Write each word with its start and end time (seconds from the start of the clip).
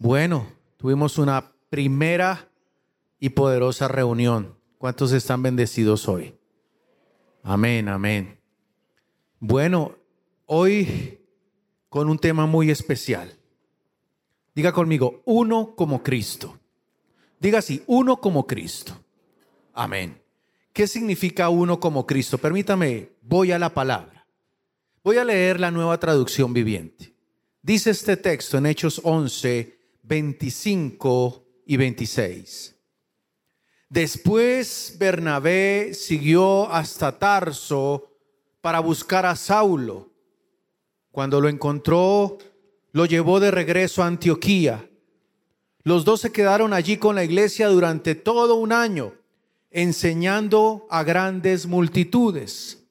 Bueno, 0.00 0.46
tuvimos 0.76 1.18
una 1.18 1.52
primera 1.70 2.48
y 3.18 3.30
poderosa 3.30 3.88
reunión. 3.88 4.56
¿Cuántos 4.78 5.10
están 5.10 5.42
bendecidos 5.42 6.06
hoy? 6.06 6.36
Amén, 7.42 7.88
amén. 7.88 8.38
Bueno, 9.40 9.96
hoy 10.46 11.18
con 11.88 12.08
un 12.08 12.16
tema 12.16 12.46
muy 12.46 12.70
especial. 12.70 13.36
Diga 14.54 14.72
conmigo, 14.72 15.20
uno 15.24 15.74
como 15.74 16.04
Cristo. 16.04 16.56
Diga 17.40 17.58
así, 17.58 17.82
uno 17.88 18.20
como 18.20 18.46
Cristo. 18.46 18.96
Amén. 19.74 20.22
¿Qué 20.72 20.86
significa 20.86 21.48
uno 21.48 21.80
como 21.80 22.06
Cristo? 22.06 22.38
Permítame, 22.38 23.10
voy 23.20 23.50
a 23.50 23.58
la 23.58 23.74
palabra. 23.74 24.28
Voy 25.02 25.16
a 25.16 25.24
leer 25.24 25.58
la 25.58 25.72
nueva 25.72 25.98
traducción 25.98 26.52
viviente. 26.52 27.16
Dice 27.62 27.90
este 27.90 28.16
texto 28.16 28.58
en 28.58 28.66
Hechos 28.66 29.00
11, 29.02 29.77
25 30.08 31.44
y 31.66 31.76
26. 31.76 32.74
Después 33.90 34.96
Bernabé 34.98 35.92
siguió 35.94 36.70
hasta 36.70 37.18
Tarso 37.18 38.10
para 38.60 38.80
buscar 38.80 39.26
a 39.26 39.36
Saulo. 39.36 40.10
Cuando 41.10 41.40
lo 41.40 41.48
encontró, 41.48 42.38
lo 42.92 43.06
llevó 43.06 43.38
de 43.38 43.50
regreso 43.50 44.02
a 44.02 44.06
Antioquía. 44.06 44.90
Los 45.84 46.04
dos 46.04 46.20
se 46.20 46.32
quedaron 46.32 46.72
allí 46.72 46.96
con 46.96 47.14
la 47.14 47.24
iglesia 47.24 47.68
durante 47.68 48.14
todo 48.14 48.56
un 48.56 48.72
año, 48.72 49.14
enseñando 49.70 50.86
a 50.90 51.02
grandes 51.02 51.66
multitudes. 51.66 52.86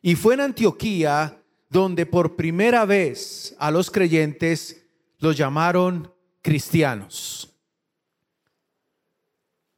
Y 0.00 0.14
fue 0.14 0.34
en 0.34 0.40
Antioquía 0.40 1.42
donde 1.68 2.06
por 2.06 2.36
primera 2.36 2.84
vez 2.84 3.54
a 3.58 3.70
los 3.70 3.90
creyentes 3.90 4.84
los 5.18 5.36
llamaron 5.36 6.12
cristianos. 6.46 7.52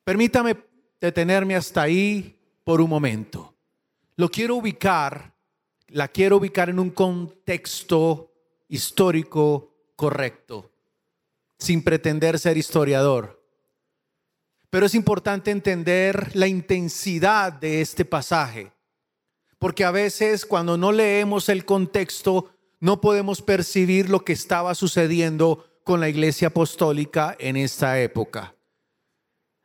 Permítame 0.05 0.55
detenerme 1.01 1.57
hasta 1.57 1.81
ahí 1.81 2.39
por 2.63 2.83
un 2.83 2.91
momento. 2.91 3.55
Lo 4.17 4.29
quiero 4.29 4.57
ubicar, 4.57 5.33
la 5.87 6.09
quiero 6.09 6.37
ubicar 6.37 6.69
en 6.69 6.79
un 6.79 6.91
contexto 6.91 8.35
histórico 8.69 9.73
correcto, 9.97 10.71
sin 11.59 11.83
pretender 11.83 12.39
ser 12.39 12.59
historiador. 12.59 13.43
Pero 14.69 14.85
es 14.85 14.95
importante 14.95 15.51
entender 15.51 16.37
la 16.37 16.49
intensidad 16.49 17.51
de 17.51 17.81
este 17.81 18.05
pasaje, 18.05 18.73
porque 19.59 19.87
a 19.87 19.91
veces 19.91 20.45
cuando 20.45 20.77
no 20.77 20.93
leemos 20.93 21.49
el 21.49 21.65
contexto 21.65 22.51
no 22.79 23.01
podemos 23.01 23.41
percibir 23.41 24.11
lo 24.11 24.23
que 24.23 24.35
estaba 24.35 24.75
sucediendo 24.75 25.65
con 25.89 26.01
la 26.01 26.11
iglesia 26.11 26.49
apostólica 26.49 27.35
en 27.39 27.57
esta 27.57 27.99
época. 27.99 28.55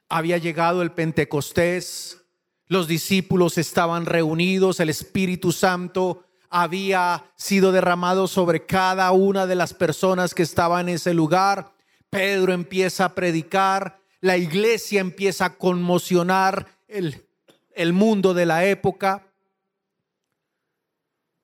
Había 0.07 0.37
llegado 0.37 0.81
el 0.81 0.93
Pentecostés, 0.93 2.23
los 2.67 2.87
discípulos 2.87 3.57
estaban 3.57 4.05
reunidos, 4.05 4.79
el 4.79 4.87
Espíritu 4.87 5.51
Santo 5.51 6.23
había 6.49 7.29
sido 7.35 7.73
derramado 7.73 8.29
sobre 8.29 8.65
cada 8.65 9.11
una 9.11 9.45
de 9.47 9.55
las 9.55 9.73
personas 9.73 10.33
que 10.33 10.43
estaban 10.43 10.87
en 10.87 10.95
ese 10.95 11.13
lugar. 11.13 11.73
Pedro 12.09 12.53
empieza 12.53 13.03
a 13.03 13.15
predicar, 13.15 13.99
la 14.21 14.37
iglesia 14.37 15.01
empieza 15.01 15.43
a 15.43 15.57
conmocionar 15.57 16.67
el, 16.87 17.27
el 17.75 17.91
mundo 17.91 18.33
de 18.33 18.45
la 18.45 18.63
época. 18.65 19.27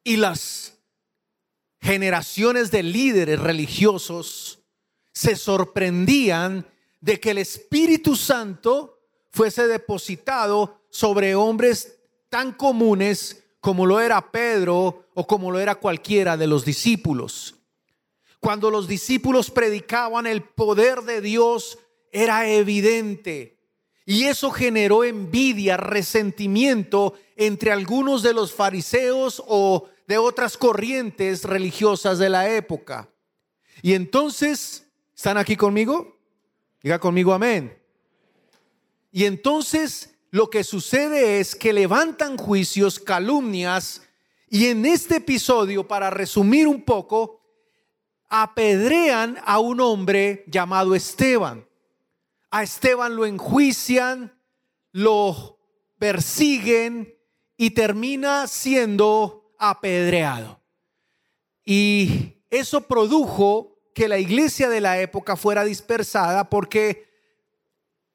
Y 0.05 0.15
las 0.15 0.79
generaciones 1.81 2.71
de 2.71 2.83
líderes 2.83 3.41
religiosos 3.41 4.58
se 5.19 5.35
sorprendían 5.35 6.65
de 7.01 7.19
que 7.19 7.31
el 7.31 7.39
Espíritu 7.39 8.15
Santo 8.15 9.01
fuese 9.31 9.67
depositado 9.67 10.79
sobre 10.89 11.35
hombres 11.35 11.99
tan 12.29 12.53
comunes 12.53 13.43
como 13.59 13.85
lo 13.85 13.99
era 13.99 14.31
Pedro 14.31 15.07
o 15.13 15.27
como 15.27 15.51
lo 15.51 15.59
era 15.59 15.75
cualquiera 15.75 16.37
de 16.37 16.47
los 16.47 16.63
discípulos. 16.63 17.55
Cuando 18.39 18.71
los 18.71 18.87
discípulos 18.87 19.51
predicaban 19.51 20.25
el 20.25 20.41
poder 20.41 21.01
de 21.01 21.19
Dios, 21.19 21.79
era 22.13 22.49
evidente. 22.49 23.59
Y 24.05 24.23
eso 24.23 24.51
generó 24.51 25.03
envidia, 25.03 25.75
resentimiento 25.75 27.13
entre 27.35 27.73
algunos 27.73 28.23
de 28.23 28.33
los 28.33 28.53
fariseos 28.53 29.43
o 29.45 29.89
de 30.07 30.17
otras 30.17 30.55
corrientes 30.55 31.43
religiosas 31.43 32.19
de 32.19 32.29
la 32.29 32.49
época. 32.55 33.09
Y 33.81 33.95
entonces 33.95 34.85
¿Están 35.19 35.37
aquí 35.37 35.57
conmigo? 35.57 36.17
Diga 36.81 36.97
conmigo 36.97 37.33
amén. 37.33 37.77
Y 39.11 39.25
entonces 39.25 40.15
lo 40.31 40.49
que 40.49 40.63
sucede 40.63 41.41
es 41.41 41.55
que 41.55 41.73
levantan 41.73 42.37
juicios, 42.37 43.01
calumnias, 43.01 44.01
y 44.47 44.67
en 44.67 44.85
este 44.85 45.17
episodio, 45.17 45.85
para 45.85 46.09
resumir 46.09 46.69
un 46.69 46.83
poco, 46.83 47.41
apedrean 48.29 49.37
a 49.43 49.59
un 49.59 49.81
hombre 49.81 50.45
llamado 50.47 50.95
Esteban. 50.95 51.67
A 52.49 52.63
Esteban 52.63 53.17
lo 53.17 53.25
enjuician, 53.25 54.33
lo 54.93 55.59
persiguen 55.97 57.13
y 57.57 57.71
termina 57.71 58.47
siendo 58.47 59.51
apedreado. 59.59 60.61
Y 61.65 62.37
eso 62.49 62.79
produjo 62.87 63.78
que 63.99 64.07
la 64.07 64.17
iglesia 64.17 64.69
de 64.69 64.79
la 64.79 65.01
época 65.01 65.35
fuera 65.35 65.65
dispersada 65.65 66.49
porque 66.49 67.09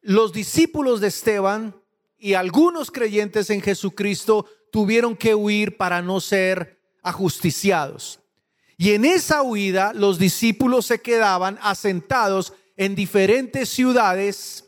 los 0.01 0.33
discípulos 0.33 1.03
de 1.03 1.09
Esteban 1.09 1.79
y 2.17 2.33
algunos 2.33 2.91
creyentes 2.91 3.51
en 3.51 3.61
Jesucristo 3.61 4.47
tuvieron 4.73 5.15
que 5.15 5.35
huir 5.35 5.77
para 5.77 6.01
no 6.01 6.23
ser 6.23 6.81
ajusticiados. 7.03 8.19
Y 8.79 8.93
en 8.93 9.05
esa 9.05 9.43
huida 9.43 9.93
los 9.93 10.19
discípulos 10.19 10.87
se 10.87 11.03
quedaban 11.03 11.59
asentados 11.61 12.55
en 12.79 12.95
diferentes 12.95 13.69
ciudades, 13.69 14.65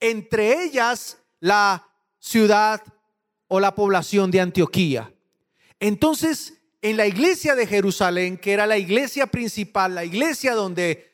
entre 0.00 0.64
ellas 0.64 1.16
la 1.40 1.88
ciudad 2.18 2.82
o 3.46 3.58
la 3.58 3.74
población 3.74 4.30
de 4.30 4.42
Antioquía. 4.42 5.14
Entonces, 5.80 6.57
en 6.80 6.96
la 6.96 7.06
iglesia 7.06 7.54
de 7.54 7.66
Jerusalén, 7.66 8.38
que 8.38 8.52
era 8.52 8.66
la 8.66 8.78
iglesia 8.78 9.26
principal, 9.26 9.94
la 9.94 10.04
iglesia 10.04 10.54
donde 10.54 11.10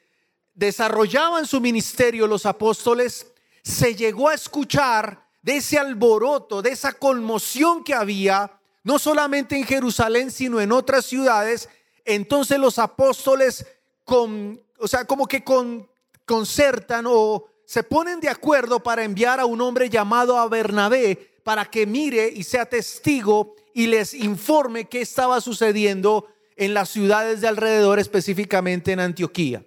desarrollaban 0.54 1.46
su 1.46 1.60
ministerio 1.60 2.26
los 2.26 2.46
apóstoles, 2.46 3.26
se 3.62 3.94
llegó 3.94 4.28
a 4.28 4.34
escuchar 4.34 5.26
de 5.42 5.56
ese 5.56 5.78
alboroto, 5.78 6.62
de 6.62 6.70
esa 6.70 6.92
conmoción 6.92 7.82
que 7.82 7.94
había, 7.94 8.58
no 8.82 8.98
solamente 8.98 9.56
en 9.56 9.64
Jerusalén, 9.64 10.30
sino 10.30 10.60
en 10.60 10.72
otras 10.72 11.06
ciudades. 11.06 11.68
Entonces 12.04 12.58
los 12.58 12.78
apóstoles, 12.78 13.66
con, 14.04 14.60
o 14.78 14.86
sea, 14.86 15.06
como 15.06 15.26
que 15.26 15.42
con, 15.42 15.88
concertan 16.26 17.06
o 17.08 17.46
se 17.64 17.82
ponen 17.82 18.20
de 18.20 18.28
acuerdo 18.28 18.82
para 18.82 19.04
enviar 19.04 19.40
a 19.40 19.46
un 19.46 19.60
hombre 19.62 19.88
llamado 19.88 20.38
a 20.38 20.48
Bernabé 20.48 21.33
para 21.44 21.66
que 21.66 21.86
mire 21.86 22.32
y 22.34 22.42
sea 22.42 22.66
testigo 22.66 23.54
y 23.74 23.86
les 23.86 24.14
informe 24.14 24.86
qué 24.86 25.02
estaba 25.02 25.40
sucediendo 25.40 26.26
en 26.56 26.74
las 26.74 26.88
ciudades 26.88 27.40
de 27.40 27.48
alrededor, 27.48 27.98
específicamente 27.98 28.92
en 28.92 29.00
Antioquía. 29.00 29.64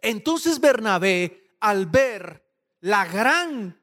Entonces 0.00 0.60
Bernabé, 0.60 1.50
al 1.60 1.86
ver 1.86 2.44
la 2.80 3.04
gran, 3.06 3.80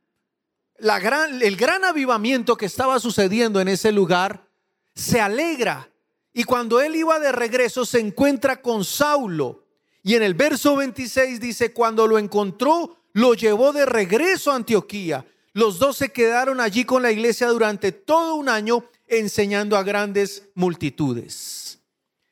la 0.77 0.99
gran, 0.99 1.41
el 1.41 1.57
gran 1.57 1.83
avivamiento 1.83 2.55
que 2.55 2.67
estaba 2.67 2.99
sucediendo 2.99 3.59
en 3.59 3.67
ese 3.67 3.91
lugar, 3.91 4.47
se 4.95 5.19
alegra. 5.19 5.89
Y 6.31 6.45
cuando 6.45 6.81
él 6.81 6.95
iba 6.95 7.19
de 7.19 7.31
regreso, 7.31 7.85
se 7.85 7.99
encuentra 7.99 8.61
con 8.61 8.85
Saulo. 8.85 9.65
Y 10.03 10.15
en 10.15 10.23
el 10.23 10.35
verso 10.35 10.75
26 10.75 11.39
dice, 11.39 11.73
cuando 11.73 12.07
lo 12.07 12.17
encontró, 12.17 12.97
lo 13.13 13.33
llevó 13.33 13.73
de 13.73 13.85
regreso 13.85 14.51
a 14.51 14.55
Antioquía. 14.55 15.25
Los 15.53 15.77
dos 15.77 15.97
se 15.97 16.11
quedaron 16.11 16.59
allí 16.59 16.83
con 16.83 17.03
la 17.03 17.11
iglesia 17.11 17.47
durante 17.47 17.91
todo 17.91 18.35
un 18.35 18.49
año 18.49 18.85
enseñando 19.07 19.77
a 19.77 19.83
grandes 19.83 20.49
multitudes. 20.55 21.79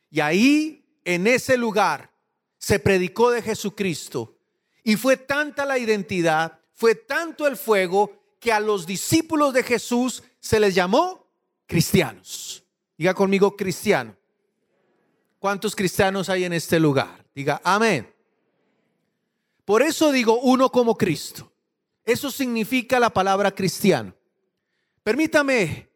Y 0.10 0.20
ahí, 0.20 0.84
en 1.06 1.28
ese 1.28 1.56
lugar, 1.56 2.12
se 2.58 2.80
predicó 2.80 3.30
de 3.32 3.42
Jesucristo. 3.42 4.36
Y 4.84 4.96
fue 4.96 5.18
tanta 5.18 5.66
la 5.66 5.78
identidad, 5.78 6.60
fue 6.74 6.96
tanto 6.96 7.48
el 7.48 7.58
fuego, 7.58 8.22
que 8.40 8.52
a 8.52 8.60
los 8.60 8.88
discípulos 8.88 9.54
de 9.54 9.62
Jesús 9.62 10.24
se 10.40 10.60
les 10.60 10.74
llamó 10.74 11.28
cristianos. 11.68 12.64
Diga 12.98 13.14
conmigo 13.14 13.56
cristiano. 13.56 14.16
¿Cuántos 15.38 15.76
cristianos 15.76 16.28
hay 16.28 16.46
en 16.46 16.54
este 16.54 16.80
lugar? 16.80 17.24
Diga 17.36 17.62
amén. 17.64 18.12
Por 19.64 19.84
eso 19.84 20.12
digo 20.12 20.40
uno 20.40 20.72
como 20.72 20.98
Cristo. 20.98 21.50
Eso 22.06 22.31
significa 22.31 23.00
la 23.00 23.09
palabra 23.09 23.51
cristiano. 23.51 24.13
Permítame 25.03 25.89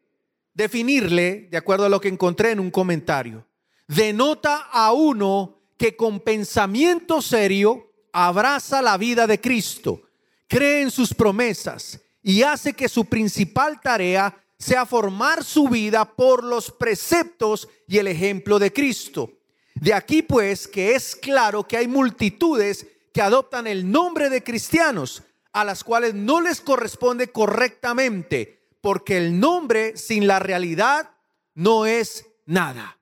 definirle, 0.54 1.48
de 1.50 1.56
acuerdo 1.56 1.86
a 1.86 1.88
lo 1.88 2.00
que 2.00 2.08
encontré 2.08 2.52
en 2.52 2.60
un 2.60 2.70
comentario, 2.70 3.46
denota 3.86 4.68
a 4.72 4.92
uno 4.92 5.60
que 5.76 5.94
con 5.96 6.20
pensamiento 6.20 7.20
serio 7.20 7.92
abraza 8.12 8.80
la 8.80 8.96
vida 8.96 9.26
de 9.26 9.40
Cristo, 9.40 10.02
cree 10.48 10.82
en 10.82 10.90
sus 10.90 11.12
promesas 11.12 12.00
y 12.22 12.42
hace 12.42 12.72
que 12.72 12.88
su 12.88 13.04
principal 13.04 13.80
tarea 13.80 14.42
sea 14.58 14.86
formar 14.86 15.44
su 15.44 15.68
vida 15.68 16.04
por 16.16 16.42
los 16.42 16.70
preceptos 16.70 17.68
y 17.86 17.98
el 17.98 18.06
ejemplo 18.08 18.58
de 18.58 18.72
Cristo. 18.72 19.30
De 19.74 19.92
aquí 19.92 20.22
pues 20.22 20.66
que 20.66 20.94
es 20.94 21.14
claro 21.14 21.68
que 21.68 21.76
hay 21.76 21.86
multitudes 21.86 22.86
que 23.12 23.20
adoptan 23.20 23.66
el 23.66 23.90
nombre 23.90 24.30
de 24.30 24.42
cristianos, 24.42 25.22
a 25.56 25.64
las 25.64 25.84
cuales 25.84 26.12
no 26.12 26.42
les 26.42 26.60
corresponde 26.60 27.32
correctamente, 27.32 28.68
porque 28.82 29.16
el 29.16 29.40
nombre 29.40 29.96
sin 29.96 30.26
la 30.26 30.38
realidad 30.38 31.12
no 31.54 31.86
es 31.86 32.26
nada. 32.44 32.98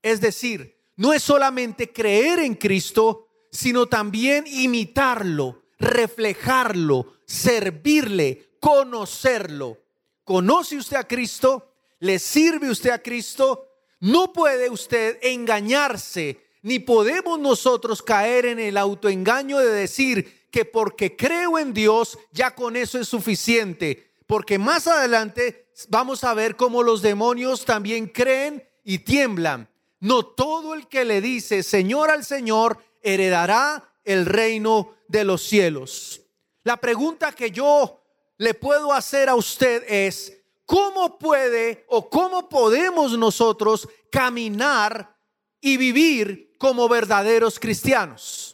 Es 0.00 0.22
decir, 0.22 0.78
no 0.96 1.12
es 1.12 1.22
solamente 1.22 1.92
creer 1.92 2.38
en 2.38 2.54
Cristo, 2.54 3.28
sino 3.50 3.88
también 3.88 4.46
imitarlo, 4.46 5.64
reflejarlo, 5.78 7.18
servirle, 7.26 8.56
conocerlo. 8.58 9.76
¿Conoce 10.24 10.78
usted 10.78 10.96
a 10.96 11.06
Cristo? 11.06 11.74
¿Le 11.98 12.18
sirve 12.18 12.70
usted 12.70 12.88
a 12.88 13.02
Cristo? 13.02 13.68
No 14.00 14.32
puede 14.32 14.70
usted 14.70 15.18
engañarse, 15.20 16.40
ni 16.62 16.78
podemos 16.78 17.38
nosotros 17.38 18.02
caer 18.02 18.46
en 18.46 18.60
el 18.60 18.78
autoengaño 18.78 19.58
de 19.58 19.72
decir 19.72 20.41
que 20.52 20.66
porque 20.66 21.16
creo 21.16 21.58
en 21.58 21.72
Dios, 21.72 22.18
ya 22.30 22.54
con 22.54 22.76
eso 22.76 23.00
es 23.00 23.08
suficiente. 23.08 24.12
Porque 24.26 24.58
más 24.58 24.86
adelante 24.86 25.66
vamos 25.88 26.22
a 26.22 26.34
ver 26.34 26.56
cómo 26.56 26.82
los 26.82 27.00
demonios 27.00 27.64
también 27.64 28.06
creen 28.06 28.62
y 28.84 28.98
tiemblan. 28.98 29.68
No 29.98 30.26
todo 30.26 30.74
el 30.74 30.86
que 30.88 31.04
le 31.04 31.20
dice 31.20 31.62
Señor 31.62 32.10
al 32.10 32.24
Señor 32.24 32.78
heredará 33.00 33.82
el 34.04 34.26
reino 34.26 34.94
de 35.08 35.24
los 35.24 35.42
cielos. 35.42 36.20
La 36.64 36.76
pregunta 36.76 37.32
que 37.32 37.50
yo 37.50 38.02
le 38.36 38.52
puedo 38.52 38.92
hacer 38.92 39.28
a 39.28 39.34
usted 39.34 39.84
es, 39.88 40.36
¿cómo 40.66 41.18
puede 41.18 41.86
o 41.88 42.10
cómo 42.10 42.48
podemos 42.48 43.16
nosotros 43.16 43.88
caminar 44.10 45.16
y 45.60 45.78
vivir 45.78 46.52
como 46.58 46.88
verdaderos 46.88 47.58
cristianos? 47.58 48.51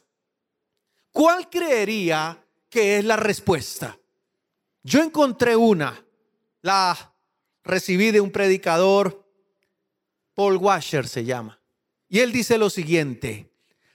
¿Cuál 1.19 1.51
creería 1.51 2.47
que 2.71 2.97
es 2.97 3.05
la 3.05 3.17
respuesta? 3.17 3.99
Yo 4.85 5.03
encontré 5.03 5.57
una, 5.57 6.01
la 6.63 7.13
recibí 7.65 8.13
de 8.13 8.21
un 8.21 8.31
predicador, 8.31 9.29
Paul 10.35 10.59
Washer 10.59 11.09
se 11.09 11.25
llama, 11.25 11.61
y 12.09 12.21
él 12.21 12.31
dice 12.31 12.57
lo 12.57 12.71
siguiente, 12.71 13.51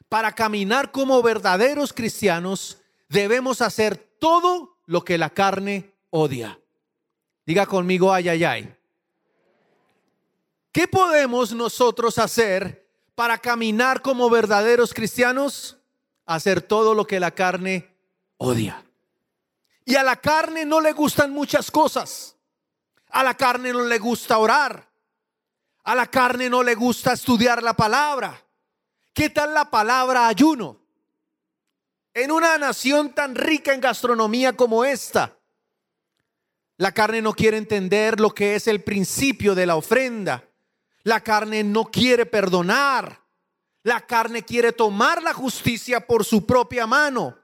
para 0.10 0.36
caminar 0.36 0.92
como 0.92 1.24
verdaderos 1.24 1.94
cristianos 1.94 2.80
debemos 3.08 3.62
hacer 3.62 3.96
todo 4.20 4.82
lo 4.86 5.06
que 5.06 5.18
la 5.18 5.30
carne 5.30 5.96
odia. 6.10 6.60
Diga 7.46 7.66
conmigo, 7.68 8.12
ay, 8.12 8.28
ay, 8.28 8.44
ay. 8.44 8.76
¿Qué 10.74 10.90
podemos 10.90 11.54
nosotros 11.54 12.18
hacer 12.18 12.86
para 13.16 13.38
caminar 13.38 14.02
como 14.02 14.30
verdaderos 14.30 14.94
cristianos? 14.94 15.78
Hacer 16.26 16.62
todo 16.62 16.94
lo 16.94 17.06
que 17.06 17.20
la 17.20 17.32
carne 17.32 17.90
odia. 18.38 18.84
Y 19.86 19.96
a 19.96 20.04
la 20.04 20.16
carne 20.16 20.66
no 20.66 20.80
le 20.80 20.94
gustan 20.94 21.32
muchas 21.32 21.70
cosas. 21.70 22.36
A 23.10 23.24
la 23.24 23.36
carne 23.36 23.74
no 23.74 23.84
le 23.84 24.00
gusta 24.00 24.38
orar. 24.38 24.90
A 25.84 25.96
la 25.96 26.08
carne 26.08 26.50
no 26.50 26.64
le 26.64 26.76
gusta 26.76 27.14
estudiar 27.14 27.62
la 27.62 27.74
palabra. 27.74 28.42
¿Qué 29.14 29.30
tal 29.30 29.54
la 29.54 29.70
palabra 29.70 30.28
ayuno? 30.28 30.80
En 32.14 32.32
una 32.32 32.58
nación 32.58 33.14
tan 33.14 33.36
rica 33.36 33.74
en 33.74 33.82
gastronomía 33.82 34.54
como 34.56 34.86
esta, 34.86 35.38
la 36.78 36.92
carne 36.92 37.22
no 37.22 37.34
quiere 37.34 37.58
entender 37.58 38.20
lo 38.20 38.34
que 38.34 38.56
es 38.56 38.68
el 38.68 38.84
principio 38.84 39.56
de 39.56 39.66
la 39.66 39.76
ofrenda. 39.76 40.44
La 41.04 41.22
carne 41.22 41.64
no 41.64 41.86
quiere 41.86 42.26
perdonar. 42.26 43.23
La 43.84 44.02
carne 44.02 44.44
quiere 44.44 44.72
tomar 44.72 45.22
la 45.22 45.34
justicia 45.34 46.08
por 46.08 46.24
su 46.26 46.46
propia 46.46 46.88
mano. 46.88 47.38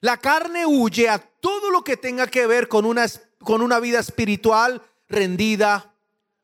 La 0.00 0.18
carne 0.18 0.66
huye 0.66 1.08
a 1.08 1.18
todo 1.18 1.70
lo 1.70 1.82
que 1.82 1.96
tenga 1.96 2.26
que 2.26 2.46
ver 2.46 2.68
con 2.68 2.84
una, 2.84 3.06
con 3.40 3.62
una 3.62 3.80
vida 3.80 3.98
espiritual 3.98 4.82
rendida 5.08 5.94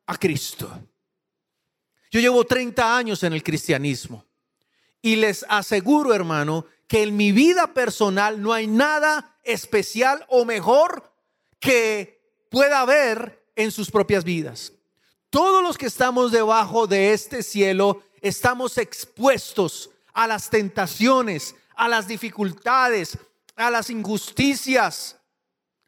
a 0.07 0.17
Cristo. 0.17 0.69
Yo 2.11 2.19
llevo 2.19 2.43
30 2.43 2.97
años 2.97 3.23
en 3.23 3.33
el 3.33 3.43
cristianismo 3.43 4.25
y 5.01 5.15
les 5.15 5.45
aseguro, 5.47 6.13
hermano, 6.13 6.65
que 6.87 7.03
en 7.03 7.15
mi 7.15 7.31
vida 7.31 7.73
personal 7.73 8.41
no 8.41 8.53
hay 8.53 8.67
nada 8.67 9.37
especial 9.43 10.25
o 10.29 10.45
mejor 10.45 11.11
que 11.59 12.21
pueda 12.49 12.81
haber 12.81 13.45
en 13.55 13.71
sus 13.71 13.91
propias 13.91 14.23
vidas. 14.23 14.73
Todos 15.29 15.61
los 15.61 15.77
que 15.77 15.87
estamos 15.87 16.31
debajo 16.31 16.87
de 16.87 17.13
este 17.13 17.43
cielo 17.43 18.01
estamos 18.27 18.79
expuestos 18.79 19.91
a 20.11 20.25
las 20.25 20.49
tentaciones, 20.49 21.53
a 21.75 21.87
las 21.87 22.07
dificultades, 22.07 23.19
a 23.55 23.69
las 23.69 23.91
injusticias, 23.91 25.15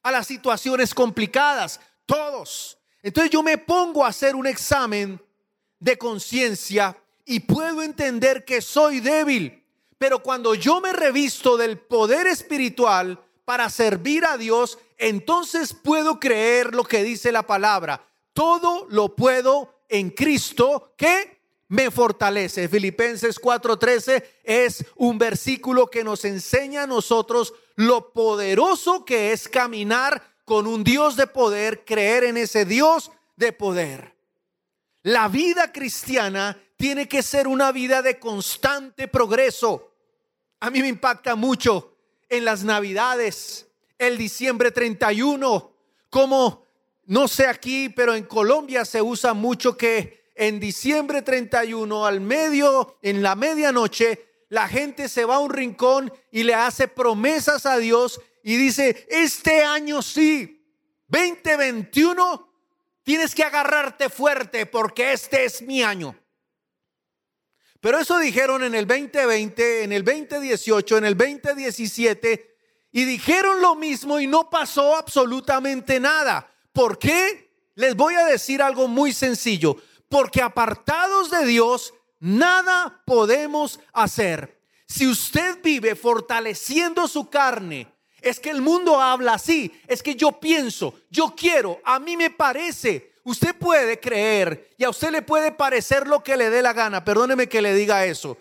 a 0.04 0.12
las 0.12 0.28
situaciones 0.28 0.94
complicadas, 0.94 1.80
todos. 2.06 2.78
Entonces 3.01 3.31
yo 3.31 3.42
me 3.42 3.57
pongo 3.57 4.06
a 4.06 4.10
hacer 4.10 4.36
un 4.36 4.45
examen 4.45 5.19
de 5.80 5.98
conciencia 5.98 6.95
y 7.25 7.39
puedo 7.39 7.81
entender 7.81 8.45
que 8.45 8.62
soy 8.62 9.00
débil. 9.00 9.66
Pero 9.98 10.22
cuando 10.22 10.54
yo 10.54 10.80
me 10.80 10.94
revisto 10.94 11.57
del 11.57 11.80
poder 11.80 12.28
espiritual 12.28 13.19
para 13.45 13.68
servir 13.72 14.25
a 14.25 14.38
Dios, 14.38 14.78
entonces 15.00 15.74
puedo 15.74 16.19
creer 16.19 16.75
lo 16.75 16.84
que 16.84 17.04
dice 17.04 17.31
la 17.31 17.48
palabra. 17.48 18.06
Todo 18.34 18.86
lo 18.92 19.16
puedo 19.16 19.81
en 19.89 20.12
Cristo 20.12 20.94
que 20.95 21.37
me 21.67 21.91
fortalece. 21.91 22.67
Filipenses 22.67 23.39
4:13 23.39 24.23
es 24.43 24.85
un 24.95 25.17
versículo 25.17 25.87
que 25.87 26.03
nos 26.03 26.25
enseña 26.25 26.83
a 26.83 26.87
nosotros 26.87 27.53
lo 27.75 28.11
poderoso 28.13 29.05
que 29.05 29.31
es 29.33 29.47
caminar 29.47 30.35
con 30.45 30.65
un 30.65 30.83
Dios 30.83 31.15
de 31.17 31.27
poder, 31.27 31.83
creer 31.83 32.23
en 32.23 32.37
ese 32.37 32.65
Dios 32.65 33.11
de 33.35 33.51
poder. 33.51 34.15
La 35.03 35.27
vida 35.27 35.71
cristiana 35.71 36.57
tiene 36.77 37.07
que 37.07 37.21
ser 37.23 37.47
una 37.47 37.71
vida 37.71 38.01
de 38.01 38.19
constante 38.19 39.07
progreso. 39.07 39.93
A 40.59 40.69
mí 40.69 40.81
me 40.81 40.87
impacta 40.87 41.35
mucho 41.35 41.97
en 42.29 42.45
las 42.45 42.63
navidades, 42.63 43.67
el 43.97 44.17
diciembre 44.17 44.71
31, 44.71 45.71
como 46.09 46.65
no 47.05 47.27
sé 47.27 47.47
aquí, 47.47 47.89
pero 47.89 48.15
en 48.15 48.25
Colombia 48.25 48.86
se 48.86 49.01
usa 49.01 49.33
mucho 49.33 49.77
que 49.77 50.26
en 50.38 50.60
diciembre 50.60 51.22
31 51.24 52.06
al 52.06 52.22
medio, 52.22 52.98
en 53.01 53.24
la 53.24 53.36
medianoche, 53.36 54.27
la 54.50 54.67
gente 54.67 55.10
se 55.10 55.25
va 55.25 55.36
a 55.36 55.39
un 55.39 55.50
rincón 55.50 56.13
y 56.32 56.44
le 56.44 56.53
hace 56.53 56.88
promesas 56.88 57.65
a 57.65 57.77
Dios 57.77 58.22
y 58.44 58.56
dice, 58.56 59.08
este 59.10 59.63
año 59.63 60.01
sí, 60.01 60.63
2021, 61.08 62.53
tienes 63.03 63.34
que 63.34 63.44
agarrarte 63.44 64.10
fuerte 64.10 64.65
porque 64.65 65.12
este 65.12 65.44
es 65.46 65.62
mi 65.62 65.84
año. 65.84 66.15
Pero 67.82 68.00
eso 68.00 68.17
dijeron 68.20 68.63
en 68.63 68.75
el 68.75 68.88
2020, 68.88 69.84
en 69.84 69.91
el 69.91 70.03
2018, 70.03 70.98
en 70.98 71.06
el 71.06 71.17
2017 71.17 72.56
y 72.91 73.06
dijeron 73.06 73.62
lo 73.62 73.75
mismo 73.75 74.20
y 74.20 74.27
no 74.27 74.50
pasó 74.50 74.96
absolutamente 74.96 76.00
nada. 76.00 76.50
¿Por 76.74 76.98
qué? 76.98 77.51
Les 77.75 77.96
voy 77.96 78.15
a 78.15 78.25
decir 78.25 78.62
algo 78.62 78.88
muy 78.88 79.13
sencillo 79.13 79.77
porque 80.09 80.41
apartados 80.41 81.29
de 81.31 81.45
Dios, 81.45 81.93
nada 82.19 83.01
podemos 83.05 83.79
hacer. 83.93 84.61
Si 84.87 85.07
usted 85.07 85.61
vive 85.61 85.95
fortaleciendo 85.95 87.07
su 87.07 87.29
carne, 87.29 87.91
es 88.21 88.39
que 88.39 88.49
el 88.49 88.61
mundo 88.61 89.01
habla 89.01 89.33
así, 89.33 89.71
es 89.87 90.01
que 90.01 90.15
yo 90.15 90.39
pienso, 90.39 90.93
yo 91.09 91.33
quiero, 91.35 91.79
a 91.83 91.99
mí 91.99 92.17
me 92.17 92.29
parece. 92.29 93.13
Usted 93.23 93.55
puede 93.55 93.99
creer 93.99 94.69
y 94.77 94.85
a 94.85 94.89
usted 94.89 95.11
le 95.11 95.21
puede 95.21 95.51
parecer 95.51 96.07
lo 96.07 96.23
que 96.23 96.37
le 96.37 96.49
dé 96.49 96.61
la 96.61 96.71
gana, 96.71 97.03
perdóneme 97.03 97.49
que 97.49 97.61
le 97.61 97.73
diga 97.73 98.05
eso. 98.05 98.37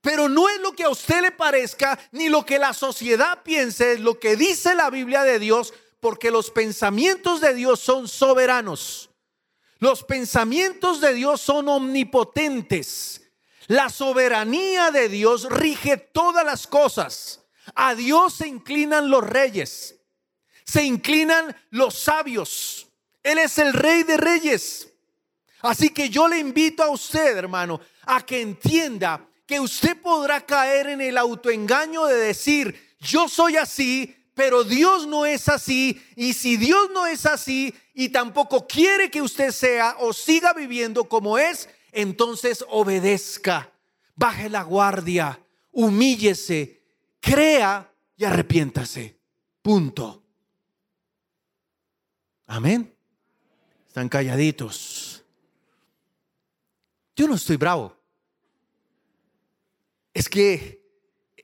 Pero 0.00 0.28
no 0.28 0.48
es 0.48 0.60
lo 0.60 0.72
que 0.72 0.84
a 0.84 0.88
usted 0.88 1.20
le 1.20 1.32
parezca, 1.32 1.98
ni 2.12 2.28
lo 2.28 2.46
que 2.46 2.58
la 2.58 2.72
sociedad 2.72 3.42
piense, 3.42 3.94
es 3.94 4.00
lo 4.00 4.18
que 4.18 4.36
dice 4.36 4.74
la 4.74 4.88
Biblia 4.88 5.24
de 5.24 5.38
Dios, 5.38 5.74
porque 5.98 6.30
los 6.30 6.50
pensamientos 6.50 7.40
de 7.40 7.54
Dios 7.54 7.80
son 7.80 8.08
soberanos. 8.08 9.09
Los 9.80 10.04
pensamientos 10.04 11.00
de 11.00 11.14
Dios 11.14 11.40
son 11.40 11.68
omnipotentes. 11.68 13.22
La 13.66 13.88
soberanía 13.88 14.90
de 14.90 15.08
Dios 15.08 15.48
rige 15.50 15.96
todas 15.96 16.44
las 16.44 16.66
cosas. 16.66 17.40
A 17.74 17.94
Dios 17.94 18.34
se 18.34 18.46
inclinan 18.46 19.10
los 19.10 19.26
reyes. 19.26 19.96
Se 20.64 20.84
inclinan 20.84 21.56
los 21.70 21.98
sabios. 21.98 22.88
Él 23.22 23.38
es 23.38 23.58
el 23.58 23.72
rey 23.72 24.02
de 24.02 24.18
reyes. 24.18 24.92
Así 25.62 25.88
que 25.90 26.10
yo 26.10 26.28
le 26.28 26.38
invito 26.38 26.82
a 26.82 26.90
usted, 26.90 27.36
hermano, 27.36 27.80
a 28.04 28.24
que 28.24 28.40
entienda 28.40 29.26
que 29.46 29.60
usted 29.60 30.00
podrá 30.00 30.44
caer 30.44 30.88
en 30.88 31.00
el 31.00 31.16
autoengaño 31.16 32.04
de 32.04 32.16
decir, 32.16 32.96
yo 33.00 33.28
soy 33.28 33.56
así, 33.56 34.14
pero 34.40 34.64
Dios 34.64 35.06
no 35.06 35.26
es 35.26 35.50
así. 35.50 36.02
Y 36.16 36.32
si 36.32 36.56
Dios 36.56 36.88
no 36.94 37.06
es 37.06 37.26
así 37.26 37.74
y 37.92 38.08
tampoco 38.08 38.66
quiere 38.66 39.10
que 39.10 39.20
usted 39.20 39.50
sea 39.50 39.96
o 39.98 40.14
siga 40.14 40.54
viviendo 40.54 41.10
como 41.10 41.36
es, 41.36 41.68
entonces 41.92 42.64
obedezca, 42.70 43.70
baje 44.14 44.48
la 44.48 44.62
guardia, 44.62 45.38
humíllese, 45.72 46.82
crea 47.20 47.92
y 48.16 48.24
arrepiéntase. 48.24 49.20
Punto. 49.60 50.24
Amén. 52.46 52.96
Están 53.88 54.08
calladitos. 54.08 55.22
Yo 57.14 57.28
no 57.28 57.34
estoy 57.34 57.58
bravo. 57.58 57.94
Es 60.14 60.30
que 60.30 60.79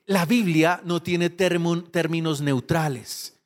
la 0.07 0.25
Biblia 0.25 0.81
no 0.85 1.03
tiene 1.03 1.29
términos 1.29 2.41
neutrales. 2.41 3.37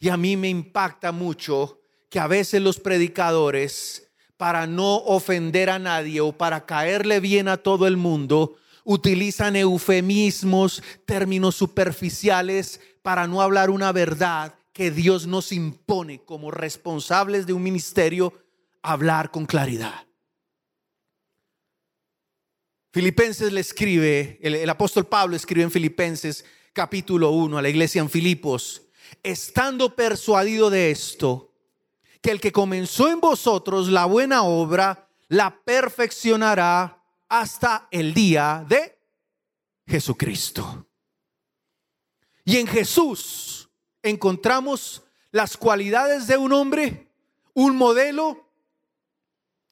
Y 0.00 0.08
a 0.08 0.16
mí 0.16 0.36
me 0.36 0.48
impacta 0.48 1.12
mucho 1.12 1.80
que 2.10 2.18
a 2.18 2.26
veces 2.26 2.62
los 2.62 2.80
predicadores, 2.80 4.10
para 4.38 4.66
no 4.66 4.96
ofender 4.96 5.68
a 5.68 5.78
nadie 5.78 6.20
o 6.22 6.32
para 6.32 6.64
caerle 6.64 7.20
bien 7.20 7.48
a 7.48 7.58
todo 7.58 7.86
el 7.86 7.98
mundo, 7.98 8.56
utilizan 8.82 9.56
eufemismos, 9.56 10.82
términos 11.04 11.54
superficiales 11.54 12.80
para 13.02 13.26
no 13.26 13.42
hablar 13.42 13.68
una 13.68 13.92
verdad 13.92 14.54
que 14.72 14.90
Dios 14.90 15.26
nos 15.26 15.52
impone 15.52 16.24
como 16.24 16.50
responsables 16.50 17.46
de 17.46 17.52
un 17.52 17.62
ministerio, 17.62 18.32
hablar 18.82 19.30
con 19.30 19.44
claridad. 19.44 20.06
Filipenses 22.94 23.50
le 23.50 23.60
escribe, 23.60 24.38
el, 24.40 24.70
apóstol 24.70 25.04
Pablo 25.04 25.34
escribe 25.34 25.64
en 25.64 25.70
Filipenses 25.72 26.44
capítulo 26.72 27.30
1 27.30 27.58
a 27.58 27.62
la 27.62 27.68
iglesia 27.68 28.00
en 28.00 28.08
Filipos, 28.08 28.82
estando 29.20 29.96
persuadido 29.96 30.70
de 30.70 30.92
esto, 30.92 31.52
que 32.22 32.30
el 32.30 32.40
que 32.40 32.52
comenzó 32.52 33.10
en 33.10 33.18
vosotros 33.18 33.88
la 33.88 34.04
buena 34.04 34.44
obra, 34.44 35.08
la 35.26 35.60
perfeccionará 35.64 37.02
hasta 37.28 37.88
el 37.90 38.14
día 38.14 38.64
de 38.68 38.96
Jesucristo. 39.88 40.86
Y 42.44 42.58
en 42.58 42.68
Jesús 42.68 43.70
encontramos 44.04 45.02
las 45.32 45.56
cualidades 45.56 46.28
de 46.28 46.36
un 46.36 46.52
hombre, 46.52 47.08
un 47.54 47.74
modelo 47.74 48.52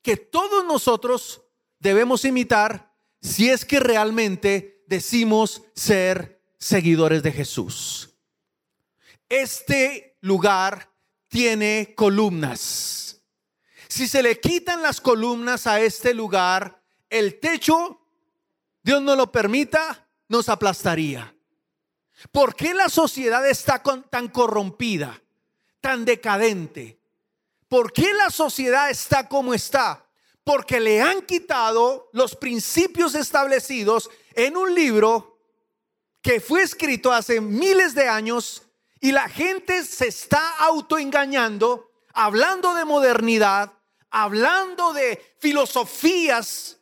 que 0.02 0.16
todos 0.16 0.64
nosotros 0.64 1.40
debemos 1.78 2.24
imitar 2.24 2.91
si 3.22 3.48
es 3.48 3.64
que 3.64 3.80
realmente 3.80 4.82
decimos 4.86 5.62
ser 5.74 6.42
seguidores 6.58 7.22
de 7.22 7.32
Jesús. 7.32 8.10
Este 9.28 10.18
lugar 10.20 10.90
tiene 11.28 11.94
columnas. 11.96 13.22
Si 13.88 14.08
se 14.08 14.22
le 14.22 14.40
quitan 14.40 14.82
las 14.82 15.00
columnas 15.00 15.66
a 15.66 15.80
este 15.80 16.12
lugar, 16.12 16.82
el 17.08 17.38
techo, 17.38 18.06
Dios 18.82 19.00
no 19.00 19.14
lo 19.16 19.30
permita, 19.30 20.08
nos 20.28 20.48
aplastaría. 20.48 21.34
¿Por 22.30 22.54
qué 22.54 22.74
la 22.74 22.88
sociedad 22.88 23.48
está 23.48 23.82
tan 24.10 24.28
corrompida, 24.28 25.22
tan 25.80 26.04
decadente? 26.04 27.00
¿Por 27.68 27.92
qué 27.92 28.12
la 28.14 28.30
sociedad 28.30 28.90
está 28.90 29.28
como 29.28 29.54
está? 29.54 30.06
Porque 30.44 30.80
le 30.80 31.00
han 31.00 31.22
quitado 31.22 32.10
los 32.12 32.34
principios 32.34 33.14
establecidos 33.14 34.10
en 34.34 34.56
un 34.56 34.74
libro 34.74 35.38
que 36.20 36.40
fue 36.40 36.62
escrito 36.62 37.12
hace 37.12 37.40
miles 37.40 37.94
de 37.94 38.08
años 38.08 38.62
y 39.00 39.12
la 39.12 39.28
gente 39.28 39.84
se 39.84 40.06
está 40.06 40.56
autoengañando, 40.58 41.90
hablando 42.14 42.74
de 42.74 42.84
modernidad, 42.84 43.72
hablando 44.10 44.92
de 44.92 45.20
filosofías 45.38 46.78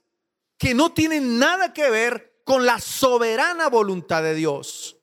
que 0.59 0.75
no 0.75 0.93
tienen 0.93 1.38
nada 1.38 1.73
que 1.73 1.88
ver 1.88 2.43
con 2.45 2.67
la 2.67 2.79
soberana 2.79 3.69
voluntad 3.69 4.23
de 4.23 4.35
Dios. 4.35 4.99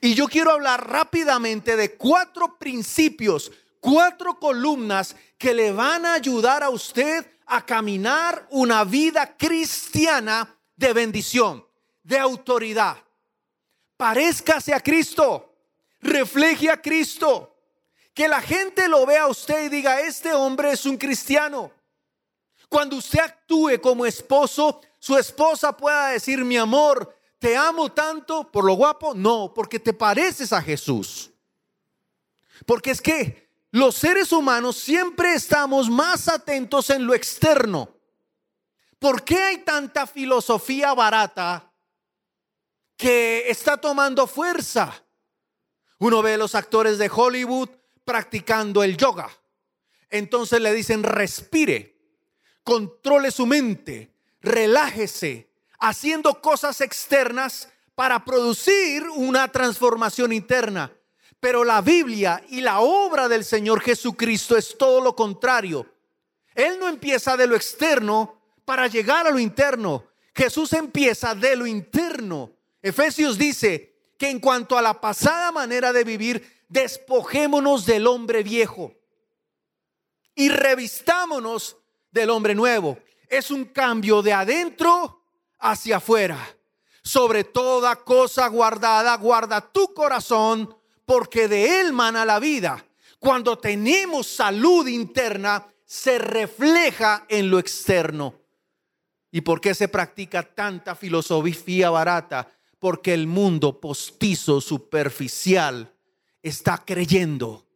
Y 0.00 0.14
yo 0.14 0.26
quiero 0.26 0.50
hablar 0.50 0.90
rápidamente 0.90 1.76
de 1.76 1.96
cuatro 1.96 2.58
principios, 2.58 3.52
cuatro 3.80 4.38
columnas 4.38 5.14
que 5.38 5.54
le 5.54 5.70
van 5.70 6.04
a 6.04 6.14
ayudar 6.14 6.64
a 6.64 6.70
usted 6.70 7.24
a 7.48 7.64
caminar 7.64 8.46
una 8.50 8.84
vida 8.84 9.36
cristiana 9.36 10.56
de 10.76 10.92
bendición, 10.92 11.66
de 12.02 12.18
autoridad. 12.18 12.96
Parezcase 13.96 14.72
a 14.72 14.80
Cristo, 14.80 15.54
refleje 16.00 16.70
a 16.70 16.80
Cristo, 16.80 17.56
que 18.14 18.28
la 18.28 18.40
gente 18.40 18.88
lo 18.88 19.06
vea 19.06 19.22
a 19.22 19.28
usted 19.28 19.64
y 19.64 19.68
diga, 19.68 20.00
este 20.00 20.32
hombre 20.32 20.72
es 20.72 20.86
un 20.86 20.96
cristiano. 20.96 21.72
Cuando 22.68 22.96
usted 22.96 23.20
actúe 23.20 23.80
como 23.80 24.04
esposo, 24.04 24.80
su 24.98 25.16
esposa 25.16 25.76
pueda 25.76 26.08
decir, 26.08 26.44
mi 26.44 26.56
amor, 26.56 27.18
¿Te 27.38 27.56
amo 27.56 27.92
tanto 27.92 28.50
por 28.50 28.64
lo 28.64 28.74
guapo? 28.74 29.14
No, 29.14 29.52
porque 29.54 29.78
te 29.78 29.92
pareces 29.92 30.52
a 30.52 30.60
Jesús. 30.60 31.30
Porque 32.66 32.90
es 32.90 33.00
que 33.00 33.47
los 33.70 33.96
seres 33.96 34.32
humanos 34.32 34.76
siempre 34.76 35.34
estamos 35.34 35.90
más 35.90 36.28
atentos 36.28 36.90
en 36.90 37.06
lo 37.06 37.14
externo. 37.14 37.94
¿Por 38.98 39.24
qué 39.24 39.36
hay 39.36 39.58
tanta 39.58 40.06
filosofía 40.06 40.94
barata 40.94 41.72
que 42.96 43.50
está 43.50 43.76
tomando 43.76 44.26
fuerza? 44.26 45.04
Uno 45.98 46.22
ve 46.22 46.34
a 46.34 46.38
los 46.38 46.54
actores 46.54 46.98
de 46.98 47.10
Hollywood 47.12 47.68
practicando 48.04 48.82
el 48.82 48.96
yoga. 48.96 49.30
Entonces 50.10 50.60
le 50.60 50.72
dicen, 50.72 51.02
respire, 51.02 52.00
controle 52.64 53.30
su 53.30 53.46
mente, 53.46 54.14
relájese, 54.40 55.52
haciendo 55.78 56.40
cosas 56.40 56.80
externas 56.80 57.68
para 57.94 58.24
producir 58.24 59.08
una 59.10 59.48
transformación 59.48 60.32
interna. 60.32 60.92
Pero 61.40 61.64
la 61.64 61.80
Biblia 61.80 62.42
y 62.48 62.60
la 62.60 62.80
obra 62.80 63.28
del 63.28 63.44
Señor 63.44 63.80
Jesucristo 63.80 64.56
es 64.56 64.76
todo 64.76 65.00
lo 65.00 65.14
contrario. 65.14 65.86
Él 66.54 66.78
no 66.80 66.88
empieza 66.88 67.36
de 67.36 67.46
lo 67.46 67.54
externo 67.54 68.42
para 68.64 68.88
llegar 68.88 69.26
a 69.26 69.30
lo 69.30 69.38
interno. 69.38 70.04
Jesús 70.34 70.72
empieza 70.72 71.34
de 71.34 71.56
lo 71.56 71.66
interno. 71.66 72.52
Efesios 72.82 73.38
dice 73.38 73.94
que 74.18 74.28
en 74.28 74.40
cuanto 74.40 74.76
a 74.76 74.82
la 74.82 75.00
pasada 75.00 75.52
manera 75.52 75.92
de 75.92 76.04
vivir, 76.04 76.64
despojémonos 76.68 77.86
del 77.86 78.06
hombre 78.06 78.42
viejo 78.42 78.92
y 80.34 80.48
revistámonos 80.48 81.76
del 82.10 82.30
hombre 82.30 82.54
nuevo. 82.54 82.98
Es 83.28 83.50
un 83.50 83.64
cambio 83.64 84.22
de 84.22 84.32
adentro 84.32 85.22
hacia 85.58 85.96
afuera. 85.96 86.38
Sobre 87.02 87.44
toda 87.44 87.96
cosa 87.96 88.46
guardada, 88.48 89.16
guarda 89.16 89.60
tu 89.60 89.94
corazón, 89.94 90.76
porque 91.08 91.48
de 91.48 91.80
él 91.80 91.94
mana 91.94 92.26
la 92.26 92.38
vida. 92.38 92.84
Cuando 93.18 93.56
tenemos 93.56 94.26
salud 94.26 94.86
interna, 94.86 95.66
se 95.86 96.18
refleja 96.18 97.24
en 97.30 97.48
lo 97.50 97.58
externo. 97.58 98.34
¿Y 99.30 99.40
por 99.40 99.58
qué 99.58 99.72
se 99.74 99.88
practica 99.88 100.42
tanta 100.42 100.94
filosofía 100.94 101.88
barata? 101.88 102.52
Porque 102.78 103.14
el 103.14 103.26
mundo 103.26 103.80
postizo, 103.80 104.60
superficial, 104.60 105.94
está 106.42 106.84
creyendo 106.84 107.66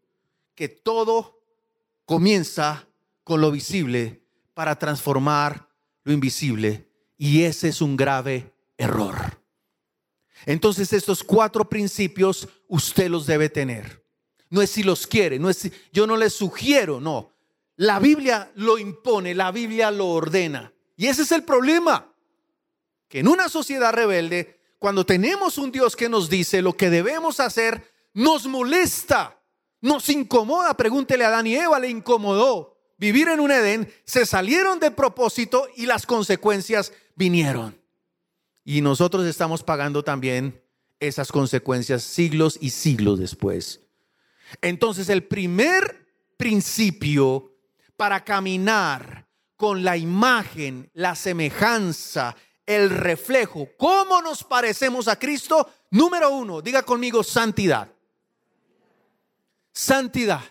que 0.55 0.69
todo 0.69 1.43
comienza 2.05 2.87
con 3.25 3.41
lo 3.41 3.51
visible 3.51 4.27
para 4.53 4.79
transformar 4.79 5.71
lo 6.05 6.13
invisible 6.13 6.87
y 7.17 7.45
ese 7.45 7.69
es 7.69 7.81
un 7.81 7.97
grave 7.97 8.53
error. 8.77 9.42
Entonces 10.47 10.93
estos 10.93 11.23
cuatro 11.23 11.69
principios 11.69 12.49
usted 12.69 13.09
los 13.09 13.27
debe 13.27 13.49
tener. 13.49 14.05
No 14.51 14.61
es 14.61 14.71
si 14.71 14.83
los 14.83 15.07
quiere, 15.07 15.39
no 15.39 15.49
es 15.49 15.71
yo 15.93 16.07
no 16.07 16.17
le 16.17 16.31
sugiero, 16.31 17.01
no. 17.01 17.33
La 17.77 17.99
Biblia 17.99 18.51
lo 18.55 18.79
impone, 18.79 19.35
la 19.35 19.51
Biblia 19.51 19.91
lo 19.91 20.09
ordena. 20.09 20.73
Y 20.97 21.07
ese 21.07 21.23
es 21.23 21.33
el 21.33 21.43
problema. 21.43 22.15
Que 23.09 23.21
en 23.21 23.29
una 23.29 23.49
sociedad 23.49 23.93
rebelde, 23.93 24.61
cuando 24.79 25.07
tenemos 25.07 25.59
un 25.59 25.73
Dios 25.73 25.97
que 25.97 26.09
nos 26.09 26.29
dice 26.29 26.63
lo 26.63 26.77
que 26.77 26.91
debemos 26.91 27.41
hacer, 27.41 27.91
nos 28.15 28.47
molesta, 28.47 29.41
nos 29.81 30.09
incomoda. 30.09 30.77
Pregúntele 30.77 31.25
a 31.25 31.29
Adán 31.29 31.47
y 31.47 31.57
Eva, 31.57 31.79
le 31.79 31.89
incomodó 31.89 32.73
vivir 33.03 33.27
en 33.27 33.41
un 33.41 33.51
Edén, 33.51 33.93
se 34.05 34.25
salieron 34.25 34.79
de 34.79 34.93
propósito 34.93 35.67
y 35.75 35.87
las 35.87 36.07
consecuencias 36.07 36.93
vinieron. 37.17 37.82
Y 38.65 38.81
nosotros 38.81 39.27
estamos 39.27 39.63
pagando 39.63 40.03
también 40.05 40.63
esas 41.01 41.33
consecuencias 41.33 42.03
siglos 42.03 42.59
y 42.61 42.71
siglos 42.71 43.19
después. 43.19 43.81
Entonces 44.61 45.09
el 45.09 45.25
primer 45.25 46.07
principio 46.37 47.57
para 47.97 48.25
caminar 48.25 49.29
con 49.57 49.85
la 49.85 49.97
imagen, 49.97 50.91
la 50.95 51.15
semejanza, 51.15 52.37
el 52.67 52.91
reflejo. 52.91 53.69
¿Cómo 53.77 54.21
nos 54.23 54.45
parecemos 54.45 55.09
a 55.09 55.19
Cristo? 55.19 55.69
Número 55.91 56.31
uno, 56.31 56.61
diga 56.61 56.83
conmigo 56.83 57.23
santidad. 57.23 57.89
Santidad. 59.73 60.43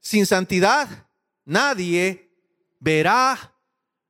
Sin 0.00 0.26
santidad 0.26 1.06
nadie 1.44 2.30
verá 2.78 3.54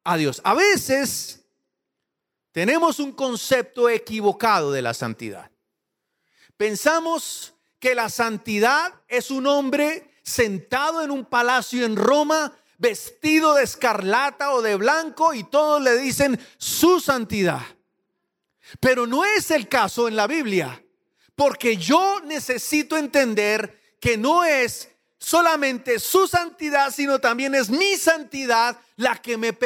a 0.02 0.16
Dios. 0.16 0.40
A 0.44 0.54
veces 0.54 1.43
tenemos 2.54 3.00
un 3.00 3.11
concepto 3.11 3.88
equivocado 3.88 4.70
de 4.70 4.80
la 4.80 4.94
santidad. 4.94 5.50
Pensamos 6.56 7.52
que 7.80 7.96
la 7.96 8.08
santidad 8.08 8.94
es 9.08 9.32
un 9.32 9.49
hombre 9.49 10.08
sentado 10.23 11.02
en 11.02 11.11
un 11.11 11.25
palacio 11.25 11.84
en 11.84 11.96
Roma, 11.96 12.56
vestido 12.78 13.54
de 13.54 13.64
escarlata 13.64 14.52
o 14.52 14.62
de 14.62 14.76
blanco, 14.76 15.34
y 15.34 15.42
todos 15.42 15.82
le 15.82 15.99
dicen 15.99 16.38
su 16.56 17.00
santidad. 17.00 17.61
Pero 18.78 19.04
no 19.04 19.25
es 19.25 19.50
el 19.50 19.68
caso 19.68 20.06
en 20.06 20.14
la 20.14 20.28
Biblia, 20.28 20.80
porque 21.34 21.76
yo 21.76 22.20
necesito 22.20 22.96
entender 22.96 23.96
que 23.99 24.16
no 24.16 24.44
es 24.44 24.90
solamente 25.25 25.99
su 25.99 26.26
santidad, 26.26 26.93
sino 26.93 27.19
también 27.19 27.54
es 27.54 27.71
mi 27.71 27.97
santidad 27.97 28.78
la 28.97 29.16
que 29.16 29.37
me, 29.37 29.57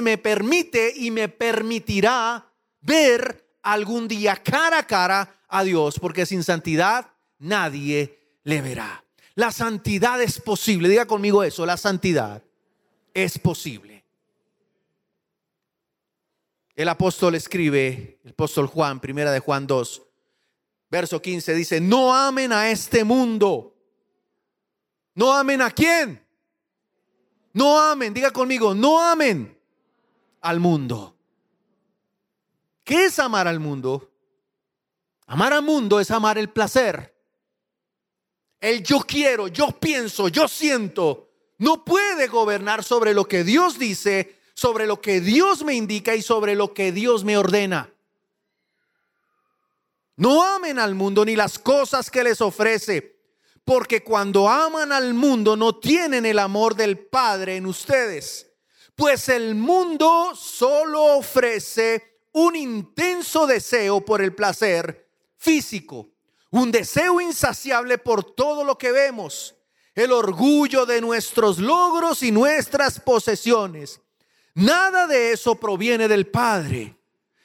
me 0.00 0.18
permite 0.18 0.92
y 0.96 1.10
me 1.10 1.28
permitirá 1.28 2.44
ver 2.80 3.44
algún 3.62 4.08
día 4.08 4.36
cara 4.36 4.78
a 4.78 4.86
cara 4.86 5.36
a 5.48 5.62
Dios, 5.62 5.98
porque 5.98 6.26
sin 6.26 6.42
santidad 6.42 7.06
nadie 7.38 8.18
le 8.44 8.62
verá. 8.62 9.04
La 9.34 9.52
santidad 9.52 10.20
es 10.22 10.40
posible, 10.40 10.88
diga 10.88 11.06
conmigo 11.06 11.42
eso, 11.42 11.66
la 11.66 11.76
santidad 11.76 12.42
es 13.12 13.38
posible. 13.38 14.04
El 16.74 16.88
apóstol 16.88 17.34
escribe, 17.34 18.18
el 18.24 18.30
apóstol 18.30 18.66
Juan, 18.66 19.00
primera 19.00 19.30
de 19.30 19.40
Juan 19.40 19.66
2, 19.66 20.02
verso 20.90 21.20
15, 21.20 21.54
dice, 21.54 21.80
no 21.80 22.14
amen 22.14 22.52
a 22.52 22.70
este 22.70 23.04
mundo 23.04 23.73
no 25.14 25.32
amen 25.32 25.62
a 25.62 25.70
quién. 25.70 26.24
No 27.52 27.78
amen, 27.78 28.12
diga 28.12 28.32
conmigo, 28.32 28.74
no 28.74 29.00
amen 29.00 29.56
al 30.40 30.58
mundo. 30.58 31.16
¿Qué 32.82 33.06
es 33.06 33.18
amar 33.18 33.46
al 33.46 33.60
mundo? 33.60 34.10
Amar 35.26 35.52
al 35.52 35.62
mundo 35.62 36.00
es 36.00 36.10
amar 36.10 36.36
el 36.36 36.50
placer. 36.50 37.14
El 38.60 38.82
yo 38.82 39.00
quiero, 39.00 39.46
yo 39.48 39.68
pienso, 39.68 40.28
yo 40.28 40.48
siento. 40.48 41.30
No 41.58 41.84
puede 41.84 42.26
gobernar 42.26 42.82
sobre 42.82 43.14
lo 43.14 43.26
que 43.26 43.44
Dios 43.44 43.78
dice, 43.78 44.36
sobre 44.54 44.86
lo 44.86 45.00
que 45.00 45.20
Dios 45.20 45.64
me 45.64 45.74
indica 45.74 46.14
y 46.16 46.22
sobre 46.22 46.56
lo 46.56 46.74
que 46.74 46.90
Dios 46.90 47.24
me 47.24 47.38
ordena. 47.38 47.92
No 50.16 50.44
amen 50.44 50.78
al 50.78 50.94
mundo 50.94 51.24
ni 51.24 51.36
las 51.36 51.58
cosas 51.58 52.10
que 52.10 52.24
les 52.24 52.40
ofrece 52.40 53.13
porque 53.64 54.04
cuando 54.04 54.48
aman 54.48 54.92
al 54.92 55.14
mundo 55.14 55.56
no 55.56 55.76
tienen 55.76 56.26
el 56.26 56.38
amor 56.38 56.74
del 56.74 56.98
Padre 56.98 57.56
en 57.56 57.66
ustedes. 57.66 58.50
Pues 58.94 59.28
el 59.28 59.54
mundo 59.54 60.34
solo 60.36 61.16
ofrece 61.16 62.20
un 62.32 62.54
intenso 62.56 63.46
deseo 63.46 64.04
por 64.04 64.20
el 64.20 64.34
placer 64.34 65.08
físico, 65.36 66.10
un 66.50 66.70
deseo 66.70 67.20
insaciable 67.20 67.98
por 67.98 68.22
todo 68.22 68.64
lo 68.64 68.76
que 68.76 68.92
vemos, 68.92 69.54
el 69.94 70.12
orgullo 70.12 70.86
de 70.86 71.00
nuestros 71.00 71.58
logros 71.58 72.22
y 72.22 72.30
nuestras 72.30 73.00
posesiones. 73.00 74.00
Nada 74.54 75.06
de 75.06 75.32
eso 75.32 75.56
proviene 75.56 76.06
del 76.06 76.26
Padre, 76.26 76.96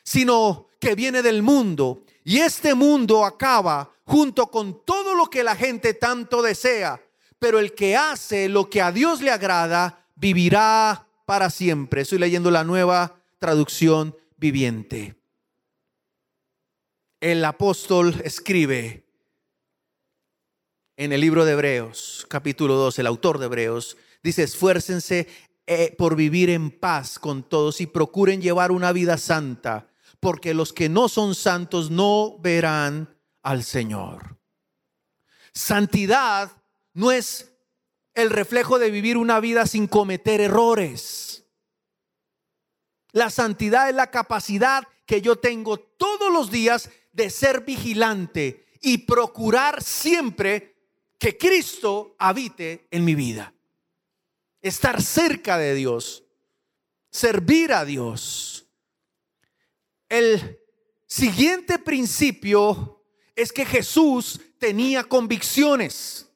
sino 0.03 0.67
que 0.79 0.95
viene 0.95 1.21
del 1.21 1.41
mundo. 1.41 2.03
Y 2.23 2.39
este 2.39 2.75
mundo 2.75 3.25
acaba 3.25 3.91
junto 4.05 4.47
con 4.47 4.83
todo 4.85 4.98
lo 5.19 5.29
que 5.29 5.43
la 5.43 5.55
gente 5.55 5.93
tanto 5.93 6.41
desea. 6.41 7.03
Pero 7.39 7.59
el 7.59 7.73
que 7.75 7.97
hace 7.97 8.47
lo 8.47 8.69
que 8.69 8.81
a 8.81 8.91
Dios 8.91 9.21
le 9.21 9.31
agrada, 9.31 10.07
vivirá 10.15 11.07
para 11.25 11.49
siempre. 11.49 12.01
Estoy 12.01 12.19
leyendo 12.19 12.51
la 12.51 12.63
nueva 12.63 13.17
traducción 13.37 14.15
viviente. 14.37 15.15
El 17.19 17.43
apóstol 17.43 18.15
escribe 18.23 19.05
en 20.95 21.11
el 21.11 21.19
libro 21.19 21.43
de 21.43 21.51
Hebreos, 21.51 22.25
capítulo 22.29 22.75
2, 22.75 22.99
el 22.99 23.07
autor 23.07 23.39
de 23.39 23.45
Hebreos, 23.47 23.97
dice, 24.23 24.43
esfuércense 24.43 25.27
eh, 25.67 25.95
por 25.97 26.15
vivir 26.15 26.49
en 26.49 26.71
paz 26.71 27.19
con 27.19 27.43
todos 27.43 27.81
y 27.81 27.87
procuren 27.87 28.41
llevar 28.41 28.71
una 28.71 28.93
vida 28.93 29.17
santa, 29.17 29.89
porque 30.21 30.53
los 30.53 30.71
que 30.71 30.87
no 30.87 31.09
son 31.09 31.35
santos 31.35 31.91
no 31.91 32.37
verán 32.39 33.17
al 33.43 33.63
Señor. 33.63 34.38
Santidad 35.59 36.55
no 36.93 37.11
es 37.11 37.51
el 38.13 38.29
reflejo 38.29 38.79
de 38.79 38.91
vivir 38.91 39.17
una 39.17 39.41
vida 39.41 39.67
sin 39.67 39.87
cometer 39.87 40.39
errores. 40.39 41.43
La 43.11 43.29
santidad 43.29 43.89
es 43.89 43.95
la 43.95 44.09
capacidad 44.09 44.87
que 45.05 45.21
yo 45.21 45.35
tengo 45.35 45.77
todos 45.77 46.31
los 46.31 46.49
días 46.49 46.89
de 47.11 47.29
ser 47.29 47.65
vigilante 47.65 48.67
y 48.79 48.99
procurar 48.99 49.83
siempre 49.83 50.77
que 51.17 51.37
Cristo 51.37 52.15
habite 52.19 52.87
en 52.89 53.03
mi 53.03 53.13
vida. 53.13 53.53
Estar 54.61 55.01
cerca 55.01 55.57
de 55.57 55.75
Dios, 55.75 56.23
servir 57.11 57.73
a 57.73 57.83
Dios. 57.83 58.65
El 60.07 60.57
siguiente 61.05 61.79
principio 61.79 63.03
es 63.35 63.51
que 63.51 63.65
Jesús 63.65 64.39
tenía 64.59 65.03
convicciones. 65.03 66.29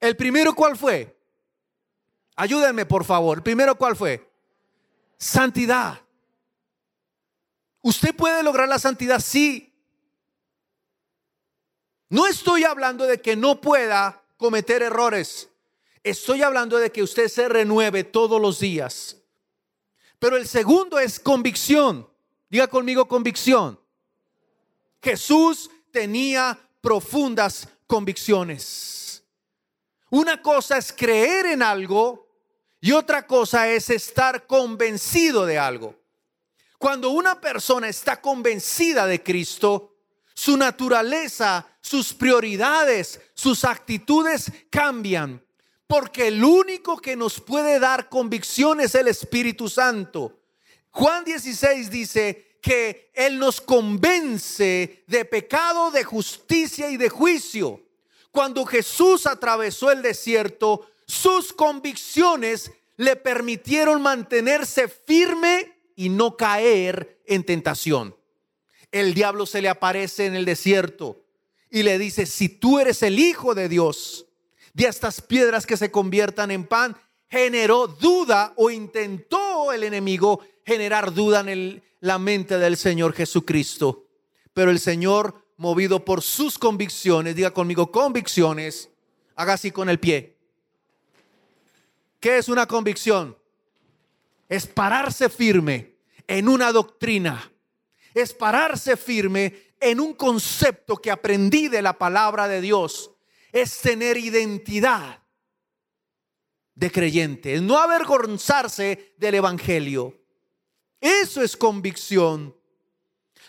El 0.00 0.16
primero, 0.16 0.54
¿cuál 0.54 0.76
fue? 0.76 1.18
Ayúdenme, 2.36 2.86
por 2.86 3.04
favor. 3.04 3.38
El 3.38 3.42
primero, 3.42 3.76
¿cuál 3.76 3.96
fue? 3.96 4.30
Santidad. 5.18 6.00
¿Usted 7.82 8.14
puede 8.14 8.42
lograr 8.42 8.68
la 8.68 8.78
santidad? 8.78 9.20
Sí. 9.20 9.74
No 12.08 12.26
estoy 12.26 12.64
hablando 12.64 13.04
de 13.04 13.20
que 13.20 13.36
no 13.36 13.60
pueda 13.60 14.22
cometer 14.36 14.82
errores. 14.82 15.50
Estoy 16.02 16.42
hablando 16.42 16.78
de 16.78 16.92
que 16.92 17.02
usted 17.02 17.28
se 17.28 17.48
renueve 17.48 18.04
todos 18.04 18.40
los 18.40 18.58
días. 18.58 19.16
Pero 20.18 20.36
el 20.36 20.46
segundo 20.46 20.98
es 20.98 21.18
convicción. 21.18 22.08
Diga 22.48 22.66
conmigo 22.68 23.08
convicción. 23.08 23.80
Jesús 25.02 25.70
tenía 25.90 26.58
profundas 26.84 27.66
convicciones. 27.86 29.24
Una 30.10 30.42
cosa 30.42 30.76
es 30.76 30.92
creer 30.92 31.46
en 31.46 31.62
algo 31.62 32.28
y 32.78 32.92
otra 32.92 33.26
cosa 33.26 33.70
es 33.70 33.88
estar 33.88 34.46
convencido 34.46 35.46
de 35.46 35.58
algo. 35.58 35.98
Cuando 36.76 37.08
una 37.08 37.40
persona 37.40 37.88
está 37.88 38.20
convencida 38.20 39.06
de 39.06 39.22
Cristo, 39.22 39.96
su 40.34 40.58
naturaleza, 40.58 41.66
sus 41.80 42.12
prioridades, 42.12 43.18
sus 43.32 43.64
actitudes 43.64 44.52
cambian. 44.68 45.42
Porque 45.86 46.28
el 46.28 46.44
único 46.44 46.98
que 46.98 47.16
nos 47.16 47.40
puede 47.40 47.78
dar 47.78 48.10
convicción 48.10 48.82
es 48.82 48.94
el 48.94 49.08
Espíritu 49.08 49.70
Santo. 49.70 50.38
Juan 50.90 51.24
16 51.24 51.90
dice, 51.90 52.53
que 52.64 53.10
Él 53.12 53.38
nos 53.38 53.60
convence 53.60 55.04
de 55.06 55.24
pecado, 55.26 55.90
de 55.90 56.02
justicia 56.02 56.88
y 56.88 56.96
de 56.96 57.10
juicio. 57.10 57.82
Cuando 58.30 58.64
Jesús 58.64 59.26
atravesó 59.26 59.90
el 59.90 60.00
desierto, 60.00 60.88
sus 61.06 61.52
convicciones 61.52 62.72
le 62.96 63.16
permitieron 63.16 64.00
mantenerse 64.00 64.88
firme 64.88 65.76
y 65.94 66.08
no 66.08 66.38
caer 66.38 67.20
en 67.26 67.44
tentación. 67.44 68.16
El 68.90 69.12
diablo 69.12 69.44
se 69.44 69.60
le 69.60 69.68
aparece 69.68 70.24
en 70.24 70.34
el 70.34 70.46
desierto 70.46 71.22
y 71.68 71.82
le 71.82 71.98
dice, 71.98 72.24
si 72.24 72.48
tú 72.48 72.80
eres 72.80 73.02
el 73.02 73.18
Hijo 73.18 73.54
de 73.54 73.68
Dios, 73.68 74.24
de 74.72 74.86
estas 74.86 75.20
piedras 75.20 75.66
que 75.66 75.76
se 75.76 75.90
conviertan 75.90 76.50
en 76.50 76.64
pan, 76.64 76.96
generó 77.28 77.88
duda 77.88 78.54
o 78.56 78.70
intentó 78.70 79.70
el 79.70 79.82
enemigo 79.82 80.40
generar 80.64 81.12
duda 81.12 81.40
en 81.40 81.48
el, 81.50 81.82
la 82.04 82.18
mente 82.18 82.58
del 82.58 82.76
Señor 82.76 83.14
Jesucristo. 83.14 84.06
Pero 84.52 84.70
el 84.70 84.78
Señor, 84.78 85.42
movido 85.56 86.04
por 86.04 86.20
sus 86.20 86.58
convicciones, 86.58 87.34
diga 87.34 87.50
conmigo 87.50 87.90
convicciones, 87.90 88.90
haga 89.36 89.54
así 89.54 89.70
con 89.70 89.88
el 89.88 89.98
pie. 89.98 90.36
¿Qué 92.20 92.36
es 92.36 92.50
una 92.50 92.66
convicción? 92.66 93.34
Es 94.50 94.66
pararse 94.66 95.30
firme 95.30 95.94
en 96.26 96.46
una 96.46 96.72
doctrina. 96.72 97.50
Es 98.12 98.34
pararse 98.34 98.98
firme 98.98 99.72
en 99.80 99.98
un 99.98 100.12
concepto 100.12 100.96
que 100.98 101.10
aprendí 101.10 101.68
de 101.68 101.80
la 101.80 101.94
palabra 101.94 102.48
de 102.48 102.60
Dios. 102.60 103.12
Es 103.50 103.80
tener 103.80 104.18
identidad 104.18 105.22
de 106.74 106.90
creyente. 106.90 107.58
No 107.62 107.78
avergonzarse 107.78 109.14
del 109.16 109.36
Evangelio 109.36 110.23
Eso 111.04 111.42
es 111.42 111.54
convicción. 111.54 112.56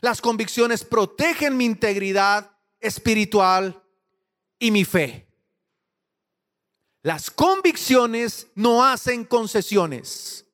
Las 0.01 0.19
convicciones 0.19 0.83
protegen 0.83 1.55
mi 1.55 1.63
integridad 1.63 2.51
espiritual 2.81 3.81
y 4.59 4.71
mi 4.71 4.83
fe. 4.83 5.25
Las 7.01 7.31
convicciones 7.31 8.47
no 8.55 8.83
hacen 8.83 9.23
concesiones. 9.23 10.45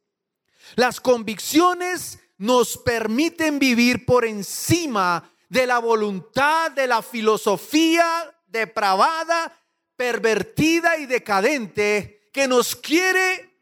Las 0.76 1.02
convicciones 1.02 2.20
nos 2.38 2.78
permiten 2.78 3.58
vivir 3.58 4.06
por 4.06 4.24
encima 4.24 5.28
de 5.50 5.66
la 5.66 5.80
voluntad 5.80 6.70
de 6.70 6.86
la 6.86 7.02
filosofía 7.02 8.32
depravada, 8.46 9.52
pervertida 9.96 10.98
y 10.98 11.08
decadente 11.08 12.30
que 12.32 12.48
nos 12.48 12.76
quiere 12.76 13.58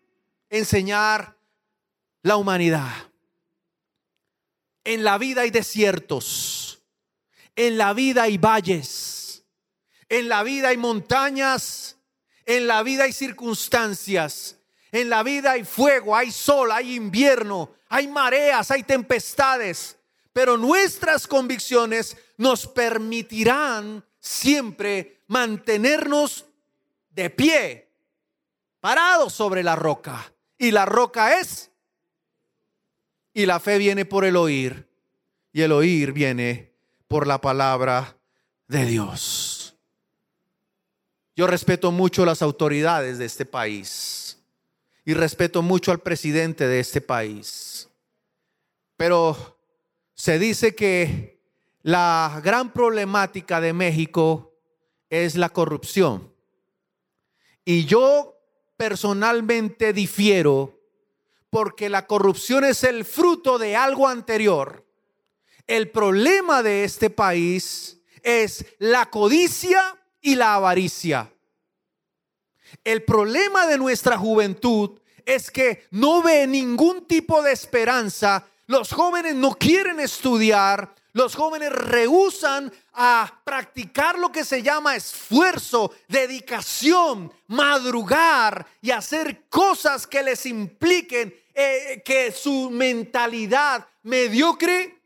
enseñar 0.50 1.38
la 2.22 2.36
humanidad. 2.36 3.09
En 4.90 5.04
la 5.04 5.20
vida 5.20 5.42
hay 5.42 5.52
desiertos, 5.52 6.82
en 7.56 7.78
la 7.78 7.94
vida 7.94 8.24
hay 8.24 8.40
valles, 8.40 9.44
en 10.10 10.28
la 10.28 10.42
vida 10.42 10.70
hay 10.70 10.78
montañas, 10.78 11.98
en 12.44 12.66
la 12.66 12.82
vida 12.82 13.04
hay 13.04 13.14
circunstancias, 13.14 14.58
en 14.92 15.12
la 15.12 15.22
vida 15.22 15.52
hay 15.52 15.64
fuego, 15.64 16.16
hay 16.16 16.32
sol, 16.32 16.72
hay 16.72 16.96
invierno, 16.96 17.76
hay 17.88 18.08
mareas, 18.08 18.72
hay 18.72 18.82
tempestades, 18.82 19.96
pero 20.34 20.58
nuestras 20.58 21.28
convicciones 21.28 22.18
nos 22.38 22.66
permitirán 22.66 24.04
siempre 24.20 25.22
mantenernos 25.28 26.48
de 27.12 27.30
pie, 27.30 27.92
parados 28.80 29.34
sobre 29.34 29.62
la 29.62 29.76
roca. 29.76 30.34
Y 30.58 30.72
la 30.72 30.88
roca 30.88 31.40
es, 31.40 31.70
y 33.40 33.46
la 33.46 33.62
fe 33.62 33.78
viene 33.78 34.04
por 34.04 34.26
el 34.26 34.36
oír, 34.36 34.90
y 35.54 35.62
el 35.62 35.72
oír 35.72 36.12
viene 36.12 36.74
por 37.08 37.26
la 37.26 37.40
palabra 37.40 38.18
de 38.68 38.86
Dios. 38.86 39.78
Yo 41.38 41.48
respeto 41.48 41.94
mucho 41.94 42.26
las 42.26 42.42
autoridades 42.42 43.18
de 43.18 43.24
este 43.24 43.46
país 43.46 44.44
y 45.06 45.14
respeto 45.14 45.62
mucho 45.62 45.94
al 45.94 46.02
presidente 46.02 46.68
de 46.68 46.82
este 46.82 47.00
país. 47.00 47.88
Pero 48.98 49.58
se 50.16 50.38
dice 50.38 50.76
que 50.76 51.42
la 51.82 52.42
gran 52.44 52.74
problemática 52.74 53.62
de 53.62 53.72
México 53.72 54.54
es 55.10 55.38
la 55.38 55.48
corrupción. 55.48 56.34
Y 57.64 57.86
yo 57.86 58.38
personalmente 58.76 59.94
difiero 59.94 60.79
porque 61.50 61.90
la 61.90 62.06
corrupción 62.08 62.64
es 62.64 62.84
el 62.84 63.06
fruto 63.06 63.58
de 63.58 63.76
algo 63.76 64.08
anterior. 64.08 64.86
El 65.68 65.90
problema 65.90 66.64
de 66.64 66.84
este 66.84 67.10
país 67.10 68.02
es 68.24 68.66
la 68.80 69.10
codicia 69.10 69.98
y 70.22 70.36
la 70.36 70.56
avaricia. 70.56 71.32
El 72.84 73.04
problema 73.04 73.66
de 73.68 73.78
nuestra 73.78 74.18
juventud 74.18 75.00
es 75.26 75.50
que 75.50 75.88
no 75.92 76.22
ve 76.22 76.48
ningún 76.48 77.06
tipo 77.08 77.42
de 77.42 77.52
esperanza 77.52 78.46
los 78.70 78.94
jóvenes 78.94 79.34
no 79.34 79.56
quieren 79.56 80.00
estudiar, 80.00 80.94
los 81.14 81.34
jóvenes 81.34 81.72
rehusan 81.72 82.72
a 83.02 83.42
practicar 83.46 84.20
lo 84.20 84.30
que 84.30 84.44
se 84.44 84.62
llama 84.62 84.94
esfuerzo, 84.94 85.94
dedicación, 86.10 87.32
madrugar 87.48 88.68
y 88.82 88.92
hacer 88.92 89.48
cosas 89.48 90.06
que 90.06 90.22
les 90.22 90.46
impliquen 90.46 91.34
eh, 91.54 92.02
que 92.04 92.34
su 92.34 92.70
mentalidad 92.70 93.88
mediocre 94.04 95.02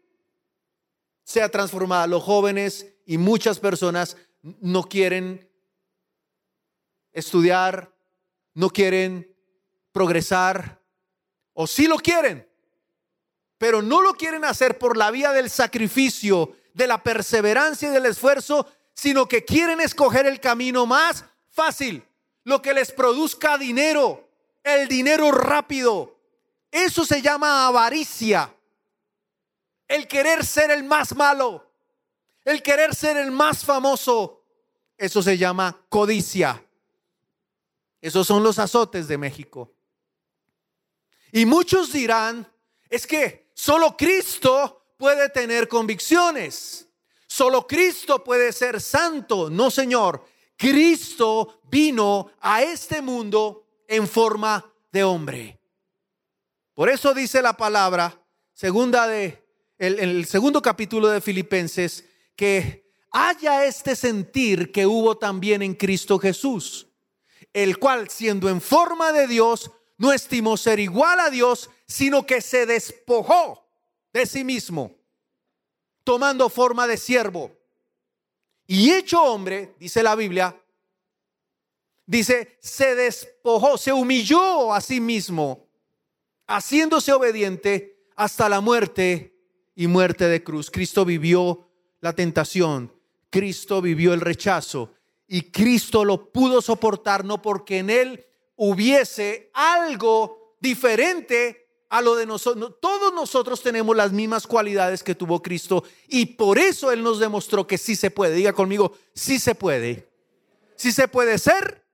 sea 1.24 1.50
transformada. 1.50 2.08
Los 2.08 2.24
jóvenes 2.24 2.88
y 3.06 3.20
muchas 3.20 3.60
personas 3.60 4.18
no 4.42 4.90
quieren 4.90 5.48
estudiar, 7.12 7.94
no 8.56 8.72
quieren 8.72 9.32
progresar, 9.92 10.82
o 11.54 11.68
sí 11.68 11.86
lo 11.86 11.98
quieren, 11.98 12.50
pero 13.60 13.84
no 13.84 14.02
lo 14.02 14.14
quieren 14.16 14.46
hacer 14.46 14.80
por 14.80 14.98
la 14.98 15.12
vía 15.12 15.32
del 15.32 15.52
sacrificio, 15.52 16.56
de 16.74 16.88
la 16.88 17.02
perseverancia 17.02 17.90
y 17.90 17.92
del 17.92 18.06
esfuerzo, 18.06 18.68
sino 18.94 19.28
que 19.28 19.46
quieren 19.46 19.80
escoger 19.80 20.26
el 20.26 20.40
camino 20.40 20.86
más 20.86 21.26
fácil, 21.50 22.06
lo 22.44 22.62
que 22.62 22.74
les 22.74 22.92
produzca 22.92 23.58
dinero, 23.58 24.30
el 24.64 24.88
dinero 24.88 25.32
rápido. 25.32 26.20
Eso 26.72 27.06
se 27.06 27.22
llama 27.22 27.68
avaricia. 27.68 28.54
El 29.88 30.08
querer 30.08 30.46
ser 30.46 30.72
el 30.72 30.84
más 30.84 31.16
malo, 31.16 31.72
el 32.44 32.64
querer 32.64 32.96
ser 32.96 33.18
el 33.18 33.32
más 33.32 33.64
famoso, 33.64 34.44
eso 34.98 35.22
se 35.22 35.38
llama 35.38 35.86
codicia. 35.90 36.64
Esos 38.02 38.28
son 38.28 38.44
los 38.44 38.60
azotes 38.60 39.08
de 39.08 39.18
México. 39.18 39.74
Y 41.32 41.46
muchos 41.46 41.94
dirán, 41.94 42.52
es 42.90 43.08
que 43.08 43.44
Solo 43.54 43.96
Cristo 43.96 44.83
puede 44.98 45.30
tener 45.30 45.68
convicciones. 45.68 46.88
Solo 47.28 47.66
Cristo 47.66 48.24
puede 48.24 48.52
ser 48.52 48.80
santo. 48.80 49.50
No, 49.50 49.72
Señor. 49.72 50.26
Cristo 50.56 51.62
vino 51.70 52.32
a 52.40 52.62
este 52.62 53.02
mundo 53.02 53.68
en 53.88 54.08
forma 54.08 54.64
de 54.92 55.04
hombre. 55.04 55.60
Por 56.74 56.90
eso 56.90 57.14
dice 57.14 57.42
la 57.42 57.54
palabra, 57.54 58.20
segunda 58.54 59.08
de 59.08 59.44
el, 59.78 60.00
el 60.00 60.26
segundo 60.26 60.62
capítulo 60.62 61.10
de 61.10 61.22
Filipenses, 61.22 62.06
que 62.36 62.92
haya 63.12 63.66
este 63.66 63.96
sentir 63.96 64.72
que 64.72 64.86
hubo 64.86 65.18
también 65.18 65.62
en 65.62 65.74
Cristo 65.74 66.20
Jesús, 66.20 66.88
el 67.52 67.78
cual 67.78 68.10
siendo 68.10 68.50
en 68.50 68.62
forma 68.62 69.12
de 69.12 69.28
Dios, 69.28 69.72
no 69.98 70.14
estimó 70.14 70.58
ser 70.58 70.80
igual 70.80 71.20
a 71.20 71.30
Dios, 71.30 71.70
sino 71.88 72.26
que 72.26 72.42
se 72.42 72.66
despojó 72.66 73.63
de 74.14 74.26
sí 74.26 74.44
mismo, 74.44 74.96
tomando 76.04 76.50
forma 76.50 76.88
de 76.88 76.98
siervo. 76.98 77.52
Y 78.68 78.92
hecho 78.92 79.22
hombre, 79.22 79.76
dice 79.80 80.04
la 80.04 80.16
Biblia, 80.16 80.56
dice, 82.06 82.58
se 82.62 82.96
despojó, 82.96 83.78
se 83.78 83.92
humilló 83.92 84.74
a 84.74 84.80
sí 84.80 85.02
mismo, 85.02 85.68
haciéndose 86.48 87.12
obediente 87.12 88.06
hasta 88.16 88.48
la 88.48 88.62
muerte 88.62 89.36
y 89.76 89.88
muerte 89.88 90.28
de 90.28 90.44
cruz. 90.44 90.70
Cristo 90.70 91.04
vivió 91.04 91.68
la 92.00 92.14
tentación, 92.14 92.94
Cristo 93.30 93.82
vivió 93.82 94.14
el 94.14 94.22
rechazo 94.22 94.94
y 95.28 95.50
Cristo 95.50 96.06
lo 96.06 96.32
pudo 96.32 96.62
soportar 96.62 97.26
no 97.26 97.42
porque 97.42 97.80
en 97.80 97.90
él 97.90 98.26
hubiese 98.56 99.50
algo 99.54 100.56
diferente 100.60 101.63
a 101.94 102.02
lo 102.02 102.16
de 102.16 102.26
nosotros. 102.26 102.74
Todos 102.82 103.14
nosotros 103.14 103.62
tenemos 103.62 103.96
las 103.96 104.12
mismas 104.12 104.48
cualidades 104.48 105.04
que 105.04 105.14
tuvo 105.14 105.44
Cristo 105.44 105.84
y 106.08 106.26
por 106.26 106.58
eso 106.58 106.92
Él 106.92 107.04
nos 107.04 107.20
demostró 107.20 107.68
que 107.68 107.78
sí 107.78 107.96
se 107.96 108.10
puede. 108.10 108.34
Diga 108.34 108.52
conmigo, 108.52 108.98
sí 109.14 109.38
se 109.38 109.54
puede. 109.54 110.10
Sí 110.76 110.92
se 110.92 111.08
puede 111.08 111.38
ser 111.38 111.86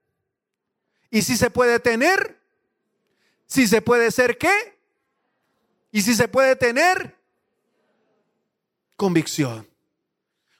y 1.12 1.21
sí 1.21 1.35
se 1.35 1.49
puede 1.49 1.81
tener. 1.81 2.39
Sí 3.45 3.67
se 3.67 3.81
puede 3.81 4.09
ser 4.12 4.38
qué? 4.38 4.79
Y 5.91 6.01
si 6.01 6.15
se 6.15 6.29
puede 6.29 6.55
tener 6.55 7.17
convicción. 8.95 9.67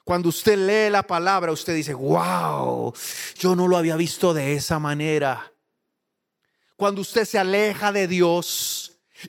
Cuando 0.04 0.28
usted 0.28 0.58
lee 0.58 0.90
la 0.90 1.02
palabra, 1.02 1.50
usted 1.50 1.74
dice, 1.74 1.94
wow, 1.94 2.92
yo 3.38 3.56
no 3.56 3.68
lo 3.68 3.78
había 3.78 3.96
visto 3.96 4.34
de 4.34 4.52
esa 4.52 4.78
manera. 4.78 5.50
Cuando 6.76 7.00
usted 7.00 7.24
se 7.24 7.38
aleja 7.38 7.90
de 7.90 8.06
Dios, 8.06 8.79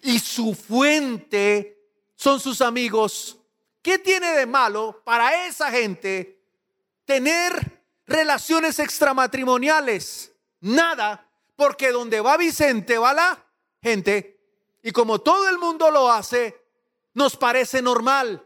y 0.02 0.20
su 0.20 0.54
fuente 0.54 1.78
son 2.16 2.40
sus 2.40 2.62
amigos, 2.62 3.38
¿qué 3.82 3.98
tiene 3.98 4.32
de 4.32 4.46
malo 4.46 5.02
para 5.04 5.48
esa 5.48 5.72
gente 5.72 6.40
tener 7.06 7.84
relaciones 8.06 8.80
extramatrimoniales? 8.80 10.32
Nada, 10.60 11.28
porque 11.56 11.92
donde 11.92 12.22
va 12.22 12.38
Vicente 12.38 12.98
va 12.98 13.14
la 13.14 13.46
gente 13.82 14.40
y 14.84 14.92
como 14.92 15.20
todo 15.20 15.48
el 15.50 15.58
mundo 15.58 15.92
lo 15.92 16.12
hace, 16.12 16.60
nos 17.14 17.36
parece 17.38 17.82
normal. 17.82 18.46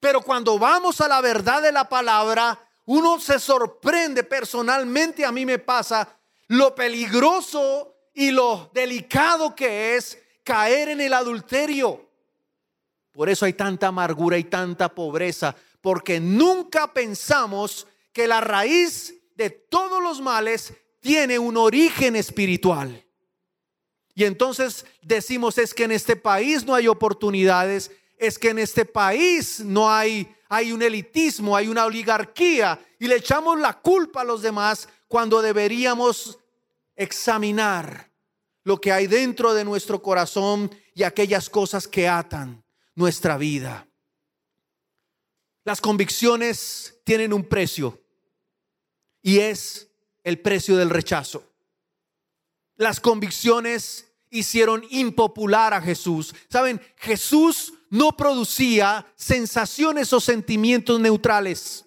Pero 0.00 0.22
cuando 0.22 0.58
vamos 0.58 1.00
a 1.00 1.08
la 1.08 1.20
verdad 1.20 1.62
de 1.62 1.72
la 1.72 1.88
palabra, 1.88 2.58
uno 2.86 3.20
se 3.20 3.38
sorprende 3.38 4.24
personalmente, 4.24 5.24
a 5.24 5.32
mí 5.32 5.44
me 5.44 5.58
pasa, 5.58 6.16
lo 6.48 6.74
peligroso 6.74 7.94
y 8.14 8.30
lo 8.30 8.70
delicado 8.72 9.54
que 9.54 9.96
es 9.96 10.18
caer 10.48 10.88
en 10.88 11.02
el 11.02 11.12
adulterio. 11.12 12.08
Por 13.12 13.28
eso 13.28 13.44
hay 13.44 13.52
tanta 13.52 13.88
amargura 13.88 14.38
y 14.38 14.44
tanta 14.44 14.88
pobreza, 14.88 15.54
porque 15.82 16.20
nunca 16.20 16.90
pensamos 16.94 17.86
que 18.14 18.26
la 18.26 18.40
raíz 18.40 19.14
de 19.34 19.50
todos 19.50 20.02
los 20.02 20.22
males 20.22 20.72
tiene 21.00 21.38
un 21.38 21.58
origen 21.58 22.16
espiritual. 22.16 23.04
Y 24.14 24.24
entonces 24.24 24.86
decimos 25.02 25.58
es 25.58 25.74
que 25.74 25.84
en 25.84 25.92
este 25.92 26.16
país 26.16 26.64
no 26.64 26.74
hay 26.74 26.88
oportunidades, 26.88 27.90
es 28.16 28.38
que 28.38 28.48
en 28.48 28.58
este 28.58 28.86
país 28.86 29.60
no 29.60 29.92
hay, 29.92 30.34
hay 30.48 30.72
un 30.72 30.80
elitismo, 30.80 31.54
hay 31.54 31.68
una 31.68 31.84
oligarquía 31.84 32.80
y 32.98 33.06
le 33.06 33.16
echamos 33.16 33.60
la 33.60 33.74
culpa 33.80 34.22
a 34.22 34.24
los 34.24 34.40
demás 34.40 34.88
cuando 35.08 35.42
deberíamos 35.42 36.38
examinar 36.96 38.07
lo 38.64 38.80
que 38.80 38.92
hay 38.92 39.06
dentro 39.06 39.54
de 39.54 39.64
nuestro 39.64 40.02
corazón 40.02 40.70
y 40.94 41.02
aquellas 41.02 41.48
cosas 41.48 41.88
que 41.88 42.08
atan 42.08 42.64
nuestra 42.94 43.38
vida. 43.38 43.86
Las 45.64 45.80
convicciones 45.80 46.98
tienen 47.04 47.32
un 47.32 47.44
precio 47.44 48.00
y 49.22 49.38
es 49.38 49.88
el 50.24 50.40
precio 50.40 50.76
del 50.76 50.90
rechazo. 50.90 51.44
Las 52.76 53.00
convicciones 53.00 54.06
hicieron 54.30 54.84
impopular 54.90 55.74
a 55.74 55.80
Jesús. 55.80 56.34
Saben, 56.48 56.80
Jesús 56.96 57.74
no 57.90 58.16
producía 58.16 59.06
sensaciones 59.16 60.12
o 60.12 60.20
sentimientos 60.20 61.00
neutrales. 61.00 61.84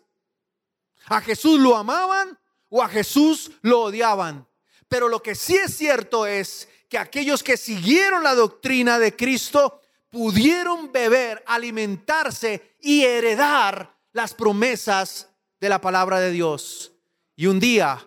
A 1.05 1.21
Jesús 1.21 1.59
lo 1.59 1.75
amaban 1.75 2.37
o 2.69 2.81
a 2.81 2.89
Jesús 2.89 3.51
lo 3.61 3.81
odiaban. 3.81 4.47
Pero 4.91 5.07
lo 5.07 5.23
que 5.23 5.35
sí 5.35 5.55
es 5.55 5.77
cierto 5.77 6.27
es 6.27 6.67
que 6.89 6.97
aquellos 6.97 7.43
que 7.43 7.55
siguieron 7.55 8.25
la 8.25 8.35
doctrina 8.35 8.99
de 8.99 9.15
Cristo 9.15 9.79
pudieron 10.09 10.91
beber, 10.91 11.41
alimentarse 11.47 12.75
y 12.81 13.05
heredar 13.05 13.95
las 14.11 14.33
promesas 14.33 15.29
de 15.61 15.69
la 15.69 15.79
palabra 15.79 16.19
de 16.19 16.31
Dios. 16.31 16.91
Y 17.37 17.45
un 17.45 17.61
día 17.61 18.05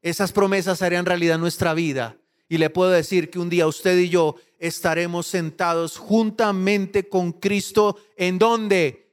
esas 0.00 0.32
promesas 0.32 0.80
harían 0.80 1.04
realidad 1.04 1.36
nuestra 1.36 1.74
vida 1.74 2.16
y 2.48 2.56
le 2.56 2.70
puedo 2.70 2.90
decir 2.90 3.28
que 3.28 3.38
un 3.38 3.50
día 3.50 3.66
usted 3.66 3.98
y 3.98 4.08
yo 4.08 4.36
estaremos 4.58 5.26
sentados 5.26 5.98
juntamente 5.98 7.06
con 7.06 7.32
Cristo. 7.32 7.98
¿En 8.16 8.38
dónde? 8.38 9.10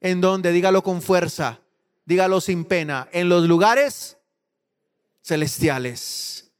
¿En 0.00 0.22
dónde? 0.22 0.50
Dígalo 0.50 0.82
con 0.82 1.02
fuerza. 1.02 1.60
Dígalo 2.06 2.40
sin 2.40 2.64
pena. 2.64 3.06
En 3.12 3.28
los 3.28 3.46
lugares 3.46 4.15
celestiales. 5.26 6.52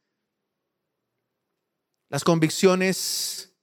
Las 2.09 2.24
convicciones 2.24 3.55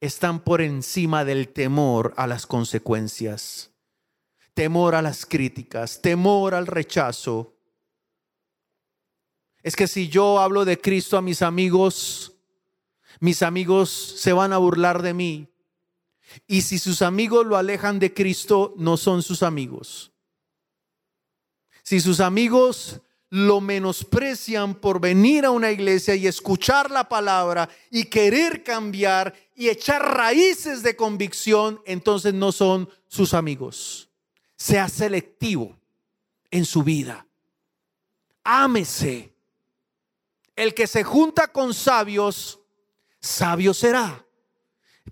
están 0.00 0.40
por 0.40 0.62
encima 0.62 1.24
del 1.24 1.48
temor 1.48 2.14
a 2.16 2.26
las 2.26 2.46
consecuencias, 2.46 3.72
temor 4.54 4.94
a 4.94 5.02
las 5.02 5.26
críticas, 5.26 6.00
temor 6.00 6.54
al 6.54 6.66
rechazo 6.66 7.56
es 9.66 9.74
que 9.74 9.88
si 9.88 10.08
yo 10.08 10.38
hablo 10.38 10.64
de 10.64 10.80
Cristo 10.80 11.18
a 11.18 11.22
mis 11.22 11.42
amigos, 11.42 12.34
mis 13.18 13.42
amigos 13.42 13.90
se 13.90 14.32
van 14.32 14.52
a 14.52 14.58
burlar 14.58 15.02
de 15.02 15.12
mí. 15.12 15.48
Y 16.46 16.62
si 16.62 16.78
sus 16.78 17.02
amigos 17.02 17.44
lo 17.44 17.56
alejan 17.56 17.98
de 17.98 18.14
Cristo, 18.14 18.74
no 18.76 18.96
son 18.96 19.24
sus 19.24 19.42
amigos. 19.42 20.12
Si 21.82 21.98
sus 21.98 22.20
amigos 22.20 23.00
lo 23.30 23.60
menosprecian 23.60 24.74
por 24.74 25.00
venir 25.00 25.44
a 25.44 25.50
una 25.50 25.70
iglesia 25.70 26.14
y 26.14 26.26
escuchar 26.26 26.90
la 26.90 27.08
palabra 27.08 27.68
y 27.90 28.04
querer 28.04 28.62
cambiar 28.62 29.34
y 29.54 29.68
echar 29.68 30.02
raíces 30.16 30.82
de 30.82 30.94
convicción, 30.94 31.80
entonces 31.86 32.34
no 32.34 32.52
son 32.52 32.88
sus 33.08 33.34
amigos. 33.34 34.08
Sea 34.56 34.88
selectivo 34.88 35.76
en 36.50 36.64
su 36.64 36.82
vida. 36.82 37.26
Ámese 38.44 39.34
el 40.54 40.72
que 40.72 40.86
se 40.86 41.04
junta 41.04 41.48
con 41.48 41.74
sabios, 41.74 42.60
sabio 43.20 43.74
será. 43.74 44.24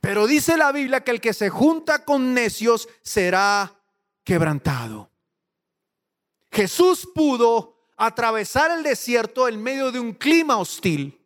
Pero 0.01 0.27
dice 0.27 0.57
la 0.57 0.73
Biblia 0.73 1.05
que 1.05 1.11
el 1.11 1.21
que 1.21 1.35
se 1.35 1.51
junta 1.51 2.05
con 2.05 2.33
necios 2.33 2.89
será 3.03 3.81
quebrantado. 4.25 5.11
Jesús 6.51 7.09
pudo 7.15 7.74
atravesar 7.97 8.71
el 8.71 8.83
desierto 8.83 9.49
en 9.49 9.63
medio 9.63 9.93
de 9.93 10.01
un 10.01 10.13
clima 10.13 10.59
hostil. 10.59 11.21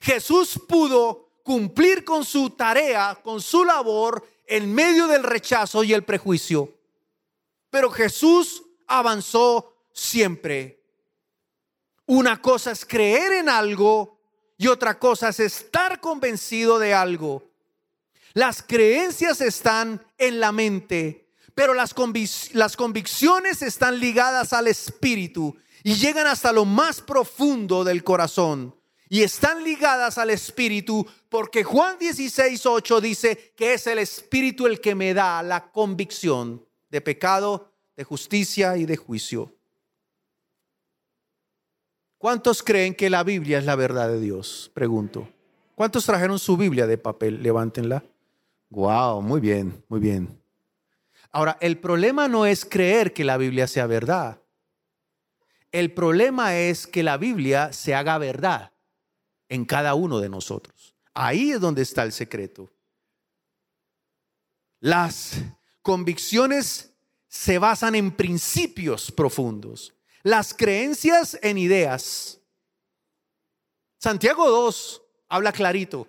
Jesús 0.00 0.60
pudo 0.68 1.30
cumplir 1.42 2.04
con 2.04 2.24
su 2.24 2.50
tarea, 2.50 3.18
con 3.22 3.40
su 3.40 3.64
labor, 3.64 4.26
en 4.46 4.72
medio 4.72 5.06
del 5.06 5.22
rechazo 5.22 5.84
y 5.84 5.92
el 5.92 6.04
prejuicio. 6.04 6.72
Pero 7.70 7.90
Jesús 7.90 8.62
avanzó 8.86 9.74
siempre 9.92 10.80
una 12.10 12.42
cosa 12.42 12.72
es 12.72 12.84
creer 12.84 13.34
en 13.34 13.48
algo 13.48 14.18
y 14.58 14.66
otra 14.66 14.98
cosa 14.98 15.28
es 15.28 15.38
estar 15.38 16.00
convencido 16.00 16.80
de 16.80 16.92
algo. 16.92 17.44
Las 18.32 18.64
creencias 18.64 19.40
están 19.40 20.04
en 20.18 20.40
la 20.40 20.50
mente, 20.50 21.29
pero 21.54 21.74
las, 21.74 21.94
las 22.52 22.76
convicciones 22.76 23.62
están 23.62 23.98
ligadas 23.98 24.52
al 24.52 24.68
espíritu 24.68 25.56
y 25.82 25.94
llegan 25.94 26.26
hasta 26.26 26.52
lo 26.52 26.64
más 26.64 27.00
profundo 27.00 27.84
del 27.84 28.04
corazón. 28.04 28.74
Y 29.08 29.22
están 29.22 29.64
ligadas 29.64 30.18
al 30.18 30.30
espíritu 30.30 31.04
porque 31.28 31.64
Juan 31.64 31.98
16, 31.98 32.64
8 32.64 33.00
dice 33.00 33.52
que 33.56 33.74
es 33.74 33.86
el 33.88 33.98
espíritu 33.98 34.66
el 34.66 34.80
que 34.80 34.94
me 34.94 35.14
da 35.14 35.42
la 35.42 35.72
convicción 35.72 36.64
de 36.90 37.00
pecado, 37.00 37.72
de 37.96 38.04
justicia 38.04 38.76
y 38.76 38.86
de 38.86 38.96
juicio. 38.96 39.52
¿Cuántos 42.18 42.62
creen 42.62 42.94
que 42.94 43.10
la 43.10 43.24
Biblia 43.24 43.58
es 43.58 43.64
la 43.64 43.74
verdad 43.74 44.08
de 44.08 44.20
Dios? 44.20 44.70
Pregunto. 44.74 45.28
¿Cuántos 45.74 46.04
trajeron 46.04 46.38
su 46.38 46.56
Biblia 46.56 46.86
de 46.86 46.98
papel? 46.98 47.42
Levántenla. 47.42 48.04
Wow, 48.68 49.22
muy 49.22 49.40
bien, 49.40 49.82
muy 49.88 49.98
bien. 49.98 50.39
Ahora, 51.32 51.56
el 51.60 51.78
problema 51.78 52.28
no 52.28 52.46
es 52.46 52.64
creer 52.64 53.12
que 53.12 53.24
la 53.24 53.36
Biblia 53.36 53.66
sea 53.66 53.86
verdad. 53.86 54.42
El 55.72 55.92
problema 55.94 56.56
es 56.56 56.86
que 56.86 57.02
la 57.02 57.16
Biblia 57.16 57.72
se 57.72 57.94
haga 57.94 58.18
verdad 58.18 58.72
en 59.48 59.64
cada 59.64 59.94
uno 59.94 60.18
de 60.18 60.28
nosotros. 60.28 60.96
Ahí 61.14 61.52
es 61.52 61.60
donde 61.60 61.82
está 61.82 62.02
el 62.02 62.12
secreto. 62.12 62.68
Las 64.80 65.42
convicciones 65.82 66.92
se 67.28 67.58
basan 67.58 67.94
en 67.94 68.10
principios 68.10 69.12
profundos 69.12 69.94
las 70.22 70.54
creencias 70.54 71.38
en 71.42 71.58
ideas. 71.58 72.40
Santiago 73.98 74.48
2 74.48 75.02
habla 75.28 75.52
clarito. 75.52 76.06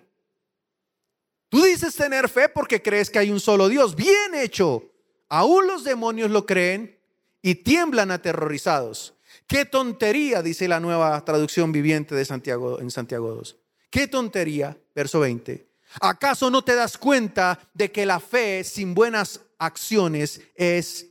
Tú 1.48 1.62
dices 1.62 1.94
tener 1.94 2.28
fe 2.28 2.48
porque 2.48 2.80
crees 2.80 3.10
que 3.10 3.18
hay 3.18 3.30
un 3.30 3.40
solo 3.40 3.68
Dios. 3.68 3.94
Bien 3.94 4.34
hecho. 4.34 4.90
Aún 5.32 5.66
los 5.66 5.82
demonios 5.82 6.30
lo 6.30 6.44
creen 6.44 6.98
y 7.40 7.54
tiemblan 7.54 8.10
aterrorizados. 8.10 9.14
Qué 9.46 9.64
tontería, 9.64 10.42
dice 10.42 10.68
la 10.68 10.78
nueva 10.78 11.24
traducción 11.24 11.72
viviente 11.72 12.14
de 12.14 12.26
Santiago 12.26 12.78
en 12.80 12.90
Santiago 12.90 13.34
2. 13.36 13.56
Qué 13.88 14.08
tontería, 14.08 14.76
verso 14.94 15.20
20. 15.20 15.66
¿Acaso 16.02 16.50
no 16.50 16.62
te 16.62 16.74
das 16.74 16.98
cuenta 16.98 17.58
de 17.72 17.90
que 17.90 18.04
la 18.04 18.20
fe 18.20 18.62
sin 18.62 18.92
buenas 18.92 19.40
acciones 19.56 20.42
es 20.54 21.06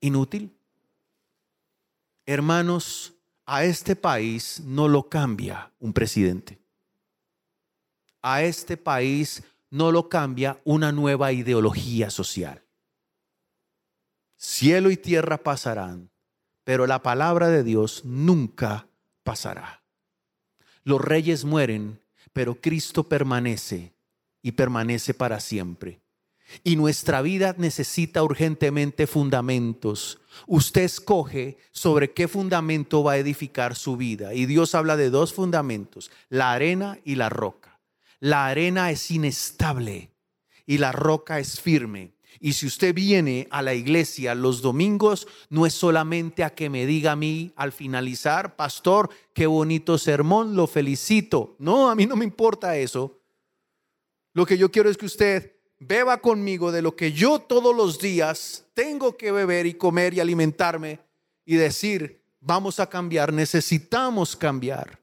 inútil? 0.00 0.56
Hermanos, 2.24 3.12
a 3.44 3.64
este 3.64 3.96
país 3.96 4.62
no 4.64 4.88
lo 4.88 5.10
cambia 5.10 5.70
un 5.78 5.92
presidente. 5.92 6.58
A 8.22 8.42
este 8.42 8.78
país 8.78 9.42
no 9.68 9.92
lo 9.92 10.08
cambia 10.08 10.58
una 10.64 10.90
nueva 10.90 11.32
ideología 11.32 12.08
social. 12.08 12.62
Cielo 14.40 14.92
y 14.92 14.96
tierra 14.96 15.42
pasarán, 15.42 16.10
pero 16.62 16.86
la 16.86 17.02
palabra 17.02 17.48
de 17.48 17.64
Dios 17.64 18.04
nunca 18.04 18.86
pasará. 19.24 19.82
Los 20.84 21.00
reyes 21.00 21.44
mueren, 21.44 22.00
pero 22.32 22.60
Cristo 22.60 23.08
permanece 23.08 23.94
y 24.40 24.52
permanece 24.52 25.12
para 25.12 25.40
siempre. 25.40 26.00
Y 26.62 26.76
nuestra 26.76 27.20
vida 27.20 27.56
necesita 27.58 28.22
urgentemente 28.22 29.08
fundamentos. 29.08 30.20
Usted 30.46 30.82
escoge 30.82 31.58
sobre 31.72 32.12
qué 32.12 32.28
fundamento 32.28 33.02
va 33.02 33.14
a 33.14 33.18
edificar 33.18 33.74
su 33.74 33.96
vida. 33.96 34.34
Y 34.34 34.46
Dios 34.46 34.76
habla 34.76 34.96
de 34.96 35.10
dos 35.10 35.34
fundamentos, 35.34 36.12
la 36.28 36.52
arena 36.52 37.00
y 37.04 37.16
la 37.16 37.28
roca. 37.28 37.80
La 38.20 38.46
arena 38.46 38.92
es 38.92 39.10
inestable 39.10 40.10
y 40.64 40.78
la 40.78 40.92
roca 40.92 41.40
es 41.40 41.60
firme. 41.60 42.12
Y 42.40 42.52
si 42.52 42.66
usted 42.66 42.94
viene 42.94 43.48
a 43.50 43.62
la 43.62 43.74
iglesia 43.74 44.34
los 44.34 44.62
domingos, 44.62 45.26
no 45.50 45.66
es 45.66 45.74
solamente 45.74 46.44
a 46.44 46.54
que 46.54 46.70
me 46.70 46.86
diga 46.86 47.12
a 47.12 47.16
mí 47.16 47.52
al 47.56 47.72
finalizar, 47.72 48.56
pastor, 48.56 49.10
qué 49.34 49.46
bonito 49.46 49.98
sermón, 49.98 50.54
lo 50.54 50.66
felicito. 50.66 51.56
No, 51.58 51.90
a 51.90 51.94
mí 51.94 52.06
no 52.06 52.16
me 52.16 52.24
importa 52.24 52.76
eso. 52.76 53.20
Lo 54.34 54.46
que 54.46 54.56
yo 54.56 54.70
quiero 54.70 54.88
es 54.88 54.96
que 54.96 55.06
usted 55.06 55.56
beba 55.80 56.18
conmigo 56.18 56.72
de 56.72 56.82
lo 56.82 56.94
que 56.94 57.12
yo 57.12 57.40
todos 57.40 57.74
los 57.74 57.98
días 57.98 58.66
tengo 58.74 59.16
que 59.16 59.32
beber 59.32 59.66
y 59.66 59.74
comer 59.74 60.14
y 60.14 60.20
alimentarme 60.20 61.00
y 61.44 61.56
decir, 61.56 62.22
vamos 62.40 62.78
a 62.78 62.88
cambiar, 62.88 63.32
necesitamos 63.32 64.36
cambiar. 64.36 65.00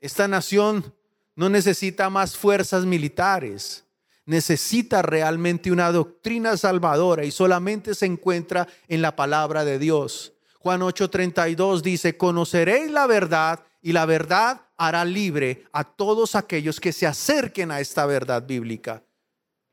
Esta 0.00 0.26
nación 0.26 0.94
no 1.36 1.48
necesita 1.48 2.10
más 2.10 2.36
fuerzas 2.36 2.84
militares, 2.84 3.84
necesita 4.30 5.02
realmente 5.02 5.72
una 5.72 5.90
doctrina 5.90 6.56
salvadora 6.56 7.24
y 7.24 7.32
solamente 7.32 7.96
se 7.96 8.06
encuentra 8.06 8.68
en 8.86 9.02
la 9.02 9.16
palabra 9.16 9.64
de 9.64 9.80
Dios. 9.80 10.32
Juan 10.60 10.82
8:32 10.82 11.82
dice, 11.82 12.16
conoceréis 12.16 12.92
la 12.92 13.08
verdad 13.08 13.64
y 13.82 13.90
la 13.90 14.06
verdad 14.06 14.60
hará 14.76 15.04
libre 15.04 15.64
a 15.72 15.82
todos 15.82 16.36
aquellos 16.36 16.78
que 16.78 16.92
se 16.92 17.08
acerquen 17.08 17.72
a 17.72 17.80
esta 17.80 18.06
verdad 18.06 18.46
bíblica. 18.46 19.02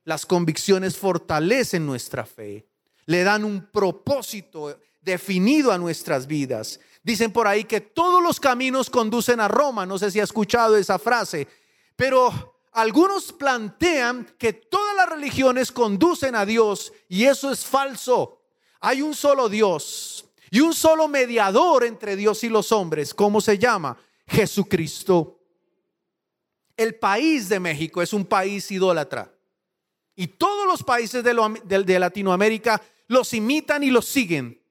Las 0.05 0.25
convicciones 0.25 0.97
fortalecen 0.97 1.85
nuestra 1.85 2.25
fe, 2.25 2.67
le 3.05 3.23
dan 3.23 3.45
un 3.45 3.67
propósito 3.67 4.79
definido 5.01 5.71
a 5.71 5.77
nuestras 5.77 6.25
vidas. 6.25 6.79
Dicen 7.03 7.31
por 7.31 7.45
ahí 7.45 7.65
que 7.65 7.79
todos 7.79 8.23
los 8.23 8.39
caminos 8.39 8.89
conducen 8.89 9.39
a 9.39 9.47
Roma, 9.47 9.85
no 9.85 9.99
sé 9.99 10.09
si 10.09 10.19
ha 10.19 10.23
escuchado 10.23 10.77
esa 10.77 10.97
frase, 10.97 11.47
pero 11.95 12.56
algunos 12.71 13.33
plantean 13.33 14.35
que 14.37 14.53
todas 14.53 14.95
las 14.95 15.09
religiones 15.09 15.71
conducen 15.71 16.35
a 16.35 16.45
Dios 16.45 16.93
y 17.09 17.25
eso 17.25 17.51
es 17.51 17.65
falso. 17.65 18.41
Hay 18.79 19.01
un 19.01 19.15
solo 19.15 19.49
Dios 19.49 20.25
y 20.51 20.59
un 20.59 20.73
solo 20.73 21.07
mediador 21.07 21.83
entre 21.83 22.15
Dios 22.15 22.43
y 22.43 22.49
los 22.49 22.71
hombres. 22.71 23.13
¿Cómo 23.13 23.41
se 23.41 23.57
llama? 23.57 23.97
Jesucristo. 24.27 25.39
El 26.75 26.95
país 26.95 27.49
de 27.49 27.59
México 27.59 28.01
es 28.01 28.13
un 28.13 28.25
país 28.25 28.69
idólatra. 28.71 29.33
Y 30.15 30.27
todos 30.27 30.65
los 30.65 30.83
países 30.83 31.23
de, 31.23 31.99
Latinoamérica 31.99 32.81
los 33.07 33.33
imitan 33.33 33.83
y 33.83 33.91
los 33.91 34.05
siguen. 34.05 34.61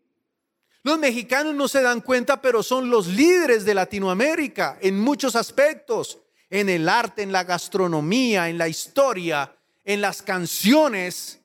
Los 0.82 0.98
mexicanos 0.98 1.54
no 1.54 1.68
se 1.68 1.82
dan 1.82 2.00
cuenta, 2.00 2.40
pero 2.40 2.62
son 2.62 2.90
los 2.90 3.08
líderes 3.08 3.64
de 3.64 3.74
Latinoamérica 3.74 4.78
en 4.80 5.00
muchos 5.00 5.34
aspectos, 5.34 6.18
en 6.50 6.68
el 6.68 6.88
arte, 6.88 7.22
en 7.22 7.32
la 7.32 7.44
gastronomía, 7.44 8.48
en 8.48 8.58
la 8.58 8.68
historia, 8.68 9.56
en 9.84 10.00
las 10.00 10.22
canciones. 10.22 11.40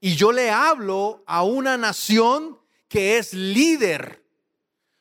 Y 0.00 0.14
yo 0.14 0.32
le 0.32 0.50
hablo 0.50 1.22
a 1.26 1.42
una 1.42 1.76
nación 1.76 2.58
que 2.88 3.18
es 3.18 3.34
líder 3.34 4.18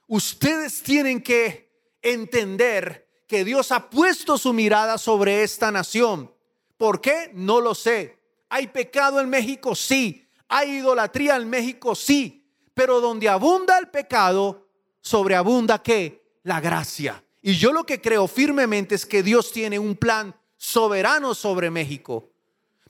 ustedes 0.07 0.81
tienen 0.81 1.21
que 1.21 1.69
entender 2.01 3.07
que 3.27 3.43
Dios 3.43 3.71
ha 3.71 3.89
puesto 3.89 4.37
su 4.37 4.53
mirada 4.53 4.97
sobre 4.97 5.43
esta 5.43 5.71
nación. 5.71 6.33
¿Por 6.77 7.01
qué? 7.01 7.31
No 7.33 7.59
lo 7.59 7.75
sé. 7.75 8.17
¿Hay 8.49 8.67
pecado 8.67 9.19
en 9.19 9.29
México? 9.29 9.75
Sí. 9.75 10.25
¿Hay 10.47 10.77
idolatría 10.77 11.35
en 11.35 11.49
México? 11.49 11.93
Sí. 11.93 12.49
Pero 12.73 13.01
donde 13.01 13.27
abunda 13.27 13.77
el 13.77 13.89
pecado, 13.89 14.69
sobreabunda 15.01 15.81
qué? 15.83 16.23
La 16.43 16.61
gracia. 16.61 17.21
Y 17.47 17.55
yo 17.55 17.71
lo 17.71 17.85
que 17.85 18.01
creo 18.01 18.27
firmemente 18.27 18.93
es 18.93 19.05
que 19.05 19.23
Dios 19.23 19.53
tiene 19.53 19.79
un 19.79 19.95
plan 19.95 20.35
soberano 20.57 21.33
sobre 21.33 21.71
México. 21.71 22.29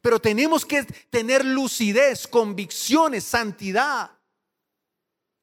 Pero 0.01 0.19
tenemos 0.19 0.65
que 0.65 0.81
tener 1.11 1.45
lucidez, 1.45 2.25
convicciones, 2.25 3.23
santidad. 3.23 4.09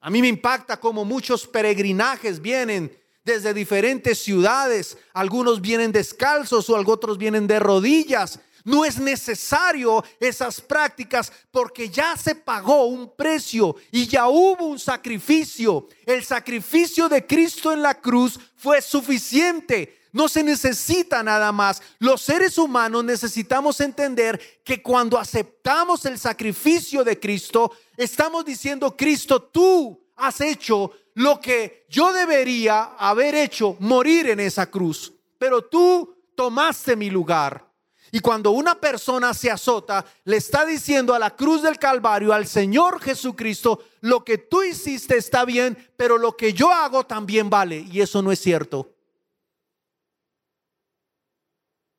A 0.00 0.10
mí 0.10 0.20
me 0.20 0.26
impacta 0.26 0.80
cómo 0.80 1.04
muchos 1.04 1.46
peregrinajes 1.46 2.42
vienen 2.42 2.92
desde 3.22 3.54
diferentes 3.54 4.18
ciudades. 4.18 4.98
Algunos 5.12 5.60
vienen 5.60 5.92
descalzos 5.92 6.68
o 6.68 6.76
otros 6.76 7.16
vienen 7.16 7.46
de 7.46 7.60
rodillas. 7.60 8.40
No 8.64 8.84
es 8.84 8.98
necesario 8.98 10.02
esas 10.18 10.60
prácticas 10.60 11.30
porque 11.50 11.90
ya 11.90 12.16
se 12.16 12.34
pagó 12.34 12.86
un 12.86 13.14
precio 13.14 13.76
y 13.92 14.06
ya 14.06 14.26
hubo 14.28 14.64
un 14.64 14.78
sacrificio. 14.78 15.86
El 16.06 16.24
sacrificio 16.24 17.08
de 17.08 17.26
Cristo 17.26 17.72
en 17.72 17.82
la 17.82 18.00
cruz 18.00 18.40
fue 18.56 18.80
suficiente. 18.80 20.00
No 20.12 20.28
se 20.28 20.42
necesita 20.42 21.22
nada 21.22 21.52
más. 21.52 21.82
Los 21.98 22.22
seres 22.22 22.56
humanos 22.56 23.04
necesitamos 23.04 23.80
entender 23.80 24.40
que 24.64 24.82
cuando 24.82 25.18
aceptamos 25.18 26.06
el 26.06 26.18
sacrificio 26.18 27.04
de 27.04 27.20
Cristo, 27.20 27.72
estamos 27.96 28.44
diciendo, 28.46 28.96
Cristo, 28.96 29.42
tú 29.42 30.06
has 30.16 30.40
hecho 30.40 30.92
lo 31.14 31.38
que 31.38 31.84
yo 31.90 32.12
debería 32.12 32.94
haber 32.96 33.34
hecho, 33.34 33.76
morir 33.80 34.28
en 34.30 34.40
esa 34.40 34.70
cruz. 34.70 35.12
Pero 35.36 35.62
tú 35.62 36.16
tomaste 36.34 36.96
mi 36.96 37.10
lugar. 37.10 37.73
Y 38.14 38.20
cuando 38.20 38.52
una 38.52 38.76
persona 38.76 39.34
se 39.34 39.50
azota, 39.50 40.06
le 40.22 40.36
está 40.36 40.64
diciendo 40.64 41.14
a 41.14 41.18
la 41.18 41.34
cruz 41.34 41.62
del 41.62 41.80
Calvario, 41.80 42.32
al 42.32 42.46
Señor 42.46 43.00
Jesucristo, 43.00 43.82
lo 44.02 44.24
que 44.24 44.38
tú 44.38 44.62
hiciste 44.62 45.16
está 45.16 45.44
bien, 45.44 45.76
pero 45.96 46.16
lo 46.16 46.36
que 46.36 46.52
yo 46.52 46.70
hago 46.70 47.04
también 47.04 47.50
vale. 47.50 47.80
Y 47.90 48.00
eso 48.00 48.22
no 48.22 48.30
es 48.30 48.38
cierto. 48.38 48.94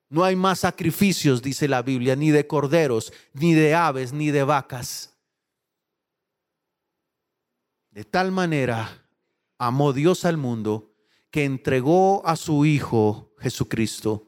No 0.08 0.24
hay 0.24 0.38
más 0.38 0.60
sacrificios, 0.60 1.42
dice 1.42 1.68
la 1.68 1.82
Biblia, 1.82 2.16
ni 2.16 2.32
de 2.32 2.48
corderos, 2.48 3.12
ni 3.34 3.54
de 3.54 3.76
aves, 3.76 4.14
ni 4.14 4.32
de 4.32 4.44
vacas 4.44 5.16
de 7.96 8.04
tal 8.04 8.30
manera 8.34 9.08
amó 9.58 9.94
Dios 9.94 10.26
al 10.26 10.36
mundo 10.36 10.92
que 11.32 11.46
entregó 11.46 12.28
a 12.28 12.36
su 12.36 12.66
Hijo 12.66 13.34
Jesucristo 13.40 14.25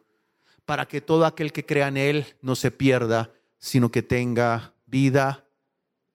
para 0.68 0.86
que 0.86 1.00
todo 1.00 1.26
aquel 1.26 1.54
que 1.54 1.66
crea 1.66 1.88
en 1.88 1.96
Él 1.96 2.26
no 2.42 2.54
se 2.58 2.72
pierda, 2.72 3.32
sino 3.58 3.90
que 3.90 4.04
tenga 4.04 4.74
vida 4.86 5.46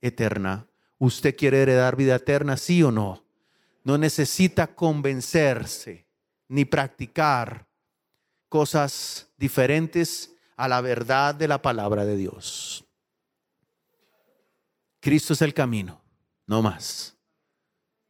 eterna. 0.03 0.67
¿Usted 0.99 1.35
quiere 1.35 1.63
heredar 1.63 1.97
vida 1.97 2.17
eterna, 2.17 2.59
sí 2.59 2.83
o 2.83 2.93
no? 2.93 3.25
No 3.83 3.97
necesita 3.97 4.75
convencerse 4.75 6.07
ni 6.49 6.67
practicar 6.67 7.67
cosas 8.51 9.31
diferentes 9.39 10.35
a 10.55 10.69
la 10.69 10.83
verdad 10.83 11.35
de 11.35 11.49
la 11.49 11.63
palabra 11.63 12.05
de 12.05 12.19
Dios. 12.19 12.85
Cristo 15.01 15.33
es 15.33 15.41
el 15.41 15.55
camino, 15.55 16.03
no 16.47 16.61
más. 16.61 17.17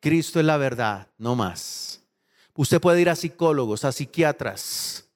Cristo 0.00 0.40
es 0.40 0.44
la 0.44 0.57
verdad, 0.57 1.07
no 1.18 1.37
más. 1.37 2.02
Usted 2.57 2.81
puede 2.81 3.00
ir 3.00 3.11
a 3.11 3.14
psicólogos, 3.14 3.85
a 3.85 3.92
psiquiatras. 3.92 5.09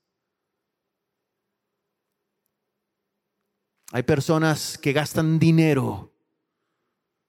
Hay 3.97 4.03
personas 4.03 4.77
que 4.77 4.93
gastan 4.93 5.39
dinero 5.39 6.13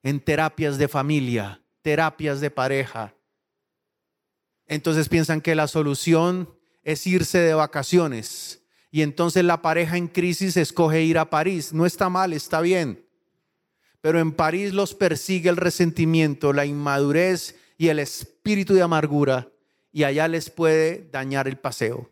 en 0.04 0.20
terapias 0.20 0.78
de 0.78 0.90
familia, 0.90 1.64
terapias 1.82 2.42
de 2.42 2.52
pareja. 2.52 3.16
Entonces 4.66 5.08
piensan 5.08 5.40
que 5.40 5.56
la 5.56 5.70
solución 5.70 6.54
es 6.84 7.08
irse 7.08 7.38
de 7.38 7.54
vacaciones. 7.54 8.66
Y 8.92 9.02
entonces 9.02 9.46
la 9.46 9.62
pareja 9.62 9.96
en 9.96 10.10
crisis 10.10 10.58
escoge 10.58 11.04
ir 11.04 11.20
a 11.20 11.30
París. 11.30 11.72
No 11.72 11.86
está 11.86 12.10
mal, 12.10 12.34
está 12.34 12.60
bien 12.60 13.08
pero 14.02 14.20
en 14.20 14.32
París 14.32 14.74
los 14.74 14.94
persigue 14.94 15.50
el 15.50 15.58
resentimiento, 15.58 16.54
la 16.54 16.66
inmadurez 16.66 17.56
y 17.78 17.90
el 17.90 18.00
espíritu 18.00 18.74
de 18.74 18.82
amargura, 18.82 19.50
y 19.92 20.04
allá 20.04 20.28
les 20.28 20.50
puede 20.50 21.10
dañar 21.12 21.48
el 21.48 21.58
paseo. 21.58 22.10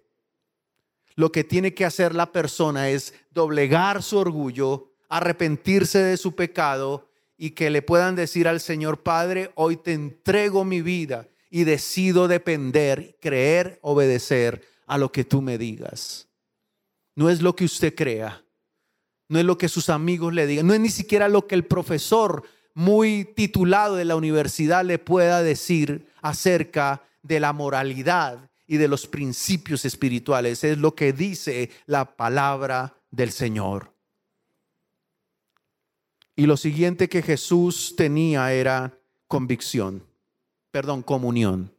Lo 1.15 1.31
que 1.31 1.43
tiene 1.43 1.73
que 1.73 1.85
hacer 1.85 2.13
la 2.13 2.31
persona 2.31 2.89
es 2.89 3.13
doblegar 3.31 4.03
su 4.03 4.17
orgullo, 4.17 4.91
arrepentirse 5.07 5.99
de 5.99 6.17
su 6.17 6.35
pecado 6.35 7.09
y 7.37 7.51
que 7.51 7.69
le 7.69 7.81
puedan 7.81 8.15
decir 8.15 8.47
al 8.47 8.59
Señor 8.59 9.01
Padre, 9.03 9.51
hoy 9.55 9.77
te 9.77 9.93
entrego 9.93 10.65
mi 10.65 10.81
vida 10.81 11.27
y 11.49 11.63
decido 11.63 12.27
depender, 12.27 13.17
creer, 13.21 13.79
obedecer 13.81 14.67
a 14.87 14.97
lo 14.97 15.11
que 15.11 15.23
tú 15.23 15.41
me 15.41 15.57
digas. 15.57 16.27
No 17.15 17.29
es 17.29 17.41
lo 17.41 17.55
que 17.55 17.65
usted 17.65 17.95
crea, 17.95 18.43
no 19.29 19.39
es 19.39 19.45
lo 19.45 19.57
que 19.57 19.69
sus 19.69 19.89
amigos 19.89 20.33
le 20.33 20.47
digan, 20.47 20.67
no 20.67 20.73
es 20.73 20.81
ni 20.81 20.89
siquiera 20.89 21.29
lo 21.29 21.47
que 21.47 21.55
el 21.55 21.65
profesor 21.65 22.43
muy 22.73 23.23
titulado 23.23 23.95
de 23.95 24.03
la 24.03 24.17
universidad 24.17 24.83
le 24.83 24.99
pueda 24.99 25.41
decir 25.41 26.07
acerca 26.21 27.03
de 27.23 27.39
la 27.39 27.53
moralidad 27.53 28.49
y 28.67 28.77
de 28.77 28.87
los 28.87 29.07
principios 29.07 29.85
espirituales. 29.85 30.63
Es 30.63 30.77
lo 30.77 30.95
que 30.95 31.13
dice 31.13 31.71
la 31.85 32.15
palabra 32.15 32.97
del 33.11 33.31
Señor. 33.31 33.93
Y 36.35 36.45
lo 36.45 36.57
siguiente 36.57 37.07
que 37.07 37.21
Jesús 37.21 37.95
tenía 37.95 38.51
era 38.51 38.97
convicción, 39.27 40.03
perdón, 40.71 41.01
comunión. 41.01 41.73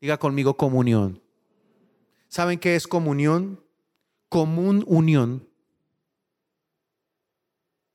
Diga 0.00 0.18
conmigo 0.18 0.56
comunión. 0.56 1.20
¿Saben 2.28 2.58
qué 2.58 2.76
es 2.76 2.86
comunión? 2.86 3.60
Común 4.28 4.84
unión 4.86 5.48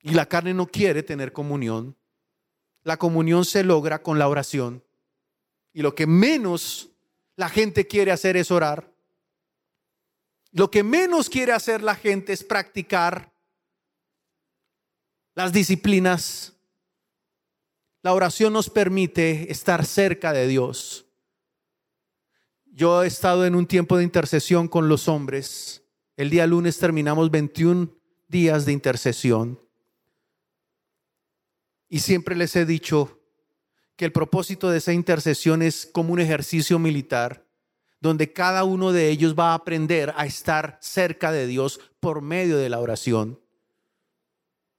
y 0.04 0.12
la 0.12 0.28
carne 0.28 0.54
no 0.54 0.68
quiere 0.68 1.02
tener 1.02 1.32
comunión, 1.32 1.96
la 2.84 2.98
comunión 2.98 3.46
se 3.46 3.64
logra 3.64 4.04
con 4.04 4.20
la 4.20 4.28
oración. 4.28 4.84
Y 5.72 5.82
lo 5.82 5.96
que 5.96 6.06
menos 6.06 6.92
la 7.36 7.50
gente 7.50 7.88
quiere 7.88 8.12
hacer 8.12 8.38
es 8.38 8.52
orar. 8.52 8.94
Lo 10.52 10.70
que 10.70 10.84
menos 10.84 11.30
quiere 11.30 11.52
hacer 11.52 11.82
la 11.82 11.96
gente 11.96 12.34
es 12.34 12.44
practicar 12.44 13.34
las 15.34 15.52
disciplinas. 15.52 16.54
La 18.04 18.14
oración 18.14 18.54
nos 18.54 18.70
permite 18.70 19.52
estar 19.52 19.86
cerca 19.86 20.32
de 20.32 20.48
Dios. 20.48 21.08
Yo 22.66 23.04
he 23.04 23.08
estado 23.08 23.46
en 23.46 23.56
un 23.56 23.66
tiempo 23.66 23.98
de 23.98 24.04
intercesión 24.04 24.68
con 24.68 24.90
los 24.90 25.08
hombres. 25.08 25.84
El 26.16 26.30
día 26.30 26.46
lunes 26.46 26.78
terminamos 26.78 27.32
21 27.32 27.90
días 28.28 28.66
de 28.66 28.74
intercesión. 28.74 29.60
Y 31.90 32.00
siempre 32.00 32.36
les 32.36 32.56
he 32.56 32.66
dicho 32.66 33.23
que 34.04 34.08
el 34.08 34.12
propósito 34.12 34.70
de 34.70 34.80
esa 34.80 34.92
intercesión 34.92 35.62
es 35.62 35.86
como 35.86 36.12
un 36.12 36.20
ejercicio 36.20 36.78
militar, 36.78 37.48
donde 38.02 38.34
cada 38.34 38.66
uno 38.66 38.92
de 38.92 39.08
ellos 39.08 39.34
va 39.34 39.52
a 39.52 39.54
aprender 39.54 40.14
a 40.18 40.26
estar 40.26 40.78
cerca 40.82 41.32
de 41.32 41.48
Dios 41.48 41.80
por 42.02 42.22
medio 42.22 42.58
de 42.58 42.68
la 42.68 42.82
oración. 42.82 43.40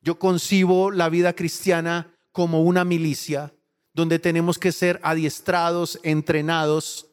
Yo 0.02 0.18
concibo 0.18 0.90
la 0.90 1.08
vida 1.08 1.32
cristiana 1.32 2.14
como 2.32 2.64
una 2.64 2.84
milicia, 2.84 3.54
donde 3.94 4.18
tenemos 4.18 4.58
que 4.58 4.72
ser 4.72 5.00
adiestrados, 5.02 5.98
entrenados 6.02 7.10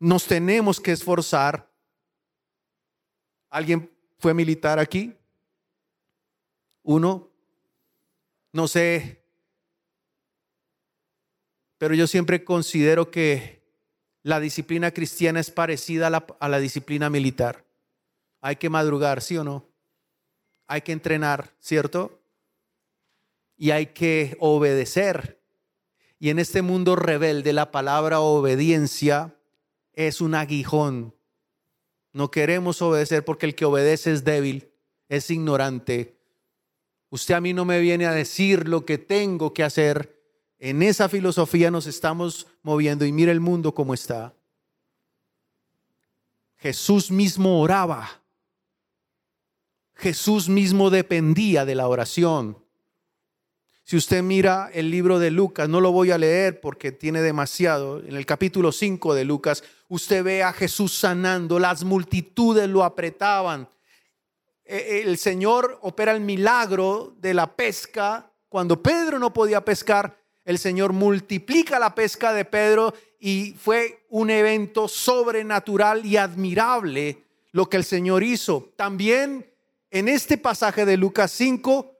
nos 0.00 0.24
tenemos 0.24 0.80
que 0.80 0.92
esforzar. 0.92 1.70
¿Alguien 3.50 3.94
fue 4.20 4.32
militar 4.32 4.78
aquí? 4.78 5.14
¿Uno? 6.82 7.30
No 8.54 8.66
sé. 8.68 9.22
Pero 11.84 11.96
yo 11.96 12.06
siempre 12.06 12.44
considero 12.44 13.10
que 13.10 13.60
la 14.22 14.40
disciplina 14.40 14.92
cristiana 14.92 15.38
es 15.38 15.50
parecida 15.50 16.06
a 16.06 16.48
la, 16.48 16.58
disciplina 16.58 17.10
militar. 17.10 17.66
Hay 18.40 18.56
que 18.56 18.70
madrugar, 18.70 19.20
¿sí 19.20 19.36
o 19.36 19.44
no? 19.44 19.68
Hay 20.66 20.80
que 20.80 20.92
entrenar, 20.92 21.52
¿cierto? 21.60 22.22
Y 23.58 23.72
hay 23.72 23.88
que 23.88 24.34
obedecer. 24.40 25.42
Y 26.18 26.30
en 26.30 26.38
este 26.38 26.62
mundo 26.62 26.96
rebelde 26.96 27.52
la 27.52 27.70
palabra 27.70 28.20
obediencia 28.20 29.36
es 29.92 30.22
un 30.22 30.34
aguijón. 30.34 31.14
No 32.14 32.30
queremos 32.30 32.80
obedecer 32.80 33.26
porque 33.26 33.44
el 33.44 33.54
que 33.54 33.66
obedece 33.66 34.10
es 34.10 34.24
débil, 34.24 34.70
es 35.10 35.28
ignorante. 35.28 36.16
Usted 37.10 37.34
a 37.34 37.42
mí 37.42 37.52
no 37.52 37.66
me 37.66 37.78
viene 37.78 38.06
a 38.06 38.12
decir 38.12 38.68
lo 38.68 38.86
que 38.86 38.96
tengo 38.96 39.52
que 39.52 39.64
hacer. 39.64 40.13
En 40.64 40.82
esa 40.82 41.10
filosofía 41.10 41.70
nos 41.70 41.86
estamos 41.86 42.46
moviendo 42.62 43.04
y 43.04 43.12
mire 43.12 43.30
el 43.30 43.40
mundo 43.40 43.74
como 43.74 43.92
está. 43.92 44.32
Jesús 46.56 47.10
mismo 47.10 47.60
oraba. 47.60 48.22
Jesús 49.94 50.48
mismo 50.48 50.88
dependía 50.88 51.66
de 51.66 51.74
la 51.74 51.86
oración. 51.86 52.56
Si 53.82 53.98
usted 53.98 54.22
mira 54.22 54.70
el 54.72 54.90
libro 54.90 55.18
de 55.18 55.30
Lucas, 55.30 55.68
no 55.68 55.82
lo 55.82 55.92
voy 55.92 56.12
a 56.12 56.16
leer 56.16 56.62
porque 56.62 56.92
tiene 56.92 57.20
demasiado, 57.20 57.98
en 57.98 58.16
el 58.16 58.24
capítulo 58.24 58.72
5 58.72 59.12
de 59.12 59.26
Lucas, 59.26 59.64
usted 59.88 60.24
ve 60.24 60.42
a 60.42 60.54
Jesús 60.54 60.94
sanando, 60.94 61.58
las 61.58 61.84
multitudes 61.84 62.70
lo 62.70 62.84
apretaban. 62.84 63.68
E, 64.64 65.02
el 65.04 65.18
Señor 65.18 65.78
opera 65.82 66.12
el 66.12 66.22
milagro 66.22 67.14
de 67.20 67.34
la 67.34 67.54
pesca. 67.54 68.30
Cuando 68.48 68.82
Pedro 68.82 69.18
no 69.18 69.30
podía 69.30 69.62
pescar, 69.62 70.23
el 70.44 70.58
Señor 70.58 70.92
multiplica 70.92 71.78
la 71.78 71.94
pesca 71.94 72.32
de 72.32 72.44
Pedro 72.44 72.94
y 73.18 73.54
fue 73.58 74.04
un 74.10 74.30
evento 74.30 74.88
sobrenatural 74.88 76.04
y 76.04 76.16
admirable 76.16 77.24
lo 77.52 77.68
que 77.68 77.78
el 77.78 77.84
Señor 77.84 78.22
hizo. 78.22 78.72
También 78.76 79.50
en 79.90 80.08
este 80.08 80.36
pasaje 80.36 80.84
de 80.84 80.96
Lucas 80.96 81.30
5, 81.32 81.92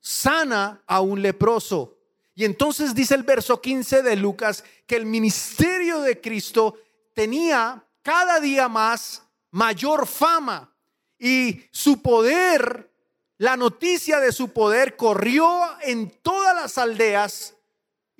sana 0.00 0.82
a 0.86 1.00
un 1.00 1.20
leproso. 1.20 1.98
Y 2.34 2.44
entonces 2.44 2.94
dice 2.94 3.14
el 3.14 3.24
verso 3.24 3.60
15 3.60 4.02
de 4.02 4.16
Lucas 4.16 4.64
que 4.86 4.96
el 4.96 5.06
ministerio 5.06 6.00
de 6.00 6.20
Cristo 6.20 6.76
tenía 7.14 7.84
cada 8.02 8.40
día 8.40 8.68
más 8.68 9.22
mayor 9.50 10.06
fama 10.06 10.74
y 11.18 11.62
su 11.70 12.00
poder, 12.00 12.90
la 13.38 13.56
noticia 13.56 14.18
de 14.18 14.32
su 14.32 14.48
poder 14.48 14.96
corrió 14.96 15.46
en 15.82 16.10
todas 16.22 16.54
las 16.54 16.78
aldeas 16.78 17.54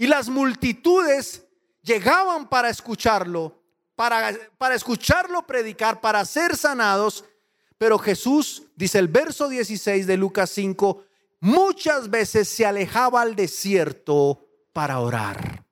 y 0.03 0.09
las 0.09 0.29
multitudes 0.29 1.47
llegaban 1.81 2.49
para 2.49 2.69
escucharlo, 2.69 3.63
para, 3.95 4.37
para 4.59 4.75
escucharlo 4.75 5.47
predicar, 5.47 6.01
para 6.01 6.25
ser 6.25 6.57
sanados. 6.57 7.25
Pero 7.79 8.01
Jesús, 8.01 8.65
dice 8.75 8.99
el 8.99 9.07
verso 9.07 9.49
16 9.49 10.09
de 10.09 10.17
Lucas 10.17 10.51
5, 10.51 11.05
muchas 11.39 12.11
veces 12.11 12.49
se 12.49 12.67
alejaba 12.67 13.23
al 13.23 13.37
desierto 13.37 14.45
para 14.73 14.99
orar. 14.99 15.67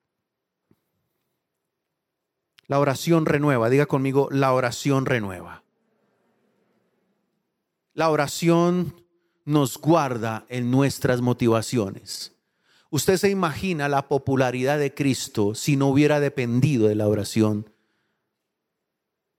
La 2.67 2.79
oración 2.79 3.25
renueva, 3.25 3.69
diga 3.69 3.85
conmigo, 3.85 4.29
la 4.31 4.53
oración 4.53 5.05
renueva. 5.05 5.65
La 7.93 8.09
oración 8.09 8.95
nos 9.43 9.77
guarda 9.77 10.45
en 10.47 10.71
nuestras 10.71 11.19
motivaciones. 11.19 12.31
Usted 12.91 13.17
se 13.17 13.29
imagina 13.29 13.89
la 13.89 14.07
popularidad 14.07 14.77
de 14.77 14.93
Cristo 14.93 15.55
si 15.55 15.77
no 15.77 15.87
hubiera 15.87 16.19
dependido 16.19 16.87
de 16.87 16.95
la 16.95 17.07
oración. 17.07 17.73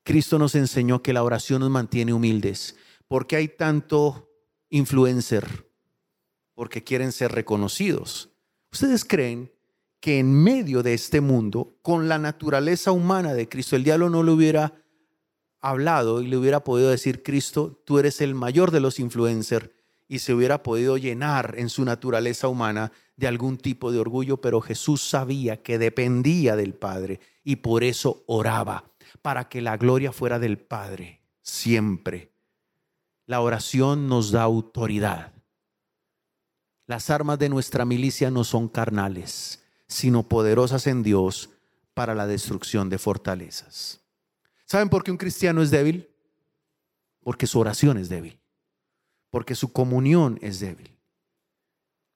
Cristo 0.03 0.38
nos 0.38 0.55
enseñó 0.57 1.03
que 1.03 1.12
la 1.12 1.22
oración 1.22 1.61
nos 1.61 1.70
mantiene 1.70 2.12
humildes. 2.12 2.76
porque 3.07 3.36
hay 3.36 3.48
tanto 3.48 4.30
influencer? 4.70 5.70
porque 6.55 6.84
quieren 6.84 7.12
ser 7.12 7.32
reconocidos. 7.32 8.30
¿Ustedes 8.72 9.05
creen 9.05 9.53
que 10.00 10.18
en 10.18 10.32
medio 10.32 10.82
de 10.82 10.94
este 10.94 11.20
mundo, 11.20 11.78
con 11.82 12.09
la 12.09 12.18
naturaleza 12.18 12.92
humana 12.92 13.34
de 13.34 13.48
Cristo, 13.48 13.76
el 13.76 13.84
diablo 13.84 14.11
no 14.11 14.22
le 14.22 14.32
hubiera 14.32 14.84
hablado 15.61 16.22
y 16.22 16.26
le 16.26 16.36
hubiera 16.36 16.64
podido 16.64 16.90
decir, 16.90 17.22
Cristo, 17.22 17.82
tú 17.84 17.98
eres 17.98 18.20
el 18.20 18.34
mayor 18.34 18.70
de 18.70 18.80
los 18.80 18.98
influencers, 18.98 19.70
y 20.12 20.18
se 20.18 20.34
hubiera 20.34 20.62
podido 20.62 20.98
llenar 20.98 21.54
en 21.56 21.70
su 21.70 21.86
naturaleza 21.86 22.46
humana 22.46 22.92
de 23.16 23.28
algún 23.28 23.56
tipo 23.56 23.90
de 23.90 23.98
orgullo, 23.98 24.42
pero 24.42 24.60
Jesús 24.60 25.00
sabía 25.00 25.62
que 25.62 25.78
dependía 25.78 26.54
del 26.54 26.74
Padre 26.74 27.18
y 27.42 27.56
por 27.56 27.82
eso 27.82 28.22
oraba, 28.26 28.92
para 29.22 29.48
que 29.48 29.62
la 29.62 29.78
gloria 29.78 30.12
fuera 30.12 30.38
del 30.38 30.58
Padre, 30.58 31.22
siempre. 31.40 32.30
La 33.24 33.40
oración 33.40 34.06
nos 34.06 34.32
da 34.32 34.42
autoridad. 34.42 35.32
Las 36.86 37.08
armas 37.08 37.38
de 37.38 37.48
nuestra 37.48 37.86
milicia 37.86 38.30
no 38.30 38.44
son 38.44 38.68
carnales, 38.68 39.64
sino 39.86 40.28
poderosas 40.28 40.86
en 40.88 41.02
Dios 41.02 41.48
para 41.94 42.14
la 42.14 42.26
destrucción 42.26 42.90
de 42.90 42.98
fortalezas. 42.98 44.02
¿Saben 44.66 44.90
por 44.90 45.04
qué 45.04 45.10
un 45.10 45.16
cristiano 45.16 45.62
es 45.62 45.70
débil? 45.70 46.10
Porque 47.22 47.46
su 47.46 47.58
oración 47.58 47.96
es 47.96 48.10
débil, 48.10 48.41
porque 49.33 49.55
su 49.55 49.72
comunión 49.72 50.39
es 50.43 50.61
débil. 50.61 50.95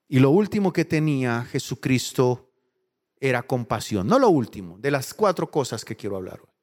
Y 0.07 0.19
lo 0.19 0.29
último 0.29 0.71
que 0.71 0.85
tenía 0.85 1.43
Jesucristo 1.45 2.51
era 3.19 3.41
compasión. 3.41 4.05
No 4.07 4.19
lo 4.19 4.29
último, 4.29 4.77
de 4.77 4.91
las 4.91 5.15
cuatro 5.15 5.49
cosas 5.49 5.83
que 5.83 5.95
quiero 5.95 6.15
hablar 6.15 6.41
hoy. 6.41 6.53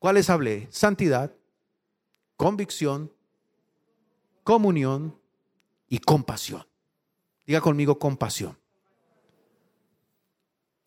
¿Cuáles 0.00 0.30
hablé? 0.30 0.66
Santidad, 0.72 1.32
convicción, 2.36 3.12
comunión 4.42 5.16
y 5.88 6.00
compasión. 6.00 6.66
Diga 7.46 7.60
conmigo 7.60 8.00
compasión. 8.00 8.58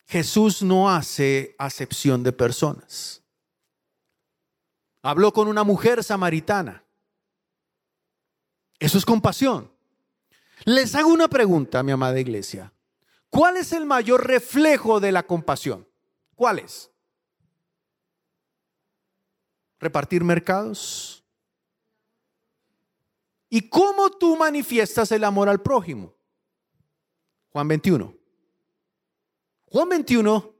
Jesús 0.06 0.62
no 0.62 0.90
hace 0.90 1.56
acepción 1.58 2.24
de 2.24 2.34
personas. 2.34 3.24
Habló 5.02 5.32
con 5.32 5.48
una 5.48 5.64
mujer 5.64 6.04
samaritana. 6.04 6.84
Eso 8.80 8.98
es 8.98 9.06
compasión. 9.06 9.72
Les 10.66 10.96
hago 10.96 11.10
una 11.10 11.28
pregunta, 11.28 11.84
mi 11.84 11.92
amada 11.92 12.20
iglesia. 12.20 12.74
¿Cuál 13.30 13.58
es 13.58 13.74
el 13.74 13.86
mayor 13.86 14.26
reflejo 14.26 15.00
de 15.00 15.12
la 15.12 15.24
compasión? 15.24 15.88
¿Cuál 16.36 16.60
es? 16.60 16.90
¿Repartir 19.80 20.24
mercados? 20.24 21.24
¿Y 23.50 23.70
cómo 23.70 24.10
tú 24.10 24.36
manifiestas 24.38 25.12
el 25.12 25.24
amor 25.24 25.50
al 25.50 25.62
prójimo? 25.62 26.16
Juan 27.52 27.68
21. 27.68 28.16
Juan 29.66 29.90
21, 29.90 30.54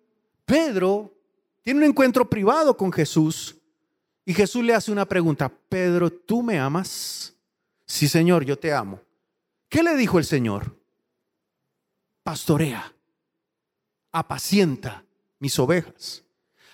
Pedro 0.46 1.16
tiene 1.64 1.80
un 1.80 1.86
encuentro 1.86 2.30
privado 2.30 2.76
con 2.78 2.92
Jesús 2.92 3.56
y 4.24 4.34
Jesús 4.34 4.64
le 4.64 4.74
hace 4.74 4.92
una 4.92 5.08
pregunta, 5.08 5.50
Pedro, 5.50 6.12
¿tú 6.12 6.44
me 6.44 6.60
amas? 6.60 7.36
Sí, 7.90 8.08
Señor, 8.08 8.46
yo 8.46 8.58
te 8.58 8.72
amo. 8.72 9.02
¿Qué 9.68 9.82
le 9.82 9.96
dijo 9.96 10.20
el 10.20 10.26
Señor? 10.26 10.78
Pastorea, 12.22 12.94
apacienta 14.12 15.04
mis 15.40 15.58
ovejas. 15.58 16.24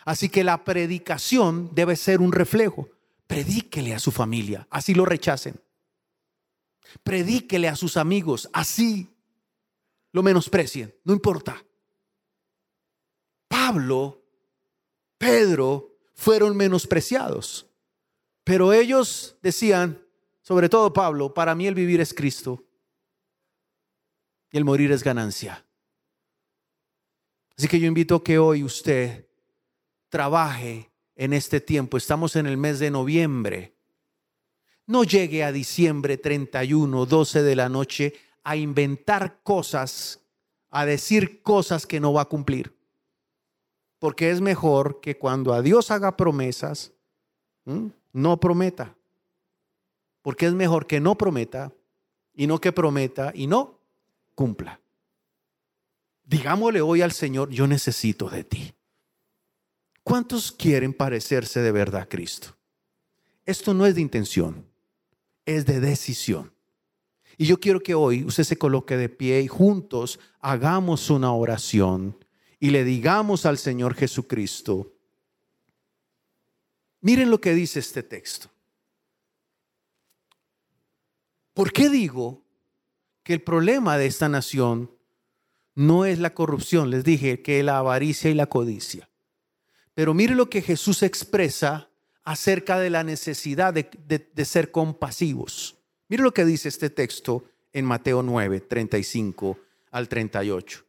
Así 0.04 0.28
que 0.28 0.44
la 0.44 0.66
predicación 0.66 1.74
debe 1.74 1.96
ser 1.96 2.20
un 2.20 2.34
reflejo. 2.34 2.90
Predíquele 3.28 3.96
a 3.96 4.00
su 4.00 4.12
familia, 4.12 4.68
así 4.70 4.94
lo 4.94 5.06
rechacen. 5.06 5.56
Predíquele 7.02 7.70
a 7.70 7.78
sus 7.78 7.96
amigos, 7.96 8.50
así 8.52 9.08
lo 10.12 10.22
menosprecien, 10.22 10.94
no 11.06 11.14
importa. 11.14 11.64
Pablo 13.48 14.22
Pedro 15.18 15.96
fueron 16.14 16.58
menospreciados. 16.58 17.68
Pero 18.44 18.74
ellos 18.74 19.38
decían, 19.42 20.05
sobre 20.46 20.70
todo 20.70 20.94
Pablo, 20.94 21.34
para 21.34 21.56
mí 21.56 21.66
el 21.66 21.74
vivir 21.74 22.00
es 22.00 22.14
Cristo 22.14 22.64
y 24.52 24.58
el 24.58 24.64
morir 24.64 24.92
es 24.92 25.04
ganancia. 25.04 25.66
Así 27.58 27.68
que 27.68 27.80
yo 27.80 27.88
invito 27.88 28.18
a 28.18 28.24
que 28.24 28.38
hoy 28.38 28.64
usted 28.64 29.28
trabaje 30.08 30.92
en 31.16 31.34
este 31.34 31.62
tiempo. 31.62 31.98
Estamos 31.98 32.36
en 32.36 32.46
el 32.46 32.58
mes 32.58 32.78
de 32.78 32.92
noviembre. 32.92 33.76
No 34.86 35.04
llegue 35.04 35.44
a 35.44 35.52
diciembre 35.52 36.20
31, 36.20 37.08
12 37.08 37.42
de 37.42 37.56
la 37.56 37.68
noche 37.68 38.14
a 38.44 38.56
inventar 38.56 39.42
cosas, 39.42 40.22
a 40.70 40.86
decir 40.86 41.42
cosas 41.42 41.88
que 41.88 42.00
no 42.00 42.14
va 42.14 42.22
a 42.22 42.30
cumplir. 42.30 42.78
Porque 43.98 44.30
es 44.30 44.42
mejor 44.42 45.02
que 45.02 45.18
cuando 45.18 45.54
a 45.54 45.64
Dios 45.64 45.90
haga 45.90 46.16
promesas, 46.16 46.92
no 48.14 48.40
prometa. 48.40 48.96
Porque 50.26 50.48
es 50.48 50.54
mejor 50.54 50.88
que 50.88 51.00
no 51.00 51.16
prometa 51.20 51.72
y 52.34 52.48
no 52.48 52.60
que 52.60 52.72
prometa 52.72 53.32
y 53.36 53.46
no 53.46 53.80
cumpla. 54.34 54.82
Digámosle 56.24 56.82
hoy 56.82 57.04
al 57.04 57.12
Señor, 57.12 57.52
yo 57.52 57.68
necesito 57.68 58.28
de 58.28 58.44
ti. 58.44 58.74
¿Cuántos 60.02 60.52
quieren 60.52 60.96
parecerse 60.96 61.62
de 61.62 61.72
verdad 61.72 62.02
a 62.02 62.10
Cristo? 62.10 62.58
Esto 63.46 63.76
no 63.76 63.86
es 63.86 63.94
de 63.94 64.02
intención, 64.02 64.66
es 65.46 65.68
de 65.68 65.80
decisión. 65.80 66.52
Y 67.38 67.46
yo 67.46 67.60
quiero 67.60 67.80
que 67.82 67.94
hoy 67.94 68.24
usted 68.24 68.46
se 68.46 68.58
coloque 68.58 68.98
de 68.98 69.10
pie 69.10 69.42
y 69.42 69.48
juntos 69.48 70.20
hagamos 70.40 71.12
una 71.12 71.34
oración 71.34 72.18
y 72.60 72.72
le 72.72 72.84
digamos 72.84 73.46
al 73.46 73.60
Señor 73.60 73.94
Jesucristo, 73.94 74.92
miren 77.02 77.30
lo 77.30 77.40
que 77.40 77.54
dice 77.54 77.78
este 77.78 78.02
texto. 78.02 78.55
¿Por 81.56 81.72
qué 81.72 81.90
digo 81.90 82.44
que 83.24 83.32
el 83.32 83.42
problema 83.42 83.98
de 83.98 84.08
esta 84.08 84.28
nación 84.28 84.92
no 85.74 86.04
es 86.04 86.20
la 86.20 86.34
corrupción? 86.34 86.90
Les 86.90 87.06
dije 87.06 87.42
que 87.42 87.64
la 87.64 87.78
avaricia 87.78 88.30
y 88.30 88.34
la 88.34 88.48
codicia. 88.48 89.10
Pero 89.94 90.14
mire 90.14 90.36
lo 90.36 90.50
que 90.50 90.62
Jesús 90.62 91.02
expresa 91.02 91.90
acerca 92.26 92.78
de 92.78 92.90
la 92.90 93.06
necesidad 93.06 93.74
de, 93.74 93.88
de 94.34 94.46
ser 94.46 94.72
compasivos. 94.72 95.78
Mire 96.10 96.24
lo 96.24 96.34
que 96.34 96.44
dice 96.44 96.68
este 96.68 96.90
texto 96.90 97.46
en 97.72 97.86
Mateo 97.86 98.22
9, 98.22 98.60
35 98.60 99.58
al 99.92 100.10
38. 100.10 100.84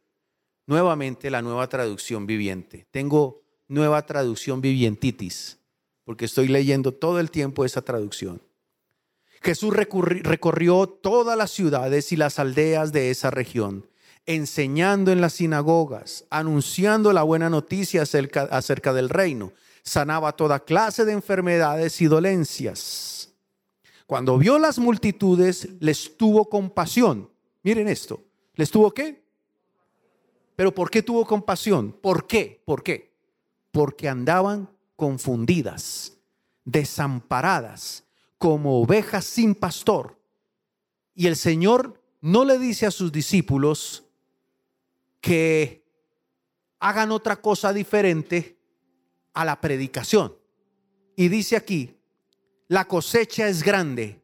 Nuevamente 0.65 1.31
la 1.31 1.41
nueva 1.41 1.69
traducción 1.69 2.27
viviente. 2.27 2.87
Tengo 2.91 3.41
nueva 3.69 4.05
traducción 4.05 4.59
vivientitis, 4.59 5.59
porque 6.03 6.25
estoy 6.25 6.49
leyendo 6.49 6.93
todo 6.93 7.21
el 7.21 7.31
tiempo 7.31 7.63
esa 7.63 7.81
traducción. 7.83 8.41
Jesús 9.41 9.73
recorrió 9.73 10.87
todas 10.87 11.37
las 11.37 11.51
ciudades 11.51 12.11
y 12.11 12.15
las 12.15 12.39
aldeas 12.39 12.91
de 12.91 13.11
esa 13.11 13.31
región, 13.31 13.87
enseñando 14.25 15.11
en 15.11 15.21
las 15.21 15.33
sinagogas, 15.33 16.25
anunciando 16.29 17.13
la 17.13 17.23
buena 17.23 17.49
noticia 17.49 18.01
acerca, 18.01 18.93
del 18.93 19.09
reino. 19.09 19.53
Sanaba 19.83 20.33
toda 20.33 20.59
clase 20.65 21.05
de 21.05 21.13
enfermedades 21.13 22.01
y 22.01 22.05
dolencias 22.05 23.17
cuando 24.07 24.37
vio 24.37 24.57
las 24.57 24.79
multitudes, 24.79 25.67
les 25.81 26.15
tuvo 26.15 26.49
compasión. 26.49 27.29
Miren 27.61 27.89
esto. 27.89 28.23
¿Les 28.55 28.71
tuvo 28.71 28.91
qué? 28.91 29.21
Pero 30.55 30.73
¿por 30.73 30.89
qué 30.89 31.03
tuvo 31.03 31.25
compasión? 31.25 31.91
¿Por 31.91 32.25
qué? 32.25 32.63
¿Por 32.65 32.81
qué? 32.83 33.13
Porque 33.69 34.07
andaban 34.07 34.69
confundidas, 34.95 36.13
desamparadas, 36.63 38.05
como 38.37 38.81
ovejas 38.81 39.25
sin 39.25 39.55
pastor. 39.55 40.19
Y 41.13 41.27
el 41.27 41.35
Señor 41.35 42.01
no 42.21 42.45
le 42.45 42.57
dice 42.57 42.85
a 42.85 42.91
sus 42.91 43.11
discípulos 43.11 44.03
que 45.21 45.83
hagan 46.79 47.11
otra 47.11 47.41
cosa 47.41 47.73
diferente 47.73 48.57
a 49.33 49.45
la 49.45 49.59
predicación. 49.59 50.35
Y 51.15 51.29
dice 51.29 51.55
aquí, 51.55 51.95
la 52.67 52.85
cosecha 52.85 53.47
es 53.47 53.63
grande, 53.63 54.21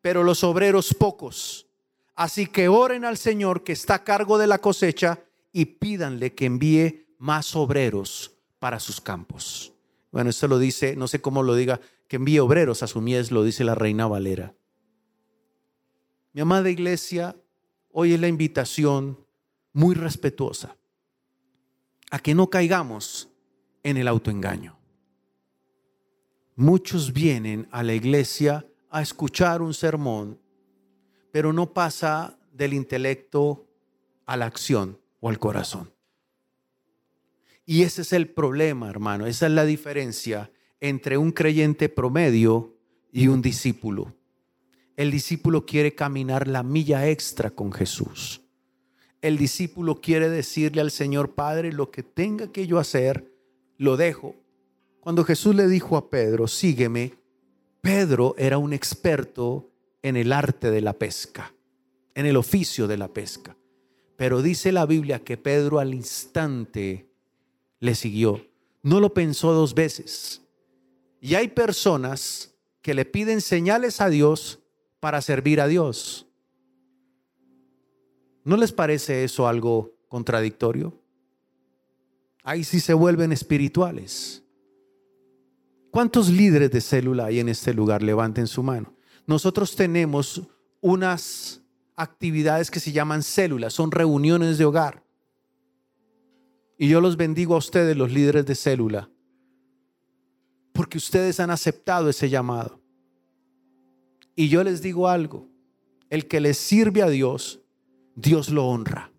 pero 0.00 0.22
los 0.22 0.44
obreros 0.44 0.94
pocos. 0.94 1.66
Así 2.14 2.46
que 2.46 2.68
oren 2.68 3.04
al 3.04 3.18
Señor 3.18 3.64
que 3.64 3.72
está 3.72 3.94
a 3.94 4.04
cargo 4.04 4.38
de 4.38 4.46
la 4.46 4.58
cosecha 4.58 5.20
y 5.52 5.66
pídanle 5.66 6.34
que 6.34 6.46
envíe 6.46 7.06
más 7.18 7.54
obreros 7.56 8.32
para 8.58 8.80
sus 8.80 9.00
campos. 9.00 9.72
Bueno, 10.12 10.30
esto 10.30 10.46
lo 10.46 10.58
dice, 10.58 10.94
no 10.94 11.08
sé 11.08 11.20
cómo 11.20 11.42
lo 11.42 11.54
diga, 11.54 11.80
que 12.08 12.16
envíe 12.16 12.38
obreros 12.38 12.82
a 12.82 12.86
su 12.86 13.00
mies, 13.00 13.30
lo 13.30 13.44
dice 13.44 13.64
la 13.64 13.74
reina 13.74 14.06
Valera. 14.06 14.54
Mi 16.32 16.40
amada 16.40 16.68
iglesia, 16.68 17.36
hoy 17.90 18.12
es 18.12 18.20
la 18.20 18.28
invitación 18.28 19.24
muy 19.72 19.94
respetuosa 19.94 20.76
a 22.10 22.18
que 22.18 22.34
no 22.34 22.50
caigamos 22.50 23.28
en 23.82 23.96
el 23.96 24.08
autoengaño. 24.08 24.78
Muchos 26.56 27.12
vienen 27.12 27.68
a 27.72 27.82
la 27.82 27.94
iglesia 27.94 28.66
a 28.90 29.02
escuchar 29.02 29.62
un 29.62 29.74
sermón, 29.74 30.40
pero 31.32 31.52
no 31.52 31.72
pasa 31.72 32.38
del 32.52 32.74
intelecto 32.74 33.66
a 34.26 34.36
la 34.36 34.46
acción 34.46 35.00
o 35.20 35.28
al 35.28 35.38
corazón. 35.38 35.92
Y 37.66 37.82
ese 37.82 38.02
es 38.02 38.12
el 38.12 38.28
problema, 38.28 38.88
hermano. 38.88 39.26
Esa 39.26 39.46
es 39.46 39.52
la 39.52 39.64
diferencia 39.64 40.52
entre 40.86 41.16
un 41.16 41.32
creyente 41.32 41.88
promedio 41.88 42.76
y 43.10 43.28
un 43.28 43.40
discípulo. 43.40 44.14
El 44.96 45.10
discípulo 45.10 45.64
quiere 45.64 45.94
caminar 45.94 46.46
la 46.46 46.62
milla 46.62 47.08
extra 47.08 47.50
con 47.50 47.72
Jesús. 47.72 48.42
El 49.22 49.38
discípulo 49.38 50.02
quiere 50.02 50.28
decirle 50.28 50.82
al 50.82 50.90
Señor 50.90 51.34
Padre, 51.34 51.72
lo 51.72 51.90
que 51.90 52.02
tenga 52.02 52.52
que 52.52 52.66
yo 52.66 52.78
hacer, 52.78 53.32
lo 53.78 53.96
dejo 53.96 54.36
cuando 55.00 55.24
Jesús 55.24 55.54
le 55.54 55.68
dijo 55.68 55.96
a 55.96 56.10
Pedro, 56.10 56.48
sígueme, 56.48 57.14
Pedro 57.80 58.34
era 58.36 58.58
un 58.58 58.74
experto 58.74 59.70
en 60.02 60.16
el 60.16 60.32
arte 60.32 60.70
de 60.70 60.82
la 60.82 60.92
pesca, 60.94 61.54
en 62.14 62.26
el 62.26 62.36
oficio 62.36 62.86
de 62.86 62.98
la 62.98 63.08
pesca. 63.08 63.56
Pero 64.16 64.42
dice 64.42 64.70
la 64.70 64.84
Biblia 64.84 65.18
que 65.18 65.38
Pedro 65.38 65.78
al 65.78 65.94
instante 65.94 67.08
le 67.80 67.94
siguió. 67.94 68.46
No 68.82 69.00
lo 69.00 69.14
pensó 69.14 69.52
dos 69.52 69.74
veces. 69.74 70.43
Y 71.24 71.36
hay 71.36 71.48
personas 71.48 72.54
que 72.82 72.92
le 72.92 73.06
piden 73.06 73.40
señales 73.40 74.02
a 74.02 74.10
Dios 74.10 74.60
para 75.00 75.22
servir 75.22 75.58
a 75.58 75.66
Dios. 75.66 76.26
¿No 78.44 78.58
les 78.58 78.72
parece 78.72 79.24
eso 79.24 79.48
algo 79.48 79.96
contradictorio? 80.08 81.00
Ahí 82.42 82.62
sí 82.62 82.78
se 82.78 82.92
vuelven 82.92 83.32
espirituales. 83.32 84.44
¿Cuántos 85.90 86.28
líderes 86.28 86.70
de 86.70 86.82
célula 86.82 87.24
hay 87.24 87.40
en 87.40 87.48
este 87.48 87.72
lugar? 87.72 88.02
Levanten 88.02 88.46
su 88.46 88.62
mano. 88.62 88.94
Nosotros 89.26 89.74
tenemos 89.74 90.42
unas 90.82 91.62
actividades 91.96 92.70
que 92.70 92.80
se 92.80 92.92
llaman 92.92 93.22
células, 93.22 93.72
son 93.72 93.92
reuniones 93.92 94.58
de 94.58 94.66
hogar. 94.66 95.02
Y 96.76 96.90
yo 96.90 97.00
los 97.00 97.16
bendigo 97.16 97.54
a 97.54 97.58
ustedes, 97.58 97.96
los 97.96 98.12
líderes 98.12 98.44
de 98.44 98.54
célula, 98.54 99.08
porque 100.74 100.98
ustedes 100.98 101.40
han 101.40 101.50
aceptado 101.50 102.10
ese 102.10 102.28
llamado. 102.28 102.78
Y 104.34 104.48
yo 104.48 104.64
les 104.64 104.82
digo 104.82 105.08
algo, 105.08 105.48
el 106.10 106.26
que 106.26 106.40
les 106.40 106.58
sirve 106.58 107.00
a 107.00 107.08
Dios, 107.08 107.60
Dios 108.16 108.48
lo 108.48 108.66
honra. 108.66 109.12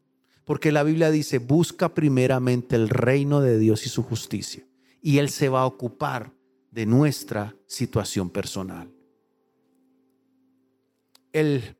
Porque 0.43 0.74
la 0.74 0.84
Biblia 0.84 1.12
dice, 1.12 1.38
busca 1.39 1.93
primeramente 1.93 2.76
el 2.76 2.89
reino 2.89 3.39
de 3.39 3.58
Dios 3.58 3.86
y 3.86 3.89
su 3.89 4.03
justicia. 4.03 4.68
Y 5.01 5.20
Él 5.20 5.30
se 5.30 5.47
va 5.47 5.62
a 5.62 5.66
ocupar 5.66 6.34
de 6.72 6.86
nuestra 6.86 7.56
situación 7.68 8.30
personal. 8.30 8.91
El 11.32 11.78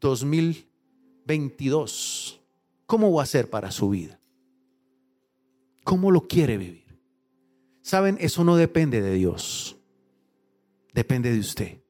2022, 0.00 2.40
¿cómo 2.84 3.12
va 3.12 3.22
a 3.22 3.26
ser 3.26 3.48
para 3.48 3.70
su 3.70 3.90
vida? 3.90 4.18
¿Cómo 5.84 6.10
lo 6.10 6.26
quiere 6.26 6.58
vivir? 6.58 6.87
Saben, 7.88 8.18
eso 8.20 8.44
no 8.44 8.56
depende 8.56 9.00
de 9.00 9.14
Dios, 9.14 9.78
depende 10.92 11.32
de 11.32 11.38
usted. 11.38 11.82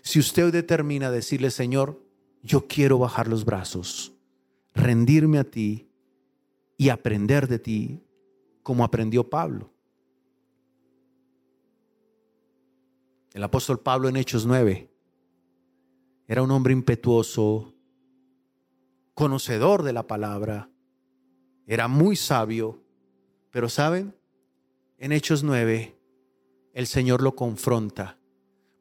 Si 0.00 0.18
usted 0.18 0.50
determina 0.50 1.10
decirle, 1.10 1.50
Señor, 1.50 2.02
yo 2.42 2.66
quiero 2.66 2.98
bajar 2.98 3.28
los 3.28 3.44
brazos, 3.44 4.14
rendirme 4.72 5.36
a 5.36 5.44
ti 5.44 5.90
y 6.78 6.88
aprender 6.88 7.48
de 7.48 7.58
ti 7.58 8.02
como 8.62 8.82
aprendió 8.82 9.28
Pablo. 9.28 9.74
El 13.34 13.42
apóstol 13.42 13.80
Pablo 13.80 14.08
en 14.08 14.16
Hechos 14.16 14.46
9 14.46 14.90
era 16.28 16.42
un 16.42 16.50
hombre 16.50 16.72
impetuoso, 16.72 17.74
conocedor 19.12 19.82
de 19.82 19.92
la 19.92 20.06
palabra, 20.06 20.70
era 21.66 21.88
muy 21.88 22.16
sabio, 22.16 22.82
Pero 23.52 23.68
saben, 23.68 24.14
en 25.00 25.12
Hechos 25.12 25.42
9, 25.42 25.96
el 26.74 26.86
Señor 26.86 27.22
lo 27.22 27.34
confronta, 27.34 28.18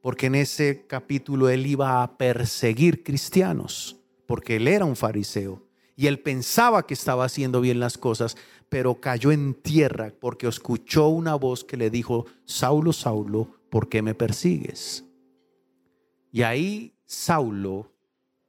porque 0.01 0.26
en 0.26 0.36
ese 0.36 0.86
capítulo 0.86 1.47
él 1.47 1.65
iba 1.65 2.03
a 2.03 2.17
perseguir 2.17 3.03
cristianos, 3.03 3.97
porque 4.28 4.57
él 4.57 4.67
era 4.67 4.84
un 4.84 4.97
fariseo 4.97 5.63
y 5.95 6.07
él 6.07 6.20
pensaba 6.20 6.86
que 6.86 6.93
estaba 6.93 7.24
haciendo 7.24 7.61
bien 7.61 7.80
las 7.80 7.97
cosas, 7.97 8.36
pero 8.67 8.99
cayó 8.99 9.32
en 9.32 9.53
tierra 9.53 10.13
porque 10.20 10.47
escuchó 10.47 11.07
una 11.07 11.36
voz 11.36 11.63
que 11.63 11.78
le 11.78 11.89
dijo, 11.89 12.26
Saulo, 12.43 12.91
Saulo, 12.91 13.49
¿por 13.70 13.88
qué 13.88 14.01
me 14.01 14.13
persigues? 14.13 15.05
Y 16.34 16.41
ahí 16.41 16.93
Saulo, 17.05 17.93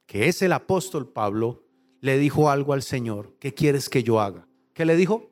que 0.05 0.27
es 0.27 0.41
el 0.41 0.51
apóstol 0.51 1.07
Pablo, 1.07 1.63
le 2.01 2.17
dijo 2.17 2.49
algo 2.49 2.73
al 2.73 2.83
Señor, 2.83 3.33
¿qué 3.39 3.53
quieres 3.53 3.87
que 3.87 4.03
yo 4.03 4.19
haga? 4.19 4.45
¿Qué 4.73 4.83
le 4.85 4.97
dijo? 4.97 5.30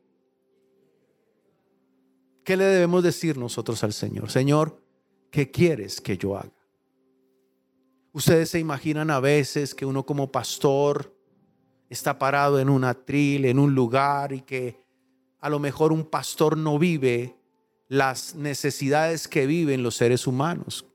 ¿Qué 2.50 2.58
le 2.58 2.66
debemos 2.66 3.04
decir 3.04 3.38
nosotros 3.38 3.84
al 3.84 3.94
Señor? 3.94 4.32
Señor, 4.32 4.82
¿qué 5.30 5.52
quieres 5.52 6.02
que 6.02 6.18
yo 6.18 6.36
haga? 6.36 6.52
Ustedes 8.12 8.50
se 8.50 8.58
imaginan 8.58 9.12
a 9.12 9.20
veces 9.20 9.76
que 9.76 9.86
uno 9.86 10.04
como 10.04 10.32
pastor 10.32 11.16
está 11.90 12.18
parado 12.18 12.60
en 12.60 12.70
un 12.70 12.86
atril, 12.86 13.46
en 13.46 13.60
un 13.60 13.76
lugar 13.76 14.34
y 14.34 14.42
que 14.42 14.82
a 15.40 15.48
lo 15.48 15.60
mejor 15.60 15.92
un 15.92 16.04
pastor 16.04 16.58
no 16.58 16.80
vive 16.80 17.36
las 17.88 18.34
necesidades 18.34 19.28
que 19.28 19.46
viven 19.46 19.84
los 19.84 19.96
seres 19.96 20.26
humanos. 20.26 20.88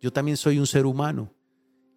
Yo 0.00 0.12
también 0.12 0.36
soy 0.36 0.60
un 0.60 0.68
ser 0.68 0.86
humano 0.86 1.34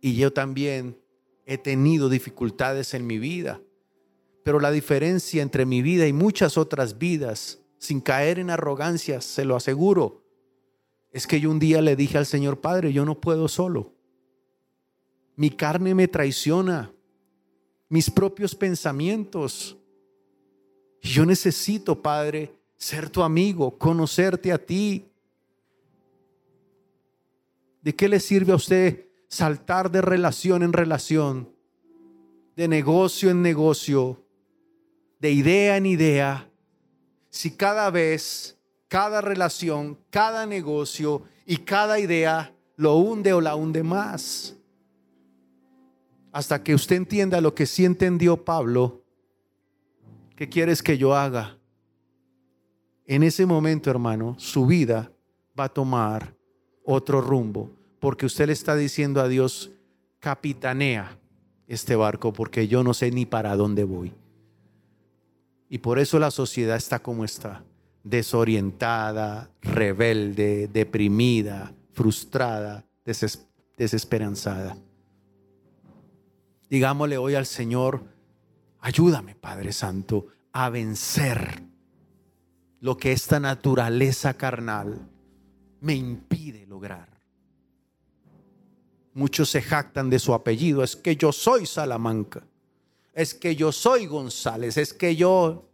y 0.01 0.15
yo 0.15 0.33
también 0.33 0.99
he 1.45 1.59
tenido 1.59 2.09
dificultades 2.09 2.95
en 2.95 3.05
mi 3.05 3.19
vida. 3.19 3.61
Pero 4.43 4.59
la 4.59 4.71
diferencia 4.71 5.43
entre 5.43 5.67
mi 5.67 5.83
vida 5.83 6.07
y 6.07 6.11
muchas 6.11 6.57
otras 6.57 6.97
vidas, 6.97 7.59
sin 7.79 8.01
caer 8.01 8.37
en 8.37 8.51
arrogancia, 8.51 9.21
se 9.21 9.45
lo 9.45 9.55
aseguro, 9.55 10.21
es 11.11 11.25
que 11.25 11.39
yo 11.39 11.49
un 11.49 11.59
día 11.59 11.81
le 11.81 11.95
dije 11.95 12.17
al 12.17 12.25
Señor 12.25 12.59
Padre, 12.59 12.93
yo 12.93 13.05
no 13.05 13.19
puedo 13.19 13.47
solo. 13.47 13.93
Mi 15.35 15.49
carne 15.49 15.95
me 15.95 16.07
traiciona, 16.07 16.93
mis 17.87 18.11
propios 18.11 18.53
pensamientos. 18.53 19.77
Yo 21.01 21.25
necesito, 21.25 22.01
Padre, 22.01 22.53
ser 22.77 23.09
tu 23.09 23.23
amigo, 23.23 23.77
conocerte 23.77 24.51
a 24.51 24.57
ti. 24.57 25.09
¿De 27.81 27.95
qué 27.95 28.07
le 28.09 28.19
sirve 28.19 28.51
a 28.51 28.57
usted 28.57 29.07
saltar 29.29 29.89
de 29.89 30.01
relación 30.01 30.61
en 30.61 30.73
relación, 30.73 31.49
de 32.55 32.67
negocio 32.67 33.29
en 33.29 33.41
negocio, 33.41 34.21
de 35.19 35.31
idea 35.31 35.77
en 35.77 35.85
idea, 35.85 36.48
si 37.29 37.51
cada 37.51 37.89
vez, 37.89 38.57
cada 38.87 39.21
relación, 39.21 39.97
cada 40.09 40.45
negocio 40.45 41.23
y 41.45 41.57
cada 41.57 41.99
idea 41.99 42.53
lo 42.75 42.95
hunde 42.95 43.33
o 43.33 43.41
la 43.41 43.55
hunde 43.55 43.83
más? 43.83 44.55
hasta 46.31 46.63
que 46.63 46.75
usted 46.75 46.95
entienda 46.95 47.41
lo 47.41 47.55
que 47.55 47.65
sí 47.65 47.85
entendió 47.85 48.43
Pablo, 48.43 49.03
¿qué 50.35 50.49
quieres 50.49 50.83
que 50.83 50.97
yo 50.97 51.15
haga? 51.15 51.57
En 53.05 53.23
ese 53.23 53.45
momento, 53.45 53.89
hermano, 53.89 54.35
su 54.37 54.67
vida 54.67 55.11
va 55.59 55.65
a 55.65 55.73
tomar 55.73 56.35
otro 56.85 57.21
rumbo, 57.21 57.71
porque 57.99 58.25
usted 58.25 58.47
le 58.47 58.53
está 58.53 58.75
diciendo 58.75 59.21
a 59.21 59.27
Dios, 59.27 59.71
capitanea 60.19 61.17
este 61.67 61.95
barco, 61.95 62.31
porque 62.33 62.67
yo 62.67 62.83
no 62.83 62.93
sé 62.93 63.11
ni 63.11 63.25
para 63.25 63.55
dónde 63.55 63.83
voy. 63.83 64.13
Y 65.69 65.77
por 65.77 65.99
eso 65.99 66.17
la 66.17 66.31
sociedad 66.31 66.75
está 66.75 66.99
como 66.99 67.23
está, 67.23 67.63
desorientada, 68.03 69.51
rebelde, 69.61 70.67
deprimida, 70.67 71.73
frustrada, 71.93 72.85
desesperanzada. 73.77 74.75
Digámosle 76.69 77.17
hoy 77.17 77.35
al 77.35 77.45
Señor, 77.45 78.03
ayúdame 78.79 79.35
Padre 79.35 79.71
Santo 79.71 80.27
a 80.51 80.69
vencer 80.69 81.63
lo 82.81 82.97
que 82.97 83.11
esta 83.11 83.39
naturaleza 83.39 84.33
carnal 84.35 85.07
me 85.81 85.95
impide 85.95 86.65
lograr. 86.65 87.09
Muchos 89.13 89.49
se 89.49 89.61
jactan 89.61 90.09
de 90.09 90.19
su 90.19 90.33
apellido, 90.33 90.83
es 90.83 90.95
que 90.95 91.15
yo 91.15 91.31
soy 91.31 91.65
Salamanca, 91.65 92.45
es 93.21 93.33
que 93.33 93.55
yo 93.55 93.71
soy 93.71 94.05
González, 94.05 94.77
es 94.77 94.93
que 94.93 95.15
yo 95.15 95.69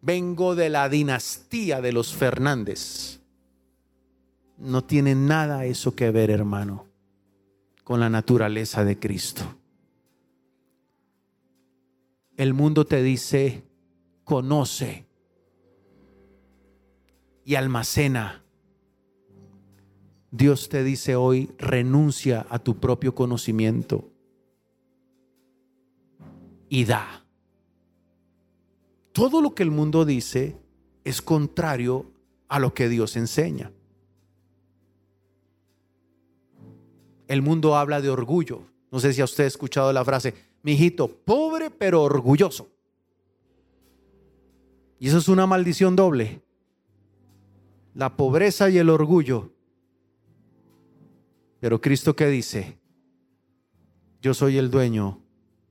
vengo 0.00 0.54
de 0.54 0.68
la 0.68 0.88
dinastía 0.88 1.80
de 1.80 1.92
los 1.92 2.14
Fernández. 2.14 3.20
No 4.58 4.84
tiene 4.84 5.14
nada 5.14 5.64
eso 5.64 5.94
que 5.94 6.10
ver, 6.10 6.30
hermano, 6.30 6.86
con 7.84 8.00
la 8.00 8.10
naturaleza 8.10 8.84
de 8.84 8.98
Cristo 8.98 9.44
el 12.36 12.54
mundo 12.54 12.84
te 12.84 13.02
dice, 13.02 13.62
conoce 14.24 15.06
y 17.44 17.54
almacena. 17.54 18.44
Dios 20.30 20.68
te 20.68 20.82
dice 20.82 21.14
hoy, 21.14 21.50
renuncia 21.58 22.46
a 22.48 22.58
tu 22.58 22.78
propio 22.80 23.14
conocimiento 23.14 24.11
y 26.72 26.86
da. 26.86 27.22
Todo 29.12 29.42
lo 29.42 29.54
que 29.54 29.62
el 29.62 29.70
mundo 29.70 30.06
dice 30.06 30.56
es 31.04 31.20
contrario 31.20 32.10
a 32.48 32.58
lo 32.58 32.72
que 32.72 32.88
Dios 32.88 33.14
enseña. 33.16 33.70
El 37.28 37.42
mundo 37.42 37.76
habla 37.76 38.00
de 38.00 38.08
orgullo. 38.08 38.62
No 38.90 39.00
sé 39.00 39.12
si 39.12 39.20
a 39.20 39.24
usted 39.24 39.44
ha 39.44 39.48
escuchado 39.48 39.92
la 39.92 40.02
frase, 40.02 40.32
mi 40.62 40.72
hijito, 40.72 41.08
pobre 41.08 41.70
pero 41.70 42.02
orgulloso. 42.04 42.70
Y 44.98 45.08
eso 45.08 45.18
es 45.18 45.28
una 45.28 45.46
maldición 45.46 45.94
doble. 45.94 46.40
La 47.92 48.16
pobreza 48.16 48.70
y 48.70 48.78
el 48.78 48.88
orgullo. 48.88 49.52
Pero 51.60 51.82
Cristo 51.82 52.16
que 52.16 52.28
dice, 52.28 52.78
yo 54.22 54.32
soy 54.32 54.56
el 54.56 54.70
dueño 54.70 55.21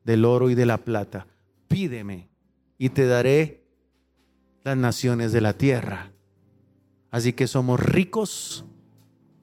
del 0.03 0.25
oro 0.25 0.49
y 0.49 0.55
de 0.55 0.65
la 0.65 0.77
plata. 0.77 1.27
Pídeme 1.67 2.29
y 2.77 2.89
te 2.89 3.05
daré 3.05 3.63
las 4.63 4.77
naciones 4.77 5.31
de 5.31 5.41
la 5.41 5.53
tierra. 5.53 6.11
Así 7.09 7.33
que 7.33 7.47
somos 7.47 7.79
ricos 7.79 8.65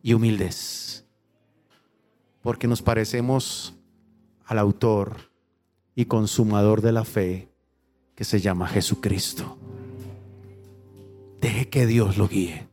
y 0.02 0.14
humildes. 0.14 1.04
Porque 2.42 2.66
nos 2.66 2.82
parecemos 2.82 3.76
al 4.44 4.58
autor 4.58 5.30
y 5.94 6.06
consumador 6.06 6.80
de 6.80 6.92
la 6.92 7.04
fe 7.04 7.48
que 8.14 8.24
se 8.24 8.40
llama 8.40 8.68
Jesucristo. 8.68 9.58
Deje 11.40 11.68
que 11.68 11.86
Dios 11.86 12.16
lo 12.16 12.28
guíe. 12.28 12.68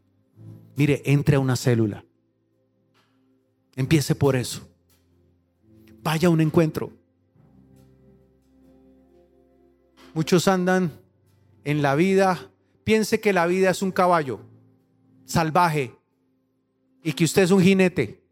Mire, 0.75 1.01
entre 1.05 1.36
a 1.36 1.39
una 1.39 1.55
célula. 1.55 2.05
Empiece 3.75 4.15
por 4.15 4.36
eso. 4.36 4.67
Vaya 6.03 6.27
a 6.27 6.31
un 6.31 6.41
encuentro. 6.41 6.91
Muchos 10.16 10.47
andan 10.47 10.97
en 11.66 11.82
la 11.82 11.93
vida, 11.93 12.49
piense 12.86 13.20
que 13.20 13.34
la 13.34 13.47
vida 13.47 13.70
es 13.70 13.82
un 13.82 13.91
caballo 13.91 14.39
salvaje 15.26 15.93
y 17.03 17.11
que 17.11 17.26
usted 17.26 17.41
es 17.41 17.51
un 17.51 17.61
jinete 17.61 18.24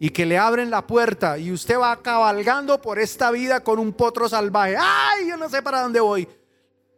y 0.00 0.10
que 0.10 0.26
le 0.26 0.38
abren 0.38 0.72
la 0.72 0.88
puerta 0.88 1.38
y 1.38 1.52
usted 1.52 1.78
va 1.78 2.02
cabalgando 2.02 2.82
por 2.82 2.98
esta 2.98 3.30
vida 3.30 3.62
con 3.62 3.78
un 3.78 3.92
potro 3.92 4.28
salvaje. 4.28 4.74
¡Ay! 4.76 5.28
Yo 5.28 5.36
no 5.36 5.48
sé 5.48 5.62
para 5.62 5.82
dónde 5.82 6.00
voy. 6.00 6.26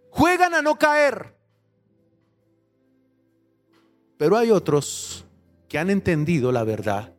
Juegan 0.09 0.55
a 0.55 0.63
no 0.63 0.79
caer. 0.79 1.37
Pero 4.17 4.35
hay 4.35 4.51
otros 4.51 5.27
que 5.69 5.79
han 5.79 5.91
entendido 5.91 6.51
la 6.53 6.65
verdad 6.65 7.13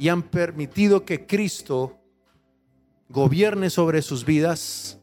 y 0.00 0.08
han 0.08 0.24
permitido 0.24 1.04
que 1.04 1.28
Cristo 1.28 2.01
gobierne 3.12 3.70
sobre 3.70 4.02
sus 4.02 4.24
vidas 4.24 4.98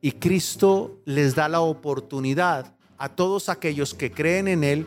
y 0.00 0.12
Cristo 0.12 1.00
les 1.04 1.34
da 1.34 1.48
la 1.48 1.60
oportunidad 1.60 2.76
a 2.98 3.08
todos 3.08 3.48
aquellos 3.48 3.94
que 3.94 4.12
creen 4.12 4.48
en 4.48 4.62
Él 4.62 4.86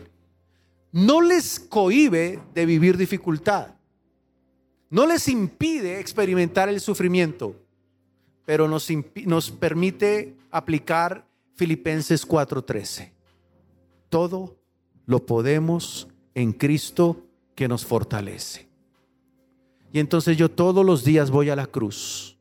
no 0.92 1.22
les 1.22 1.58
cohibe 1.58 2.38
de 2.54 2.66
vivir 2.66 2.96
dificultad, 2.98 3.74
no 4.90 5.06
les 5.06 5.26
impide 5.28 5.98
experimentar 5.98 6.68
el 6.68 6.80
sufrimiento, 6.80 7.56
pero 8.44 8.68
nos, 8.68 8.88
nos 9.24 9.50
permite 9.50 10.36
aplicar 10.50 11.26
Filipenses 11.54 12.28
4:13. 12.28 13.10
Todo 14.10 14.58
lo 15.06 15.24
podemos 15.24 16.08
en 16.34 16.52
Cristo 16.52 17.24
que 17.54 17.68
nos 17.68 17.86
fortalece. 17.86 18.71
Y 19.92 19.98
entonces 20.00 20.36
yo 20.36 20.50
todos 20.50 20.84
los 20.84 21.04
días 21.04 21.30
voy 21.30 21.50
a 21.50 21.56
la 21.56 21.66
cruz, 21.66 22.38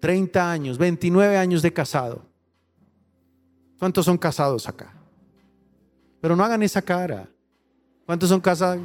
30 0.00 0.50
años, 0.50 0.78
29 0.78 1.36
años 1.36 1.62
de 1.62 1.72
casado. 1.72 2.22
¿Cuántos 3.78 4.04
son 4.04 4.18
casados 4.18 4.68
acá? 4.68 4.92
Pero 6.20 6.34
no 6.34 6.44
hagan 6.44 6.62
esa 6.62 6.82
cara. 6.82 7.28
¿Cuántos 8.04 8.28
son 8.28 8.40
casados? 8.40 8.82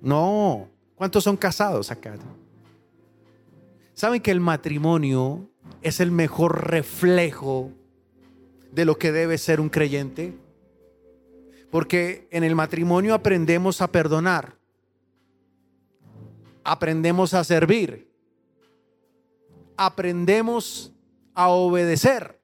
No. 0.00 0.68
¿Cuántos 0.94 1.24
son 1.24 1.36
casados 1.36 1.90
acá? 1.90 2.14
¿Saben 3.94 4.20
que 4.20 4.30
el 4.30 4.40
matrimonio 4.40 5.50
es 5.80 6.00
el 6.00 6.10
mejor 6.10 6.68
reflejo 6.70 7.70
de 8.72 8.84
lo 8.84 8.98
que 8.98 9.12
debe 9.12 9.38
ser 9.38 9.60
un 9.60 9.68
creyente? 9.68 10.36
Porque 11.70 12.28
en 12.30 12.44
el 12.44 12.54
matrimonio 12.54 13.14
aprendemos 13.14 13.80
a 13.80 13.90
perdonar, 13.90 14.56
aprendemos 16.64 17.34
a 17.34 17.44
servir, 17.44 18.08
aprendemos 19.76 20.92
a 21.34 21.48
obedecer. 21.48 22.40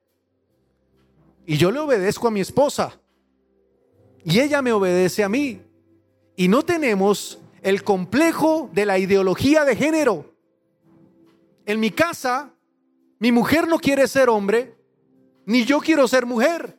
Y 1.45 1.57
yo 1.57 1.71
le 1.71 1.79
obedezco 1.79 2.27
a 2.27 2.31
mi 2.31 2.41
esposa. 2.41 2.99
Y 4.23 4.39
ella 4.39 4.61
me 4.61 4.71
obedece 4.71 5.23
a 5.23 5.29
mí. 5.29 5.61
Y 6.35 6.47
no 6.47 6.63
tenemos 6.63 7.39
el 7.61 7.83
complejo 7.83 8.69
de 8.73 8.85
la 8.85 8.99
ideología 8.99 9.65
de 9.65 9.75
género. 9.75 10.35
En 11.65 11.79
mi 11.79 11.91
casa, 11.91 12.53
mi 13.19 13.31
mujer 13.31 13.67
no 13.67 13.79
quiere 13.79 14.07
ser 14.07 14.29
hombre, 14.29 14.75
ni 15.45 15.65
yo 15.65 15.79
quiero 15.79 16.07
ser 16.07 16.25
mujer. 16.25 16.77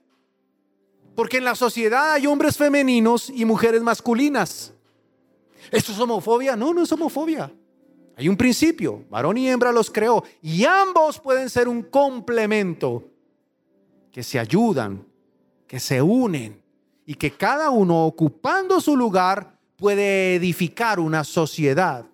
Porque 1.15 1.39
en 1.39 1.45
la 1.45 1.55
sociedad 1.55 2.13
hay 2.13 2.27
hombres 2.27 2.57
femeninos 2.57 3.31
y 3.31 3.45
mujeres 3.45 3.83
masculinas. 3.83 4.73
¿Esto 5.71 5.93
es 5.93 5.99
homofobia? 5.99 6.57
No, 6.57 6.75
no 6.75 6.83
es 6.83 6.93
homofobia. 6.93 7.53
Hay 8.17 8.29
un 8.29 8.37
principio, 8.37 9.05
varón 9.09 9.39
y 9.39 9.49
hembra 9.49 9.73
los 9.73 9.91
creó 9.91 10.23
y 10.43 10.65
ambos 10.65 11.19
pueden 11.19 11.49
ser 11.49 11.69
un 11.69 11.83
complemento, 11.85 13.09
que 14.13 14.23
se 14.23 14.39
ayudan, 14.39 15.07
que 15.67 15.81
se 15.81 16.03
unen 16.03 16.61
y 17.07 17.15
que 17.15 17.31
cada 17.31 17.71
uno 17.71 18.05
ocupando 18.05 18.81
su 18.81 18.97
lugar 18.97 19.59
puede 19.77 20.35
edificar 20.35 21.01
una 21.01 21.25
sociedad 21.25 22.05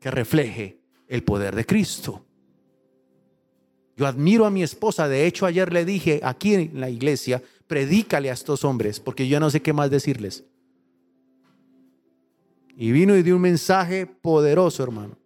que 0.00 0.10
refleje 0.10 0.80
el 1.08 1.22
poder 1.22 1.54
de 1.54 1.64
Cristo. 1.64 2.24
Yo 3.96 4.06
admiro 4.06 4.44
a 4.44 4.50
mi 4.50 4.62
esposa, 4.62 5.08
de 5.08 5.26
hecho 5.26 5.46
ayer 5.46 5.72
le 5.72 5.84
dije 5.84 6.20
aquí 6.22 6.54
en 6.54 6.80
la 6.80 6.90
iglesia, 6.90 7.42
predícale 7.66 8.28
a 8.28 8.34
estos 8.34 8.64
hombres, 8.64 9.00
porque 9.00 9.28
yo 9.28 9.38
no 9.38 9.48
sé 9.48 9.62
qué 9.62 9.72
más 9.72 9.90
decirles. 9.90 10.44
Y 12.76 12.90
vino 12.92 13.16
y 13.16 13.22
dio 13.22 13.36
un 13.36 13.42
mensaje 13.42 14.06
poderoso, 14.06 14.82
hermano. 14.82 15.16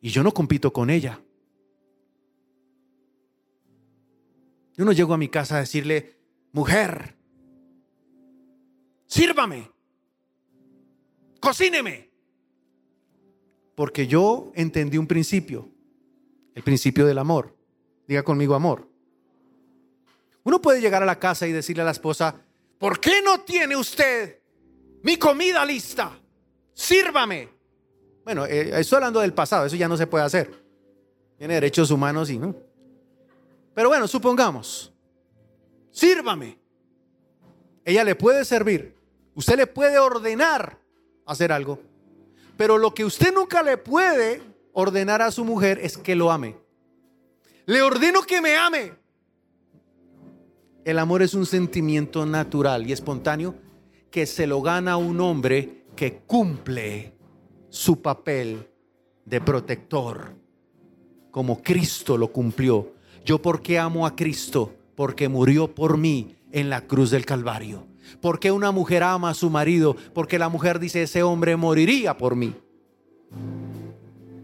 Y 0.00 0.10
yo 0.10 0.22
no 0.22 0.32
compito 0.32 0.72
con 0.72 0.90
ella. 0.90 1.20
Yo 4.76 4.84
no 4.84 4.92
llego 4.92 5.14
a 5.14 5.18
mi 5.18 5.28
casa 5.28 5.56
a 5.56 5.60
decirle, 5.60 6.18
mujer, 6.52 7.14
sírvame, 9.06 9.70
cocíneme. 11.40 12.10
Porque 13.74 14.06
yo 14.06 14.52
entendí 14.54 14.98
un 14.98 15.06
principio, 15.06 15.70
el 16.54 16.62
principio 16.62 17.06
del 17.06 17.18
amor. 17.18 17.56
Diga 18.06 18.22
conmigo 18.22 18.54
amor. 18.54 18.88
Uno 20.42 20.60
puede 20.60 20.80
llegar 20.80 21.02
a 21.02 21.06
la 21.06 21.18
casa 21.18 21.46
y 21.46 21.52
decirle 21.52 21.82
a 21.82 21.86
la 21.86 21.90
esposa, 21.92 22.43
¿por 22.78 23.00
qué 23.00 23.22
no 23.22 23.40
tiene 23.40 23.76
usted 23.76 24.40
mi 25.02 25.16
comida 25.16 25.64
lista? 25.64 26.18
Sírvame. 26.72 27.48
Bueno, 28.24 28.46
eh, 28.46 28.80
estoy 28.80 28.96
hablando 28.96 29.20
del 29.20 29.34
pasado, 29.34 29.66
eso 29.66 29.76
ya 29.76 29.88
no 29.88 29.96
se 29.96 30.06
puede 30.06 30.24
hacer. 30.24 30.64
Tiene 31.36 31.54
derechos 31.54 31.90
humanos 31.90 32.30
y 32.30 32.38
no. 32.38 32.54
Pero 33.74 33.88
bueno, 33.88 34.08
supongamos, 34.08 34.92
sírvame. 35.90 36.58
Ella 37.84 38.04
le 38.04 38.14
puede 38.14 38.44
servir. 38.44 38.96
Usted 39.34 39.56
le 39.56 39.66
puede 39.66 39.98
ordenar 39.98 40.78
hacer 41.26 41.52
algo. 41.52 41.80
Pero 42.56 42.78
lo 42.78 42.94
que 42.94 43.04
usted 43.04 43.34
nunca 43.34 43.62
le 43.62 43.76
puede 43.76 44.40
ordenar 44.72 45.22
a 45.22 45.30
su 45.30 45.44
mujer 45.44 45.78
es 45.82 45.98
que 45.98 46.14
lo 46.14 46.30
ame. 46.30 46.56
Le 47.66 47.82
ordeno 47.82 48.22
que 48.22 48.40
me 48.40 48.56
ame. 48.56 48.92
El 50.84 50.98
amor 50.98 51.22
es 51.22 51.32
un 51.32 51.46
sentimiento 51.46 52.26
natural 52.26 52.86
y 52.86 52.92
espontáneo 52.92 53.54
que 54.10 54.26
se 54.26 54.46
lo 54.46 54.60
gana 54.60 54.98
un 54.98 55.18
hombre 55.20 55.86
que 55.96 56.18
cumple 56.26 57.16
su 57.70 58.02
papel 58.02 58.68
de 59.24 59.40
protector, 59.40 60.36
como 61.30 61.62
Cristo 61.62 62.18
lo 62.18 62.30
cumplió. 62.30 62.92
Yo 63.24 63.40
porque 63.40 63.78
amo 63.78 64.06
a 64.06 64.14
Cristo, 64.14 64.74
porque 64.94 65.28
murió 65.28 65.74
por 65.74 65.96
mí 65.96 66.36
en 66.52 66.68
la 66.68 66.82
cruz 66.82 67.10
del 67.10 67.24
Calvario. 67.24 67.86
¿Por 68.20 68.38
qué 68.38 68.52
una 68.52 68.70
mujer 68.70 69.02
ama 69.02 69.30
a 69.30 69.34
su 69.34 69.48
marido? 69.48 69.96
Porque 70.12 70.38
la 70.38 70.50
mujer 70.50 70.78
dice, 70.78 71.02
ese 71.02 71.22
hombre 71.22 71.56
moriría 71.56 72.18
por 72.18 72.36
mí. 72.36 72.54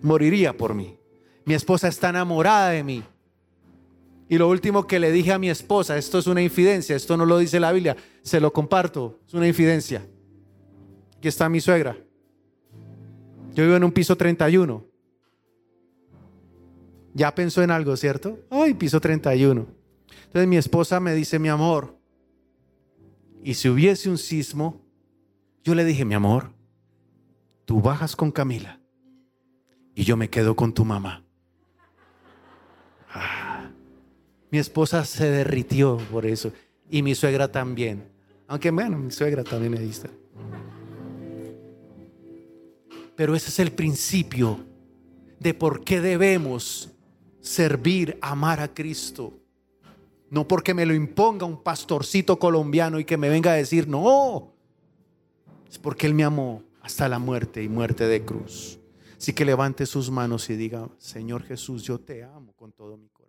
Moriría 0.01 0.57
por 0.57 0.75
mí. 0.75 0.97
Mi 1.45 1.53
esposa 1.53 1.89
está 1.89 2.09
enamorada 2.09 2.71
de 2.71 2.83
mí. 2.83 3.03
Y 4.31 4.39
lo 4.39 4.49
último 4.49 4.87
que 4.87 5.01
le 5.01 5.11
dije 5.11 5.33
a 5.33 5.41
mi 5.41 5.51
esposa, 5.51 5.99
esto 5.99 6.21
es 6.21 6.29
una 6.29 6.41
infidencia, 6.41 6.95
esto 6.95 7.17
no 7.17 7.27
lo 7.27 7.37
dice 7.39 7.59
la 7.59 7.73
Biblia, 7.73 7.97
se 8.23 8.39
lo 8.39 8.53
comparto, 8.53 9.19
es 9.27 9.35
una 9.35 9.49
infidencia. 9.49 10.07
Aquí 11.19 11.27
está 11.27 11.49
mi 11.49 11.61
suegra. 11.61 11.97
Yo 13.53 13.65
vivo 13.65 13.75
en 13.75 13.83
un 13.83 13.91
piso 13.91 14.17
31. 14.17 14.87
Ya 17.13 17.35
pensó 17.35 17.61
en 17.65 17.73
algo, 17.73 17.97
¿cierto? 17.97 18.39
Ay, 18.51 18.75
piso 18.75 19.01
31. 19.01 19.67
Entonces 20.27 20.47
mi 20.47 20.59
esposa 20.59 21.01
me 21.01 21.13
dice, 21.13 21.41
mi 21.41 21.49
amor, 21.49 21.99
y 23.43 23.55
si 23.55 23.69
hubiese 23.69 24.09
un 24.09 24.17
sismo, 24.17 24.81
yo 25.65 25.75
le 25.75 25.85
dije, 25.85 26.05
mi 26.05 26.15
amor, 26.15 26.53
tú 27.65 27.81
bajas 27.81 28.15
con 28.15 28.31
Camila 28.31 28.81
y 29.97 30.05
yo 30.05 30.17
me 30.17 30.31
quedo 30.31 30.55
con 30.55 30.73
tu 30.73 30.85
mamá. 30.85 31.25
Ah, 33.13 33.50
mi 34.51 34.59
esposa 34.59 35.05
se 35.05 35.31
derritió 35.31 35.99
por 36.11 36.27
eso 36.27 36.53
y 36.89 37.03
mi 37.03 37.15
suegra 37.15 37.51
también. 37.51 38.05
Aunque 38.49 38.71
bueno, 38.71 38.99
mi 38.99 39.11
suegra 39.11 39.45
también 39.45 39.73
me 39.73 39.79
dice. 39.79 40.09
Pero 43.15 43.37
ese 43.37 43.51
es 43.51 43.59
el 43.59 43.73
principio 43.73 44.59
de 45.39 45.55
por 45.55 45.85
qué 45.85 46.01
debemos 46.01 46.91
servir, 47.41 48.19
amar 48.21 48.61
a 48.61 48.73
Cristo. 48.73 49.35
No 50.31 50.47
porque 50.47 50.75
me 50.75 50.87
lo 50.87 50.95
imponga 50.95 51.45
un 51.45 51.63
pastorcito 51.63 52.39
colombiano 52.39 52.99
y 52.99 53.05
que 53.05 53.17
me 53.17 53.29
venga 53.29 53.53
a 53.53 53.57
decir, 53.57 53.89
no. 53.89 54.55
Es 55.69 55.79
porque 55.79 56.07
Él 56.07 56.15
me 56.15 56.25
amó 56.25 56.63
hasta 56.83 57.09
la 57.09 57.19
muerte 57.19 57.63
y 57.63 57.69
muerte 57.69 58.07
de 58.07 58.25
cruz. 58.25 58.79
Así 59.17 59.33
que 59.33 59.45
levante 59.45 59.87
sus 59.87 60.11
manos 60.11 60.49
y 60.51 60.57
diga, 60.57 60.89
Señor 60.97 61.43
Jesús, 61.43 61.83
yo 61.83 62.01
te 62.01 62.25
amo 62.25 62.53
con 62.55 62.73
todo 62.73 62.97
mi 62.97 63.09
corazón. 63.09 63.20